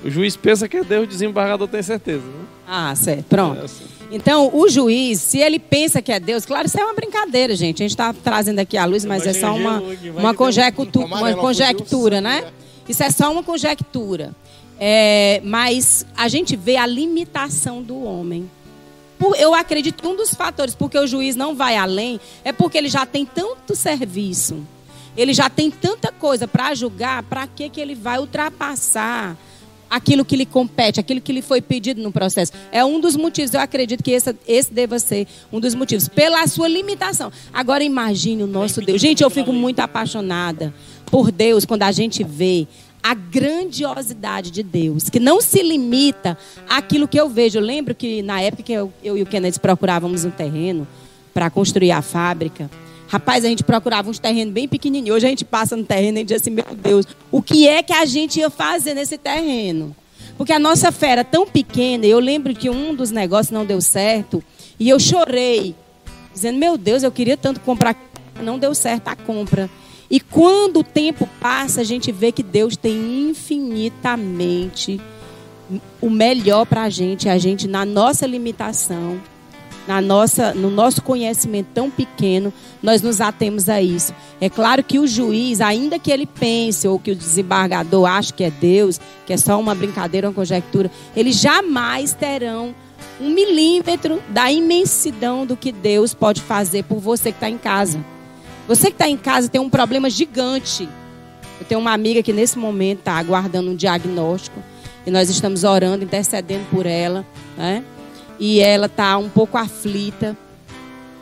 [0.06, 2.22] o juiz pensa que é Deus, o desembargador tem certeza.
[2.22, 2.46] Né?
[2.68, 3.26] Ah, certo.
[3.26, 3.62] Pronto.
[3.62, 3.84] É assim.
[4.12, 7.82] Então, o juiz, se ele pensa que é Deus, claro, isso é uma brincadeira, gente.
[7.82, 9.82] A gente está trazendo aqui a luz, mas é só uma,
[10.16, 12.46] uma, conjectu- Uma conjectura, né?
[12.88, 14.34] Isso é só uma conjectura.
[14.80, 18.50] É, mas a gente vê a limitação do homem.
[19.18, 22.78] Por- eu acredito que um dos fatores porque o juiz não vai além é porque
[22.78, 24.64] ele já tem tanto serviço,
[25.16, 29.36] ele já tem tanta coisa para julgar, para que, que ele vai ultrapassar
[29.90, 32.52] aquilo que lhe compete, aquilo que lhe foi pedido no processo.
[32.72, 36.46] É um dos motivos, eu acredito que esse, esse deva ser um dos motivos, pela
[36.46, 37.32] sua limitação.
[37.52, 39.02] Agora imagine o nosso Deus.
[39.02, 40.74] Gente, eu fico muito apaixonada
[41.10, 42.68] por Deus quando a gente vê
[43.08, 47.58] a grandiosidade de Deus, que não se limita àquilo que eu vejo.
[47.58, 50.86] Eu lembro que na época que eu, eu e o Kenneth procurávamos um terreno
[51.34, 52.70] para construir a fábrica,
[53.08, 55.16] rapaz, a gente procurava uns terrenos bem pequenininhos.
[55.16, 57.94] Hoje a gente passa no terreno e diz assim, meu Deus, o que é que
[57.94, 59.96] a gente ia fazer nesse terreno?
[60.38, 63.80] Porque a nossa fé era tão pequena, eu lembro que um dos negócios não deu
[63.80, 64.44] certo,
[64.78, 65.74] e eu chorei,
[66.34, 67.96] dizendo, meu Deus, eu queria tanto comprar,
[68.44, 69.70] não deu certo a compra.
[70.10, 75.00] E quando o tempo passa, a gente vê que Deus tem infinitamente
[76.02, 79.20] o melhor para a gente, a gente na nossa limitação,
[79.88, 84.14] na nossa, no nosso conhecimento tão pequeno, nós nos atemos a isso.
[84.40, 88.44] É claro que o juiz, ainda que ele pense ou que o desembargador ache que
[88.44, 92.76] é Deus, que é só uma brincadeira, uma conjectura, eles jamais terão
[93.20, 98.00] um milímetro da imensidão do que Deus pode fazer por você que está em casa.
[98.68, 100.88] Você que está em casa tem um problema gigante.
[101.60, 104.62] Eu tenho uma amiga que nesse momento está aguardando um diagnóstico
[105.06, 107.26] e nós estamos orando, intercedendo por ela,
[107.58, 107.84] né?
[108.40, 110.38] E ela está um pouco aflita.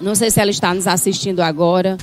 [0.02, 1.98] Não sei se ela está nos assistindo agora,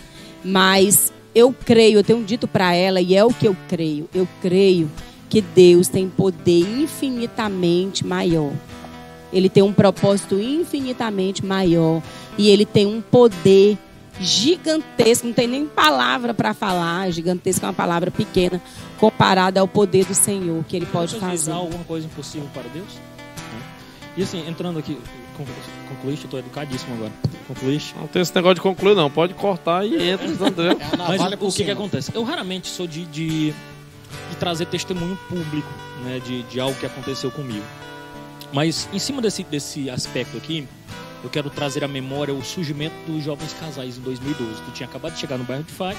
[0.44, 4.08] mas eu creio, eu tenho dito para ela e é o que eu creio.
[4.14, 4.90] Eu creio
[5.28, 8.52] que Deus tem poder infinitamente maior.
[9.32, 12.02] Ele tem um propósito infinitamente maior
[12.38, 13.76] e ele tem um poder
[14.20, 18.60] gigantesco, não tem nem palavra para falar, gigantesco é uma palavra pequena
[18.98, 21.50] comparada ao poder do Senhor que ele pode fazer.
[21.52, 22.86] alguma coisa impossível para Deus?
[22.94, 23.62] Né?
[24.16, 24.98] E assim, entrando aqui,
[25.36, 25.54] conclu-
[25.88, 27.12] concluíste, eu tô educadíssimo agora.
[27.48, 27.94] Concluíste?
[27.98, 29.10] Não tem esse negócio de concluir, não.
[29.10, 30.78] Pode cortar e entra, entendeu?
[30.78, 32.12] É a Mas o, que, que acontece?
[32.14, 35.68] Eu raramente sou de, de, de trazer testemunho público
[36.04, 37.64] né, de, de algo que aconteceu comigo.
[38.52, 40.68] Mas em cima desse, desse aspecto aqui,
[41.24, 44.62] eu quero trazer à memória o surgimento dos jovens casais em 2012.
[44.66, 45.96] Tu tinha acabado de chegar no bairro de Fai.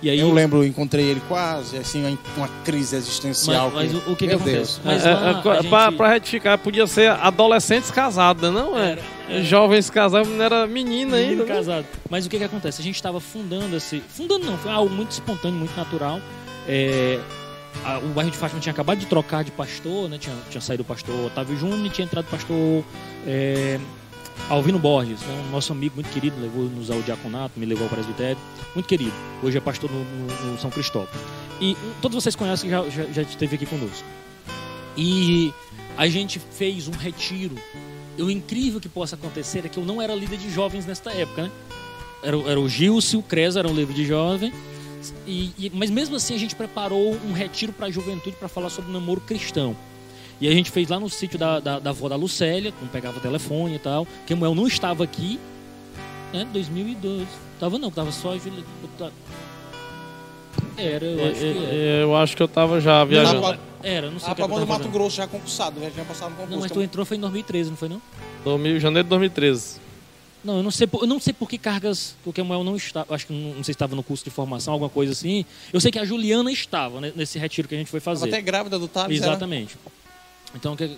[0.00, 3.70] E aí Eu lembro, eu encontrei ele quase, assim, uma- uma crise existencial.
[3.72, 4.56] Mas, mas o, o que, que Meu acontece?
[4.56, 4.80] Deus.
[4.84, 8.76] Mas É, lá, é, a gente- retificar, podia ser adolescentes casados, não?
[8.76, 8.98] É,
[9.28, 11.44] Era, Jovens casados, não era menina Menino ainda.
[11.44, 11.54] né?
[11.54, 11.86] casado.
[12.10, 12.80] Mas o que que acontece?
[12.80, 14.02] A gente estava fundando esse...
[14.08, 16.20] Fundando não, foi algo muito espontâneo, muito natural.
[16.66, 17.20] É,
[17.84, 20.18] a- o bairro de Fátima tinha acabado de trocar de pastor, né?
[20.18, 22.84] Tinha, tinha saído o pastor Otávio Júnior e tinha entrado o pastor
[23.24, 23.78] é,
[24.48, 25.44] Alvino Borges, né?
[25.48, 28.38] um nosso amigo muito querido, levou-nos ao diaconato, me levou ao presbitério.
[28.74, 29.12] Muito querido.
[29.42, 31.08] Hoje é pastor no, no- no São Cristóvão.
[31.60, 34.04] E um, todos vocês conhecem, já, já, já esteve aqui conosco.
[34.96, 35.52] E
[35.96, 37.54] a gente fez um retiro.
[38.18, 41.44] O incrível que possa acontecer é que eu não era líder de jovens nesta época,
[41.44, 41.50] né?
[42.22, 44.52] Era, era o Gilson, o Creza era um líder de jovem.
[45.26, 48.70] E, e- mas mesmo assim a gente preparou um retiro para a juventude para falar
[48.70, 49.74] sobre namoro cristão.
[50.42, 53.20] E a gente fez lá no sítio da, da, da avó da Lucélia, como pegava
[53.20, 54.06] telefone e tal.
[54.26, 55.38] Kemuel não estava aqui,
[56.32, 56.44] né?
[56.52, 57.26] 2012.
[57.60, 58.64] Tava não, tava só a Juliana.
[60.76, 61.74] Era, eu acho que era.
[61.74, 63.40] É, Eu acho que eu tava já viajando.
[63.40, 64.92] Não, Era, não sei A que Pavão do Mato fazendo.
[64.92, 66.52] Grosso já concursado, já tinha passado no concurso.
[66.54, 68.02] Não, mas tu entrou foi em 2013, não foi não?
[68.44, 69.80] 2000, janeiro de 2013.
[70.44, 73.14] Não, eu não sei, por- eu não sei por que cargas o Kemuel não estava,
[73.14, 75.44] acho que não, não sei se estava no curso de formação, alguma coisa assim.
[75.72, 78.26] Eu sei que a Juliana estava né, nesse retiro que a gente foi fazer.
[78.28, 79.20] até grávida do Thales.
[79.22, 79.46] era?
[80.54, 80.96] Então, o que...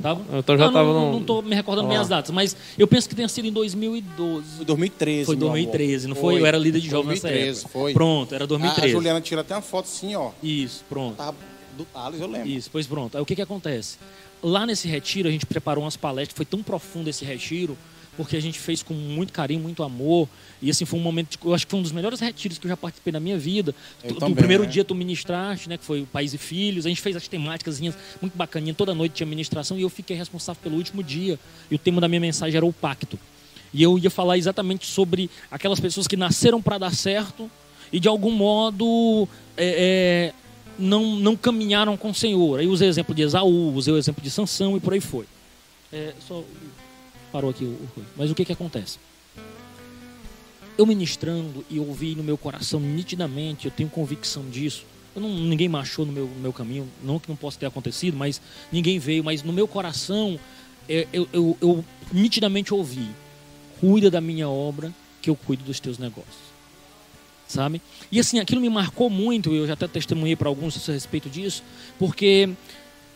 [0.00, 0.22] Tava?
[0.38, 2.86] Então já Ah, tava não, no- não tô me recordando bem as datas, mas eu
[2.86, 4.58] penso que tenha sido em 2012.
[4.58, 5.26] Foi 2013.
[5.26, 5.54] Foi meu amor.
[5.56, 6.38] 2013, não foi?
[6.40, 7.72] Eu era líder de jovens 2013, nessa época.
[7.72, 7.92] foi.
[7.92, 8.92] Pronto, era A, a 2013.
[8.92, 10.30] Juliana tira até uma foto assim, ó.
[10.40, 11.16] Isso, pronto.
[11.76, 12.48] Do Thales, eu lembro.
[12.48, 13.16] Isso, pois pronto.
[13.16, 13.98] Aí o que que acontece?
[14.40, 17.76] Lá nesse retiro, a gente preparou umas palestras, foi tão profundo esse retiro,
[18.22, 20.28] porque a gente fez com muito carinho, muito amor.
[20.60, 22.66] E assim, foi um momento, de- eu acho que foi um dos melhores retiros que
[22.66, 23.74] eu já participei na minha vida.
[24.04, 24.68] Eu Tu- do também, primeiro né?
[24.68, 26.84] dia tu ministraste, né, que foi o Pais e Filhos.
[26.84, 30.60] A gente fez as temáticas muito bacaninha, toda noite tinha ministração e eu fiquei responsável
[30.62, 31.38] pelo último dia.
[31.70, 33.18] E o tema da minha mensagem era o pacto.
[33.72, 37.50] E eu ia falar exatamente sobre aquelas pessoas que nasceram para dar certo
[37.92, 39.26] e de algum modo
[39.56, 40.34] é, é,
[40.78, 42.58] não, não caminharam com o Senhor.
[42.60, 45.24] Aí usei o exemplo de Esaú, usei o exemplo de Sansão e por aí foi.
[45.92, 46.44] É, só
[47.30, 48.98] parou aqui o, mas o que que acontece?
[50.76, 54.84] Eu ministrando e ouvi no meu coração nitidamente, eu tenho convicção disso.
[55.14, 58.16] Eu não, ninguém marchou no meu, no meu caminho, não que não possa ter acontecido,
[58.16, 58.40] mas
[58.70, 59.24] ninguém veio.
[59.24, 60.38] Mas no meu coração,
[60.88, 63.08] é, eu, eu, eu nitidamente ouvi:
[63.80, 66.50] cuida da minha obra, que eu cuido dos teus negócios
[67.50, 67.82] sabe?
[68.12, 71.62] E assim, aquilo me marcou muito, eu já até testemunhei para alguns a respeito disso,
[71.98, 72.48] porque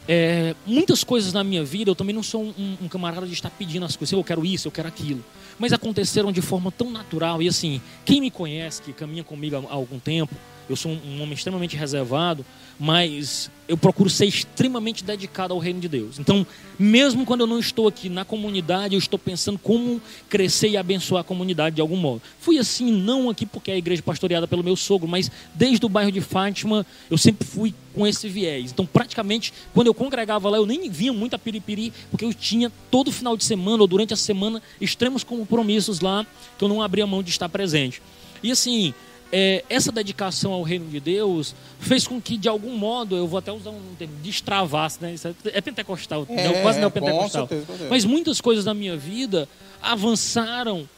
[0.09, 3.51] é, muitas coisas na minha vida, eu também não sou um, um camarada de estar
[3.51, 5.25] pedindo as coisas, eu quero isso, eu quero aquilo,
[5.59, 9.73] mas aconteceram de forma tão natural, e assim, quem me conhece, que caminha comigo há,
[9.73, 10.35] algum tempo,
[10.69, 12.45] eu sou um, homem extremamente reservado,
[12.79, 16.19] mas eu procuro ser extremamente dedicado ao reino de Deus.
[16.19, 16.47] Então,
[16.79, 21.21] mesmo quando eu não estou aqui na comunidade, eu estou pensando como crescer e abençoar
[21.21, 22.21] a comunidade de algum modo.
[22.41, 25.89] Fui assim, não aqui porque é a igreja pastoreada pelo meu sogro, mas desde o
[25.89, 28.73] bairro de Fátima, eu sempre fui com esse viés.
[28.73, 32.71] Então, praticamente, quando eu congregava lá, eu nem vinha muito a Piripiri, porque eu tinha
[32.91, 36.27] todo final de semana ou durante a semana extremos compromissos lá,
[36.59, 38.03] que eu não abria mão de estar presente.
[38.43, 38.93] E assim,
[39.37, 43.37] é, essa dedicação ao reino de Deus fez com que, de algum modo, eu vou
[43.37, 45.13] até usar um termo, destravasse, né?
[45.47, 47.49] É, é pentecostal, É, não, quase não é é, com pentecostal.
[47.49, 47.91] certeza, com certeza.
[47.91, 49.49] Mas muitas coisas da minha vida
[49.83, 50.89] avançaram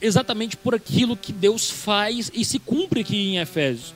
[0.00, 3.92] exatamente por aquilo que Deus faz e se cumpre aqui em Efésios.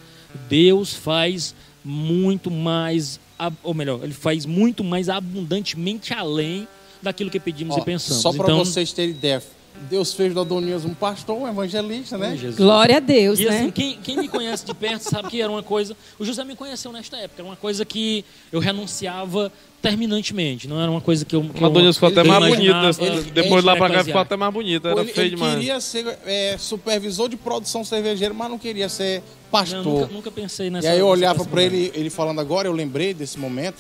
[0.48, 1.55] Deus faz
[1.85, 3.20] muito mais,
[3.62, 6.66] ou melhor, ele faz muito mais abundantemente além
[7.02, 8.23] daquilo que pedimos Ó, e pensamos.
[8.23, 9.43] Só para então, vocês terem ideia,
[9.90, 12.31] Deus fez do Adonias um pastor, um evangelista, né?
[12.35, 12.56] Jesus.
[12.56, 13.59] Glória a Deus, E né?
[13.59, 15.94] assim, quem, quem me conhece de perto sabe que era uma coisa.
[16.18, 19.52] O José me conheceu nesta época, era uma coisa que eu renunciava
[19.82, 21.43] terminantemente, não era uma coisa que eu.
[21.43, 22.74] Que O Adonis ficou até mais bonito.
[22.74, 24.89] nessa- ele- depois lá pra cá ficou até mais bonito.
[24.89, 25.55] Era ele, feio ele demais.
[25.55, 29.85] queria ser é, supervisor de produção cervejeira, mas não queria ser pastor.
[29.85, 32.73] Não, nunca, nunca pensei nessa E aí eu olhava para ele, ele falando agora, eu
[32.73, 33.77] lembrei desse momento.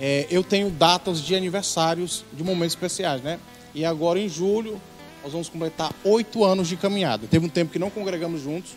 [0.00, 3.38] É, eu tenho datas de aniversários de momentos especiais, né?
[3.74, 4.80] E agora em julho
[5.22, 7.26] nós vamos completar oito anos de caminhada.
[7.26, 8.72] Teve um tempo que não congregamos juntos,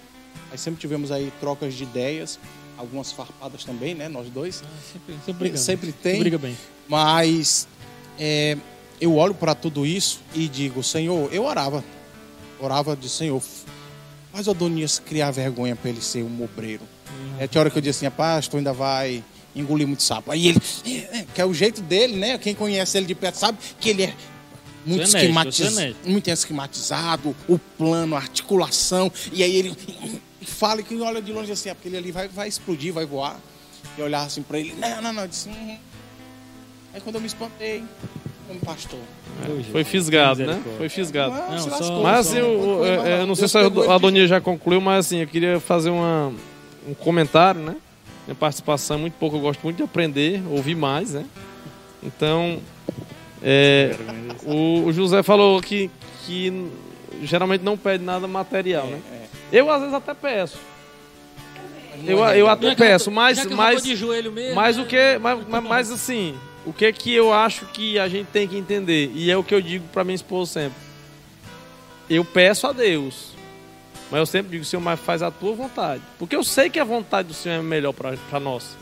[0.50, 2.40] mas sempre tivemos aí trocas de ideias,
[2.78, 4.08] algumas farpadas também, né?
[4.08, 4.64] Nós dois.
[4.94, 5.60] Sempre, sempre brigando.
[5.60, 6.20] Sempre tem.
[6.20, 6.58] Briga bem.
[6.88, 7.68] Mas
[8.18, 8.56] é,
[9.02, 11.84] eu olho para tudo isso e digo, Senhor, eu orava.
[12.60, 13.42] Orava de Senhor,
[14.34, 16.84] o Adonias criar vergonha para ele ser um obreiro.
[17.40, 19.24] É tinha hora que eu disse assim, rapaz, tu ainda vai
[19.60, 20.32] engolir muito sapo.
[20.32, 22.38] Aí ele, é, é, que é o jeito dele, né?
[22.38, 24.14] Quem conhece ele de perto sabe que ele é
[24.86, 25.78] muito, Você é esquematiz...
[25.78, 29.12] é muito esquematizado, o plano, a articulação.
[29.34, 29.76] E aí ele
[30.44, 33.40] fala que olha de longe assim, é porque ele ali vai, vai explodir, vai voar.
[33.98, 35.22] E eu olhava assim para ele, não, não, não.
[35.24, 35.78] Eu disse, "Uhum."
[36.94, 37.84] Aí quando eu me espantei,
[38.48, 39.00] como pastor.
[39.72, 40.62] Foi fisgado, né?
[40.78, 41.34] Foi fisgado.
[41.34, 42.36] Não, só- lascou, Mas só.
[42.38, 45.60] é, mas é, eu não sei se a Adonia já concluiu, mas assim, eu queria
[45.60, 46.34] fazer uma,
[46.88, 47.76] um comentário, né?
[48.28, 51.26] Minha participação é muito pouco, eu gosto muito de aprender, ouvir mais, né?
[52.04, 52.60] Então,
[53.42, 53.96] é,
[54.46, 55.90] o, o José falou que,
[56.26, 56.70] que
[57.24, 59.00] geralmente não pede nada material, né?
[59.52, 60.58] Eu às vezes até peço.
[62.06, 64.84] Eu, eu até peço, mas, mas, tô de joelho mesmo, mas né?
[64.84, 68.48] o que, mas, mas- mas assim, o que que eu acho que a gente tem
[68.48, 70.78] que entender e é o que eu digo para minha esposa sempre.
[72.10, 73.32] Eu peço a Deus,
[74.12, 76.84] mas eu sempre digo, Senhor, mas faz a tua vontade, porque eu sei que a
[76.84, 78.78] vontade do Senhor é melhor para nós.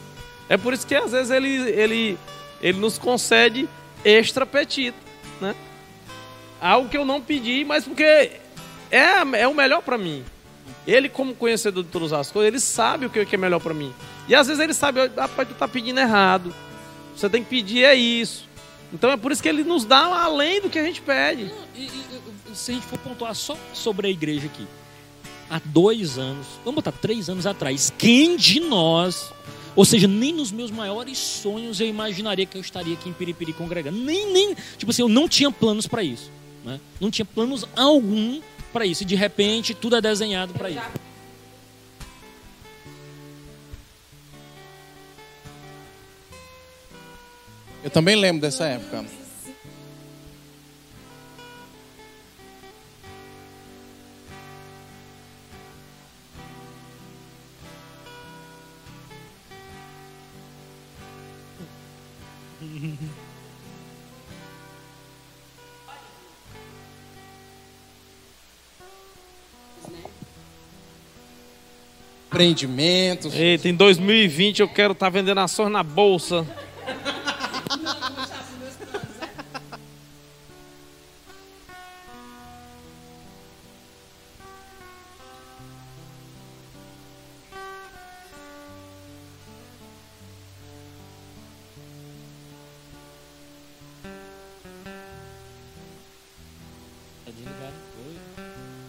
[0.48, 2.18] É por isso que às vezes ele ele
[2.62, 3.68] ele nos concede
[4.04, 4.98] extra petita,
[5.42, 5.56] né?
[6.62, 10.24] Algo que eu não pedi, mas porque é, é o melhor para mim.
[10.88, 13.92] Ele, como conhecedor de todas as coisas, ele sabe o que é melhor para mim.
[14.28, 16.54] E às vezes ele sabe, rapaz, tu tá pedindo errado.
[17.16, 18.48] Você tem que pedir é isso.
[18.94, 21.52] Então é por isso que ele nos dá além do que a gente pede.
[21.76, 24.66] E- e- se a gente for pontuar só sobre a igreja aqui,
[25.50, 29.32] há dois anos, vamos botar três anos atrás, quem de nós,
[29.76, 33.52] ou seja, nem nos meus maiores sonhos eu imaginaria que eu estaria aqui em Piripiri
[33.54, 33.98] congregando.
[33.98, 36.32] Nem, nem, tipo assim, eu não tinha planos para isso.
[36.64, 36.80] Né?
[37.00, 38.42] Não tinha planos algum
[38.72, 39.04] para isso.
[39.04, 40.82] E de repente tudo é desenhado para isso.
[47.84, 49.06] Eu também lembro dessa época.
[72.36, 73.34] Empreendimentos.
[73.34, 76.44] Eita, em 2020 eu quero estar vendendo ações na bolsa.
[76.44, 76.66] Tá.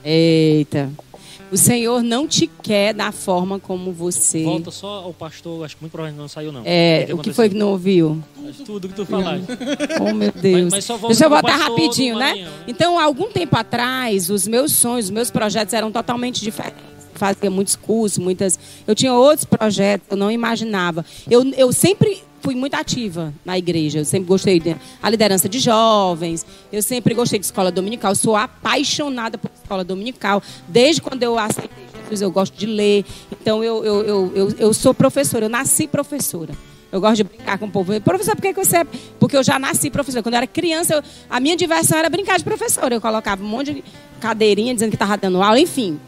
[0.05, 1.06] Eita.
[1.51, 4.43] O Senhor não te quer da forma como você.
[4.43, 6.63] Volta só ao pastor, acho que muito provavelmente não saiu, não.
[6.65, 8.23] É, o que foi que não ouviu?
[8.65, 9.47] Tudo que tu falaste.
[10.01, 10.71] Oh, meu Deus.
[10.71, 12.35] mas só volta Deixa eu botar rapidinho, né?
[12.35, 12.49] Né?
[12.67, 16.83] Então, algum tempo atrás, os meus sonhos, os meus projetos eram totalmente diferentes.
[17.15, 18.59] Fazia muitos cursos, muitas.
[18.87, 21.05] Eu tinha outros projetos, eu não imaginava.
[21.31, 23.99] Eu, eu sempre fui muito ativa na igreja.
[23.99, 24.77] Eu sempre gostei da
[25.11, 26.47] liderança de jovens.
[26.73, 28.13] Eu sempre gostei de escola dominical.
[28.13, 30.41] Eu sou apaixonada por escola dominical.
[30.69, 33.05] Desde quando eu aceitei Jesus, eu gosto de ler.
[33.33, 35.47] Então, eu, eu, eu, eu, eu sou professora.
[35.47, 36.55] Eu nasci professora.
[36.93, 38.01] Eu gosto de brincar com o povo.
[38.01, 38.87] Professor, por que você é?
[39.19, 40.23] Porque eu já nasci professora.
[40.23, 42.95] Quando eu era criança, eu- a minha diversão era brincar de professora.
[42.95, 43.85] Eu colocava um monte de
[44.21, 45.99] cadeirinha dizendo que estava dando aula, enfim.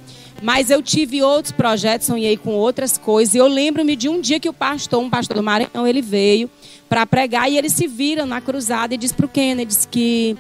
[0.43, 3.35] Mas eu tive outros projetos, sonhei com outras coisas.
[3.35, 6.49] E eu lembro-me de um dia que o pastor, um pastor do Maranhão, ele veio
[6.89, 10.37] para pregar e eles se viram na cruzada e disse para o Kennedy que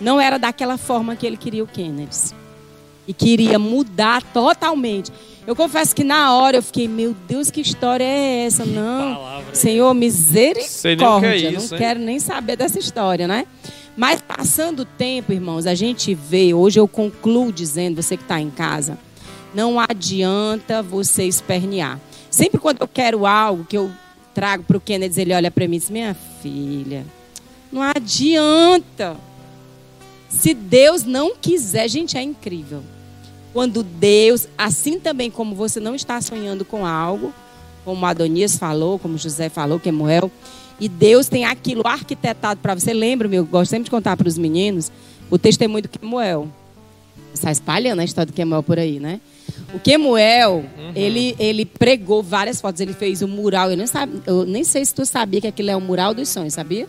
[0.00, 2.16] não era daquela forma que ele queria o Kennedy.
[3.06, 5.12] E queria mudar totalmente.
[5.46, 8.64] Eu confesso que na hora eu fiquei, meu Deus, que história é essa?
[8.64, 9.14] Não.
[9.16, 9.54] palavra.
[9.54, 11.50] Senhor, Sei nem o que é misericórdia.
[11.50, 11.78] isso, não hein?
[11.78, 13.44] quero nem saber dessa história, né?
[13.96, 18.40] Mas passando o tempo, irmãos, a gente vê, hoje eu concluo dizendo, você que está
[18.40, 18.96] em casa,
[19.54, 22.00] não adianta você espernear.
[22.30, 23.90] Sempre quando eu quero algo que eu
[24.34, 27.04] trago para o Kennedy, ele olha para mim e diz, minha filha,
[27.70, 29.16] não adianta.
[30.28, 32.82] Se Deus não quiser, gente, é incrível.
[33.52, 37.34] Quando Deus, assim também como você não está sonhando com algo,
[37.84, 40.30] como Adonias falou, como José falou, Kemuel,
[40.80, 42.92] e Deus tem aquilo arquitetado para você.
[42.92, 44.90] Lembra-me, eu gosto sempre de contar para os meninos
[45.30, 46.48] o testemunho do Kemuel.
[47.34, 49.20] Está espalhando a história do Kemuel por aí, né?
[49.74, 50.64] O Kemuel,
[50.94, 53.70] ele, ele pregou várias fotos, ele fez um mural.
[53.70, 56.28] Eu nem, sabe, eu nem sei se tu sabia que aquilo é o mural dos
[56.28, 56.88] sonhos, sabia?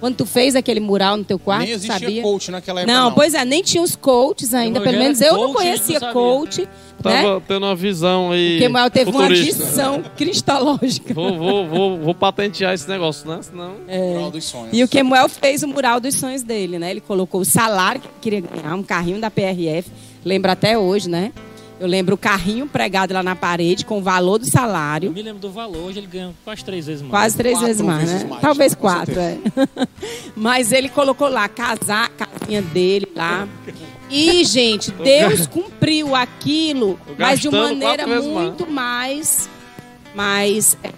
[0.00, 2.22] Quando tu fez aquele mural no teu quarto, Nem existia sabia?
[2.22, 2.92] coach naquela época.
[2.92, 4.78] Não, Não, pois é, nem tinha os coaches ainda.
[4.80, 6.68] Pelo menos eu não conhecia não coach.
[7.02, 7.22] Né?
[7.22, 8.52] Tava tendo uma visão aí.
[8.52, 9.64] Porque Mael teve uma futurista.
[9.64, 11.14] visão cristológica.
[11.14, 13.40] Vou, vou, vou, vou patentear esse negócio, né?
[13.42, 13.76] Senão.
[13.88, 14.68] Mural dos sonhos.
[14.72, 16.90] E o Kemuel fez o mural dos sonhos dele, né?
[16.90, 19.90] Ele colocou o salário que queria ganhar, um carrinho da PRF.
[20.22, 21.32] Lembra até hoje, né?
[21.84, 25.12] Eu lembro o carrinho pregado lá na parede com o valor do Eu salário.
[25.12, 27.10] me lembro do valor, hoje ele ganha quase três vezes mais.
[27.10, 28.28] Quase três Quatro vezes mais, vezes né?
[28.30, 29.36] mais, Talvez com quatro, é.
[30.34, 33.46] Mas ele colocou lá casar, casinha dele lá.
[34.08, 39.46] E, gente, Deus cumpriu aquilo, mas de uma maneira muito mais,
[40.14, 40.90] mais é,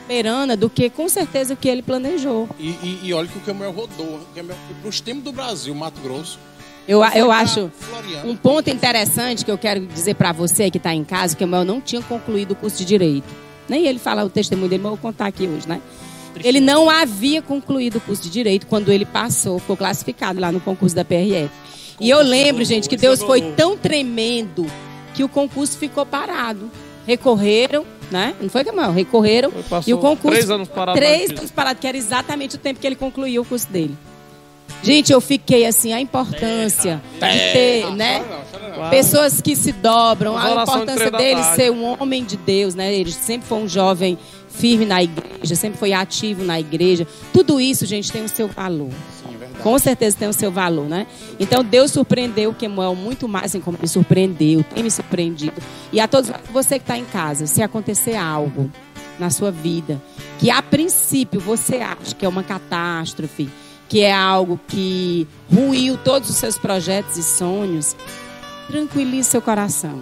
[0.00, 2.48] soberana do que com certeza o que ele planejou.
[2.58, 4.16] E, e, e olha que o Camuel rodou.
[4.16, 6.38] O Camuel foi para os tempos do Brasil, Mato Grosso.
[6.86, 8.30] Eu, eu pra acho Floriano.
[8.30, 11.48] um ponto interessante que eu quero dizer para você que está em casa, que o
[11.48, 13.26] Mel não tinha concluído o curso de Direito.
[13.68, 15.80] Nem ele fala o testemunho dele, mas eu vou contar aqui hoje, né?
[16.42, 20.60] Ele não havia concluído o curso de Direito quando ele passou, ficou classificado lá no
[20.60, 21.50] concurso da PRF.
[22.00, 24.66] E eu lembro, gente, que Deus foi tão tremendo
[25.14, 26.70] que o concurso ficou parado.
[27.06, 28.34] Recorreram, né?
[28.40, 28.92] Não foi, Camal?
[28.92, 29.52] Recorreram.
[29.86, 30.36] E o concurso.
[30.36, 33.44] três anos parado Três anos parado, que era exatamente o tempo que ele concluiu o
[33.44, 33.96] curso dele.
[34.82, 38.18] Gente, eu fiquei assim, a importância de ter, né?
[38.18, 38.74] Não, chora não.
[38.74, 38.90] Claro.
[38.90, 42.92] Pessoas que se dobram, a de importância da dele ser um homem de Deus, né?
[42.92, 44.18] Ele sempre foi um jovem
[44.48, 47.06] firme na igreja, sempre foi ativo na igreja.
[47.32, 48.90] Tudo isso, gente, tem o seu valor.
[49.22, 49.62] Sim, é.
[49.62, 51.06] Com certeza tem o seu valor, né?
[51.38, 55.60] Então Deus surpreendeu o Kemuel muito mais assim como ele surpreendeu, tem me surpreendido.
[55.92, 58.70] E a todos você que está em casa, se acontecer algo
[59.18, 60.00] na sua vida
[60.38, 63.48] que a princípio você acha que é uma catástrofe,
[63.92, 67.94] que é algo que ruiu todos os seus projetos e sonhos,
[68.66, 70.00] tranquilize seu coração.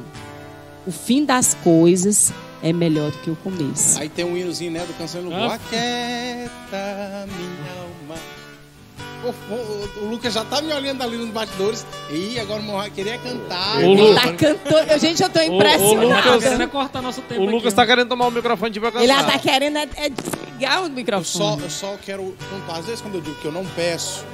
[0.87, 3.99] O fim das coisas é melhor do que o começo.
[3.99, 5.39] Aí tem um hinozinho, né, do Canção do Ah.
[5.39, 5.55] Boa.
[5.55, 8.15] Aquieta minha alma.
[9.23, 11.85] O, o- o Lucas já tá me olhando ali nos bastidores.
[12.11, 13.77] E agora o Morra queria cantar.
[13.77, 14.99] O Ele Lu- tá cantando.
[14.99, 16.07] Gente, eu tô o Ele tá impressionada.
[16.31, 18.81] Lucas- querendo é cortar nosso tempo O Lucas aqui, tá querendo tomar o microfone de
[18.81, 19.33] vai Ele cantar.
[19.33, 21.25] tá querendo é, é desligar ligar o Eu microfone.
[21.59, 22.79] só, eu só quero contar.
[22.81, 24.25] Às vezes, quando eu digo que eu não peço,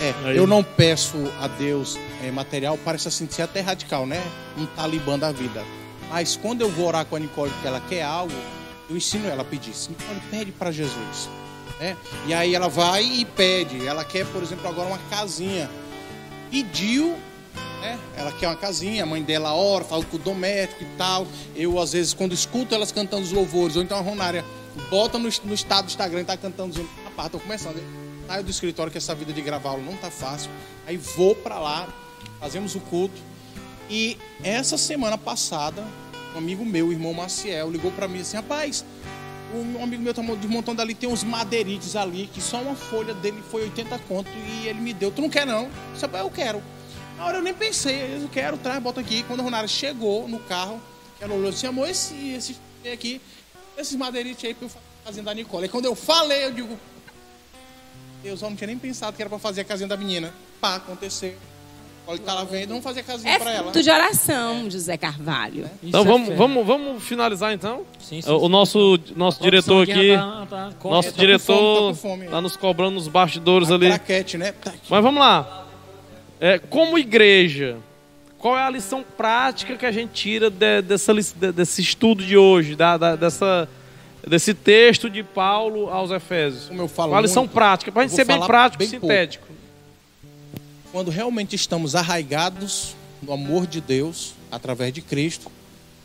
[0.00, 0.36] é, Aí.
[0.36, 4.22] eu não peço a Deus é, material, parece assim ser até radical, né?
[4.56, 5.62] Um talibã da vida.
[6.08, 8.32] Mas quando eu vou orar com a Nicole que ela quer algo,
[8.88, 9.72] eu ensino ela a pedir.
[9.88, 11.28] Nicole, pede para Jesus.
[11.80, 11.96] Né?
[12.26, 13.86] E aí ela vai e pede.
[13.86, 15.68] Ela quer, por exemplo, agora uma casinha.
[16.50, 17.16] Pediu,
[17.80, 17.98] né?
[18.16, 21.26] Ela quer uma casinha, a mãe dela ora, fala com o doméstico e tal.
[21.56, 24.44] Eu, às vezes, quando escuto elas cantando os louvores, ou então a Ronária
[24.90, 27.82] bota no, no estado do Instagram e tá cantando, dizendo, rapaz, tô começando.
[28.26, 30.50] Saio do escritório que essa vida de gravar aula não tá fácil.
[30.86, 31.88] Aí vou para lá,
[32.38, 33.20] fazemos o culto.
[33.88, 35.84] E essa semana passada,
[36.34, 38.84] um amigo meu, o irmão Maciel, ligou para mim assim, rapaz,
[39.54, 43.42] um amigo meu tá desmontando ali, tem uns madeirites ali, que só uma folha dele
[43.50, 45.10] foi 80 conto e ele me deu.
[45.10, 45.64] Tu não quer não?
[45.64, 46.62] Eu disse, "Rapaz, eu quero.
[47.16, 49.22] Na hora eu nem pensei, eu quero, traz, bota aqui.
[49.24, 50.80] Quando a Ronara chegou no carro,
[51.20, 52.56] ela olhou assim, amor, esse, esse
[52.90, 53.20] aqui,
[53.76, 54.70] esses madeirites aí pra eu
[55.04, 55.64] fazer da Nicole.
[55.64, 56.78] Aí quando eu falei, eu digo,
[58.22, 60.32] Deus, eu não tinha nem pensado que era pra fazer a casinha da menina.
[60.60, 61.36] Pá, aconteceu.
[62.10, 63.62] Olha que tá lá vendo, vamos fazer a casinha É pra ela.
[63.64, 65.70] fruto de oração, José Carvalho.
[65.80, 66.34] Então é vamos, fé.
[66.34, 67.82] vamos, vamos finalizar então?
[68.00, 70.94] Sim, sim, O, nosso, nosso diretor aqui, tá- tá- corre.
[70.96, 72.26] nosso É, tá com diretor fome, tá com fome.
[72.28, 73.86] tá nos cobrando nos bastidores A ali.
[73.86, 74.50] craquete, né?
[74.52, 74.72] Tá.
[74.88, 75.66] Mas vamos lá.
[76.40, 77.76] É, como igreja,
[78.38, 82.36] qual é a lição prática que a gente tira de- dessa, de- desse estudo de
[82.36, 83.68] hoje, da, da- dessa,
[84.26, 86.64] desse texto de Paulo aos Efésios?
[86.66, 87.92] Como eu falo Qual a lição muito, prática?
[87.92, 89.46] Para a gente ser bem prático e bem pouco.
[90.92, 95.50] Quando realmente estamos arraigados no amor de Deus, através de Cristo,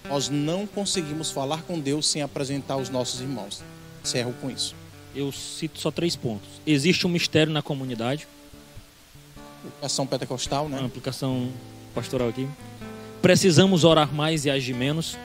[0.07, 3.63] nós não conseguimos falar com Deus sem apresentar os nossos irmãos.
[4.03, 4.75] Encerro com isso.
[5.15, 6.47] Eu cito só três pontos.
[6.67, 8.27] Existe um mistério na comunidade,
[9.81, 10.85] Ação pentecostal, uma né?
[10.85, 11.49] aplicação
[11.93, 12.47] pastoral aqui.
[13.21, 15.17] Precisamos orar mais e agir menos.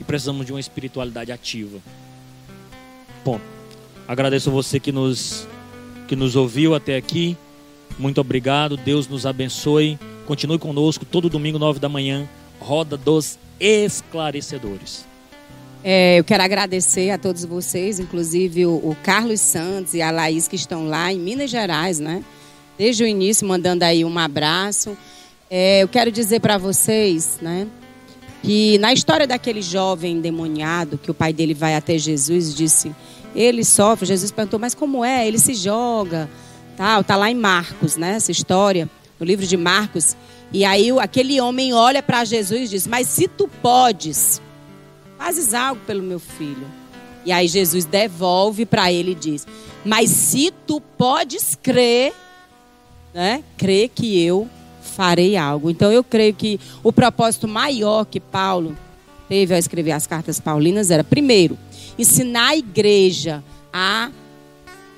[0.00, 1.78] E precisamos de uma espiritualidade ativa.
[3.22, 3.44] Ponto.
[4.08, 5.46] Agradeço a você que nos,
[6.08, 7.36] que nos ouviu até aqui.
[7.98, 8.76] Muito obrigado.
[8.76, 9.98] Deus nos abençoe.
[10.26, 12.28] Continue conosco todo domingo, nove da manhã.
[12.60, 15.04] Roda dos Esclarecedores.
[15.82, 20.48] É, eu quero agradecer a todos vocês, inclusive o, o Carlos Santos e a Laís
[20.48, 22.24] que estão lá em Minas Gerais, né?
[22.78, 24.96] Desde o início, mandando aí um abraço.
[25.50, 27.66] É, eu quero dizer para vocês, né?
[28.42, 32.94] Que na história daquele jovem endemoniado, que o pai dele vai até Jesus e disse,
[33.34, 35.26] ele sofre, Jesus perguntou, mas como é?
[35.26, 36.30] Ele se joga,
[36.76, 38.14] tal, tá lá em Marcos, né?
[38.14, 38.88] Essa história,
[39.18, 40.16] no livro de Marcos.
[40.52, 44.40] E aí aquele homem olha para Jesus e diz, mas se tu podes,
[45.18, 46.66] fazes algo pelo meu filho.
[47.24, 49.46] E aí Jesus devolve para ele e diz:
[49.84, 52.12] Mas se tu podes crer,
[53.14, 53.42] né?
[53.56, 54.48] Crê que eu
[54.82, 55.70] farei algo.
[55.70, 58.76] Então eu creio que o propósito maior que Paulo
[59.28, 61.58] teve ao escrever as cartas paulinas era, primeiro,
[61.98, 63.42] ensinar a igreja
[63.72, 64.10] a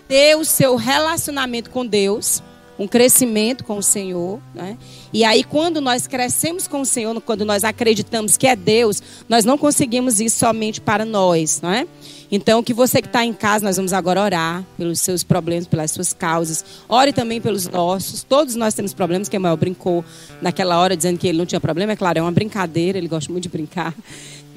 [0.09, 2.43] ter o seu relacionamento com Deus,
[2.79, 4.77] um crescimento com o Senhor, né?
[5.13, 9.45] E aí quando nós crescemos com o Senhor, quando nós acreditamos que é Deus, nós
[9.45, 11.87] não conseguimos isso somente para nós, não é?
[12.31, 15.93] Então, que você que está em casa, nós vamos agora orar pelos seus problemas, pelas
[15.93, 16.65] suas causas.
[16.89, 18.25] Ore também pelos nossos.
[18.25, 20.05] Todos nós temos problemas, que Mael brincou
[20.43, 21.93] naquela hora dizendo que ele não tinha problema.
[21.93, 23.95] É claro, é uma brincadeira, ele gosta muito de brincar.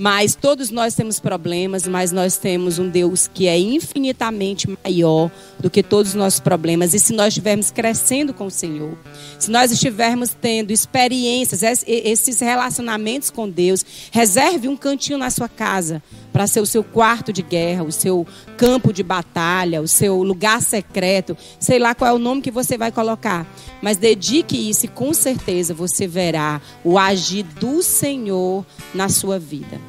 [0.01, 5.69] Mas todos nós temos problemas, mas nós temos um Deus que é infinitamente maior do
[5.69, 6.93] que todos os nossos problemas.
[6.93, 8.97] E se nós estivermos crescendo com o Senhor,
[9.37, 15.49] se nós estivermos tendo experiências, es- esses relacionamentos com Deus, reserve um cantinho na sua
[15.49, 16.01] casa
[16.31, 20.61] para ser o seu quarto de guerra, o seu campo de batalha, o seu lugar
[20.61, 23.45] secreto, sei lá qual é o nome que você vai colocar.
[23.81, 29.88] Mas dedique isso e com certeza você verá o agir do Senhor na sua vida.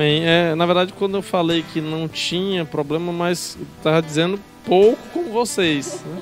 [0.00, 5.24] É, na verdade, quando eu falei que não tinha problema, mas estava dizendo pouco com
[5.32, 6.02] vocês.
[6.04, 6.20] Né?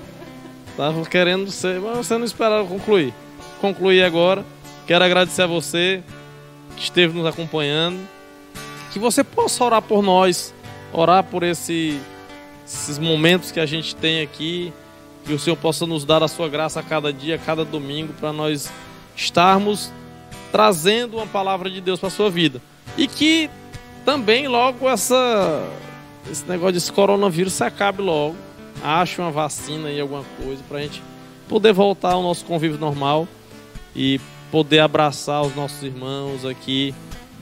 [0.76, 3.12] Tava querendo ser, mas você não esperava concluir.
[3.60, 4.44] Concluir agora.
[4.86, 6.02] Quero agradecer a você
[6.76, 7.98] que esteve nos acompanhando.
[8.92, 10.54] Que você possa orar por nós,
[10.92, 11.98] orar por esse,
[12.64, 14.72] esses momentos que a gente tem aqui.
[15.24, 18.12] Que o Senhor possa nos dar a sua graça a cada dia, a cada domingo,
[18.12, 18.70] para nós
[19.16, 19.90] estarmos
[20.52, 22.62] trazendo uma palavra de Deus para a sua vida.
[22.96, 23.50] E que
[24.06, 25.68] também logo essa
[26.30, 28.36] esse negócio desse coronavírus se acabe logo.
[28.82, 31.02] Ache uma vacina e alguma coisa pra gente
[31.48, 33.26] poder voltar ao nosso convívio normal
[33.94, 34.20] e
[34.50, 36.94] poder abraçar os nossos irmãos aqui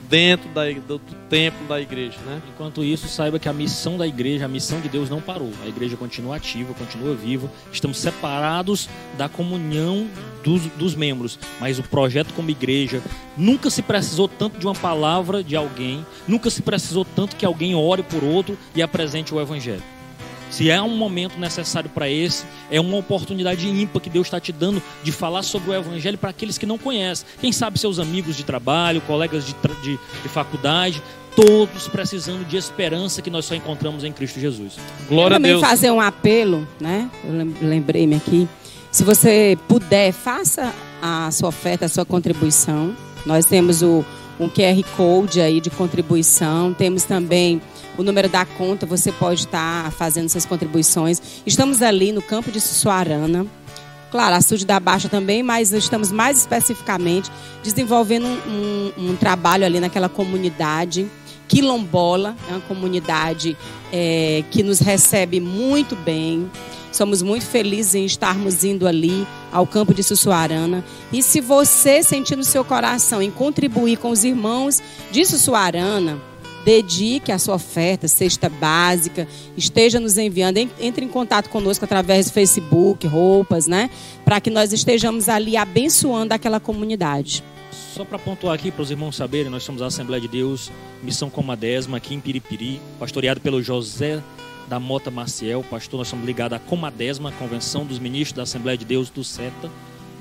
[0.09, 2.41] dentro da, do, do templo da igreja, né?
[2.49, 5.51] Enquanto isso, saiba que a missão da igreja, a missão de Deus não parou.
[5.63, 7.49] A igreja continua ativa, continua viva.
[7.71, 10.07] Estamos separados da comunhão
[10.43, 11.39] dos, dos membros.
[11.59, 13.01] Mas o projeto como igreja
[13.37, 17.75] nunca se precisou tanto de uma palavra de alguém, nunca se precisou tanto que alguém
[17.75, 19.94] ore por outro e apresente o evangelho.
[20.49, 24.51] Se é um momento necessário para esse, é uma oportunidade ímpar que Deus está te
[24.51, 27.25] dando de falar sobre o Evangelho para aqueles que não conhecem.
[27.39, 31.01] Quem sabe seus amigos de trabalho, colegas de, de, de faculdade,
[31.35, 34.77] todos precisando de esperança que nós só encontramos em Cristo Jesus.
[35.09, 35.59] Glória a Deus.
[35.59, 37.09] também fazer um apelo, né?
[37.23, 38.47] Eu lembrei-me aqui.
[38.91, 42.95] Se você puder, faça a sua oferta, a sua contribuição.
[43.25, 44.05] Nós temos o
[44.39, 47.61] um QR Code aí de contribuição, temos também
[47.97, 51.21] o número da conta, você pode estar fazendo suas contribuições.
[51.45, 53.45] Estamos ali no campo de Sussuarana.
[54.11, 57.31] Claro, a Açude da Baixa também, mas estamos mais especificamente
[57.63, 61.09] desenvolvendo um, um, um trabalho ali naquela comunidade
[61.47, 63.57] quilombola, é uma comunidade
[63.91, 66.49] é, que nos recebe muito bem.
[66.95, 70.81] Somos muito felizes em estarmos indo ali ao campo de Sussuarana.
[71.11, 74.81] E se você sentir no seu coração em contribuir com os irmãos
[75.11, 76.17] de Sussuarana,
[76.63, 79.27] dedique a sua oferta, cesta básica,
[79.57, 83.89] esteja nos enviando, entre em contato conosco através do Facebook, roupas, né?
[84.23, 87.43] Para que nós estejamos ali abençoando aquela comunidade.
[87.93, 90.71] Só para pontuar aqui para os irmãos saberem, nós somos a Assembleia de Deus,
[91.03, 94.23] Missão Comadésima, aqui em Piripiri, pastoreado pelo José
[94.67, 98.85] da Mota Maciel, pastor, nós somos ligados à Comadésima, Convenção dos Ministros da Assembleia de
[98.85, 99.69] Deus do SETA,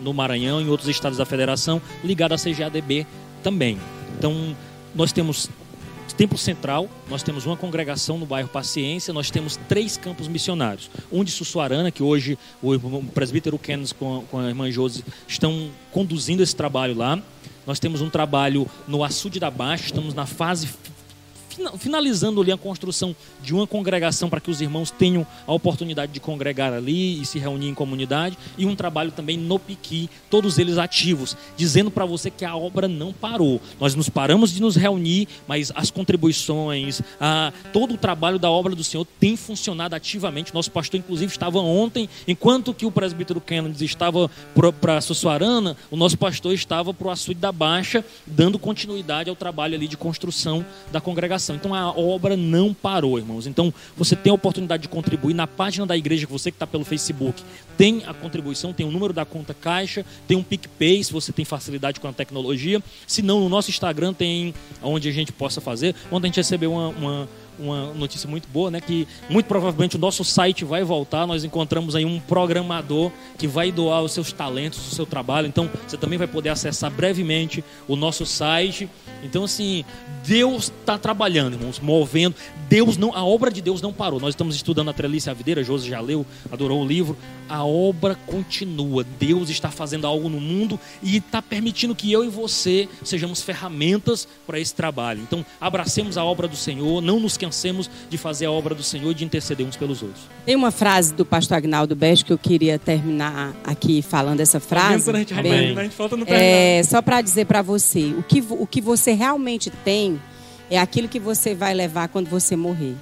[0.03, 3.07] no Maranhão e outros estados da federação, ligado à CGADB
[3.43, 3.79] também.
[4.19, 4.57] Então,
[4.95, 5.49] nós temos
[6.17, 10.89] Templo Central, nós temos uma congregação no bairro Paciência, nós temos três campos missionários.
[11.11, 16.55] Um de Sussuarana, que hoje o presbítero Kenneth com a irmã Josi estão conduzindo esse
[16.55, 17.21] trabalho lá.
[17.67, 20.69] Nós temos um trabalho no Açude da Baixa, estamos na fase
[21.79, 26.21] finalizando ali a construção de uma congregação para que os irmãos tenham a oportunidade de
[26.21, 30.79] congregar ali e se reunir em comunidade, e um trabalho também no Piqui, todos eles
[30.79, 33.61] ativos, dizendo para você que a obra não parou.
[33.81, 38.75] Nós nos paramos de nos reunir, mas as contribuições, a, todo o trabalho da obra
[38.75, 40.55] do Senhor tem funcionado ativamente.
[40.55, 44.31] Nosso pastor, inclusive, estava ontem, enquanto que o presbítero Kennedy estava
[44.81, 49.75] para Sussuarana, o nosso pastor estava para o Açude da Baixa, dando continuidade ao trabalho
[49.75, 51.44] ali de construção da congregação.
[51.53, 53.47] Então a obra não parou, irmãos.
[53.47, 56.67] Então você tem a oportunidade de contribuir na página da igreja, que você que está
[56.67, 57.43] pelo Facebook,
[57.77, 61.45] tem a contribuição, tem o número da conta caixa, tem um PicPay, se você tem
[61.45, 62.83] facilidade com a tecnologia.
[63.07, 65.95] Se não, no nosso Instagram tem onde a gente possa fazer.
[66.11, 68.81] Ontem a gente recebeu uma, uma uma notícia muito boa, né?
[68.81, 71.27] Que muito provavelmente o nosso site vai voltar.
[71.27, 75.47] Nós encontramos aí um programador que vai doar os seus talentos, o seu trabalho.
[75.47, 78.89] Então você também vai poder acessar brevemente o nosso site.
[79.23, 79.85] Então assim,
[80.27, 82.35] Deus está trabalhando, irmãos, movendo.
[82.69, 84.19] Deus não, a obra de Deus não parou.
[84.19, 87.17] Nós estamos estudando a Trelice a Videira, José já leu, adorou o livro.
[87.49, 89.05] A obra continua.
[89.19, 94.27] Deus está fazendo algo no mundo e está permitindo que eu e você sejamos ferramentas
[94.47, 95.21] para esse trabalho.
[95.23, 99.11] Então, abracemos a obra do Senhor, não nos cansemos de fazer a obra do Senhor
[99.11, 100.23] e de interceder uns pelos outros.
[100.45, 105.11] Tem uma frase do pastor Agnaldo Best que eu queria terminar aqui falando essa frase.
[105.11, 108.43] A gente, Bem, a gente falta no é, só para dizer para você, o que,
[108.49, 110.21] o que você realmente tem
[110.71, 112.97] é aquilo que você vai levar quando você morrer.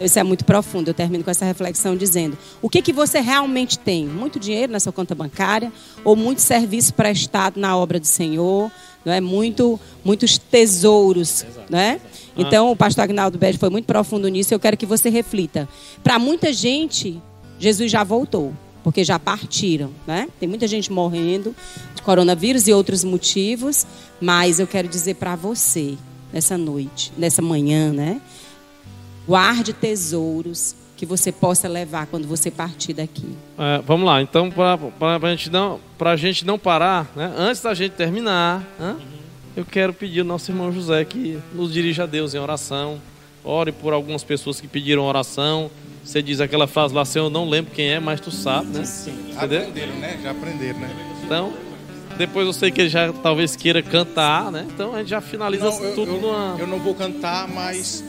[0.00, 0.88] Isso é muito profundo.
[0.88, 4.06] Eu termino com essa reflexão dizendo: o que, que você realmente tem?
[4.06, 5.72] Muito dinheiro na sua conta bancária
[6.04, 8.70] ou muito serviço prestado na obra do Senhor?
[9.04, 12.00] Não é muito, muitos tesouros, exato, não é?
[12.36, 14.52] Então, o pastor Agnaldo Bege foi muito profundo nisso.
[14.52, 15.68] Eu quero que você reflita.
[16.02, 17.20] Para muita gente,
[17.58, 18.52] Jesus já voltou,
[18.82, 20.26] porque já partiram, né?
[20.40, 21.54] Tem muita gente morrendo
[21.94, 23.86] de coronavírus e outros motivos,
[24.20, 25.96] mas eu quero dizer para você
[26.32, 28.20] nessa noite, nessa manhã, né?
[29.26, 33.36] Guarde tesouros que você possa levar quando você partir daqui.
[33.58, 35.80] É, vamos lá, então, para a gente, não,
[36.16, 37.32] gente não parar, né?
[37.36, 38.96] antes da gente terminar, né?
[39.56, 43.00] eu quero pedir ao nosso irmão José que nos dirija a Deus em oração.
[43.44, 45.70] Ore por algumas pessoas que pediram oração.
[46.02, 48.84] Você diz aquela frase lá, Senhor, eu não lembro quem é, mas tu sabe, né?
[48.84, 50.18] Sim, aprenderam, né?
[50.22, 50.90] Já aprenderam, né?
[51.24, 51.52] Então,
[52.16, 54.66] depois eu sei que ele já talvez queira cantar, né?
[54.72, 56.56] Então a gente já finaliza não, eu, tudo eu, numa...
[56.58, 58.04] Eu não vou cantar, mas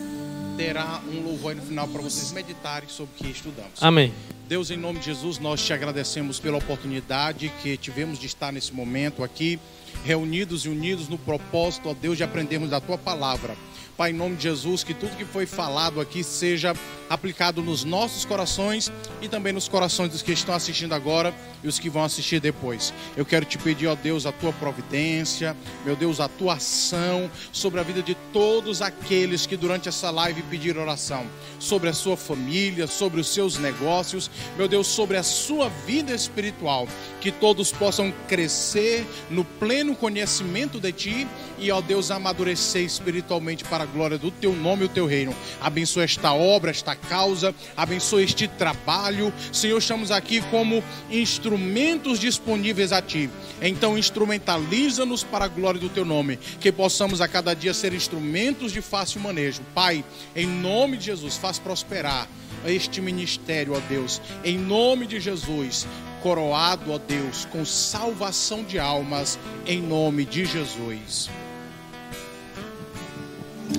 [0.56, 3.82] terá um louvor aí no final para vocês meditarem sobre o que estudamos.
[3.82, 4.14] Amém.
[4.48, 8.74] Deus, em nome de Jesus, nós te agradecemos pela oportunidade que tivemos de estar nesse
[8.74, 9.60] momento aqui,
[10.04, 13.56] reunidos e unidos no propósito, ó Deus, de aprendermos da tua palavra.
[13.98, 16.76] Pai, em nome de Jesus, que tudo que foi falado aqui seja
[17.10, 18.92] aplicado nos nossos corações
[19.22, 22.94] e também nos corações dos que estão assistindo agora e os que vão assistir depois.
[23.16, 25.56] Eu quero te pedir, ó Deus, a tua providência,
[25.86, 30.42] meu Deus, a tua ação sobre a vida de todos aqueles que durante essa live
[30.44, 31.26] pediram oração,
[31.58, 36.86] sobre a sua família, sobre os seus negócios, meu Deus, sobre a sua vida espiritual,
[37.22, 41.28] que todos possam crescer no pleno conhecimento de ti
[41.58, 45.36] e, ó Deus, amadurecer espiritualmente para a glória do teu nome e o teu reino.
[45.62, 49.34] Abençoa esta obra, esta causa, abençoa este trabalho.
[49.52, 53.30] Senhor, estamos aqui como instrumentos disponíveis a ti.
[53.62, 58.72] Então, instrumentaliza-nos para a glória do teu nome, que possamos a cada dia ser instrumentos
[58.72, 59.62] de fácil manejo.
[59.74, 60.04] Pai,
[60.36, 62.28] em nome de Jesus, faz prosperar
[62.66, 65.88] este ministério, ó Deus, em nome de Jesus,
[66.24, 71.30] coroado, ó Deus, com salvação de almas, em nome de Jesus.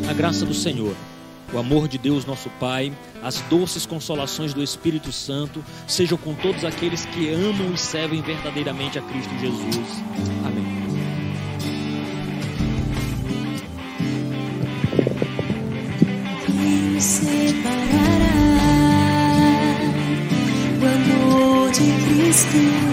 [0.08, 0.94] A graça do Senhor,
[1.52, 2.92] o amor de Deus, nosso Pai,
[3.22, 8.98] as doces consolações do Espírito Santo sejam com todos aqueles que amam e servem verdadeiramente
[8.98, 10.02] a Cristo Jesus.
[10.44, 10.76] Amém.
[17.00, 18.56] Separará
[20.80, 22.86] do amor de Cristo?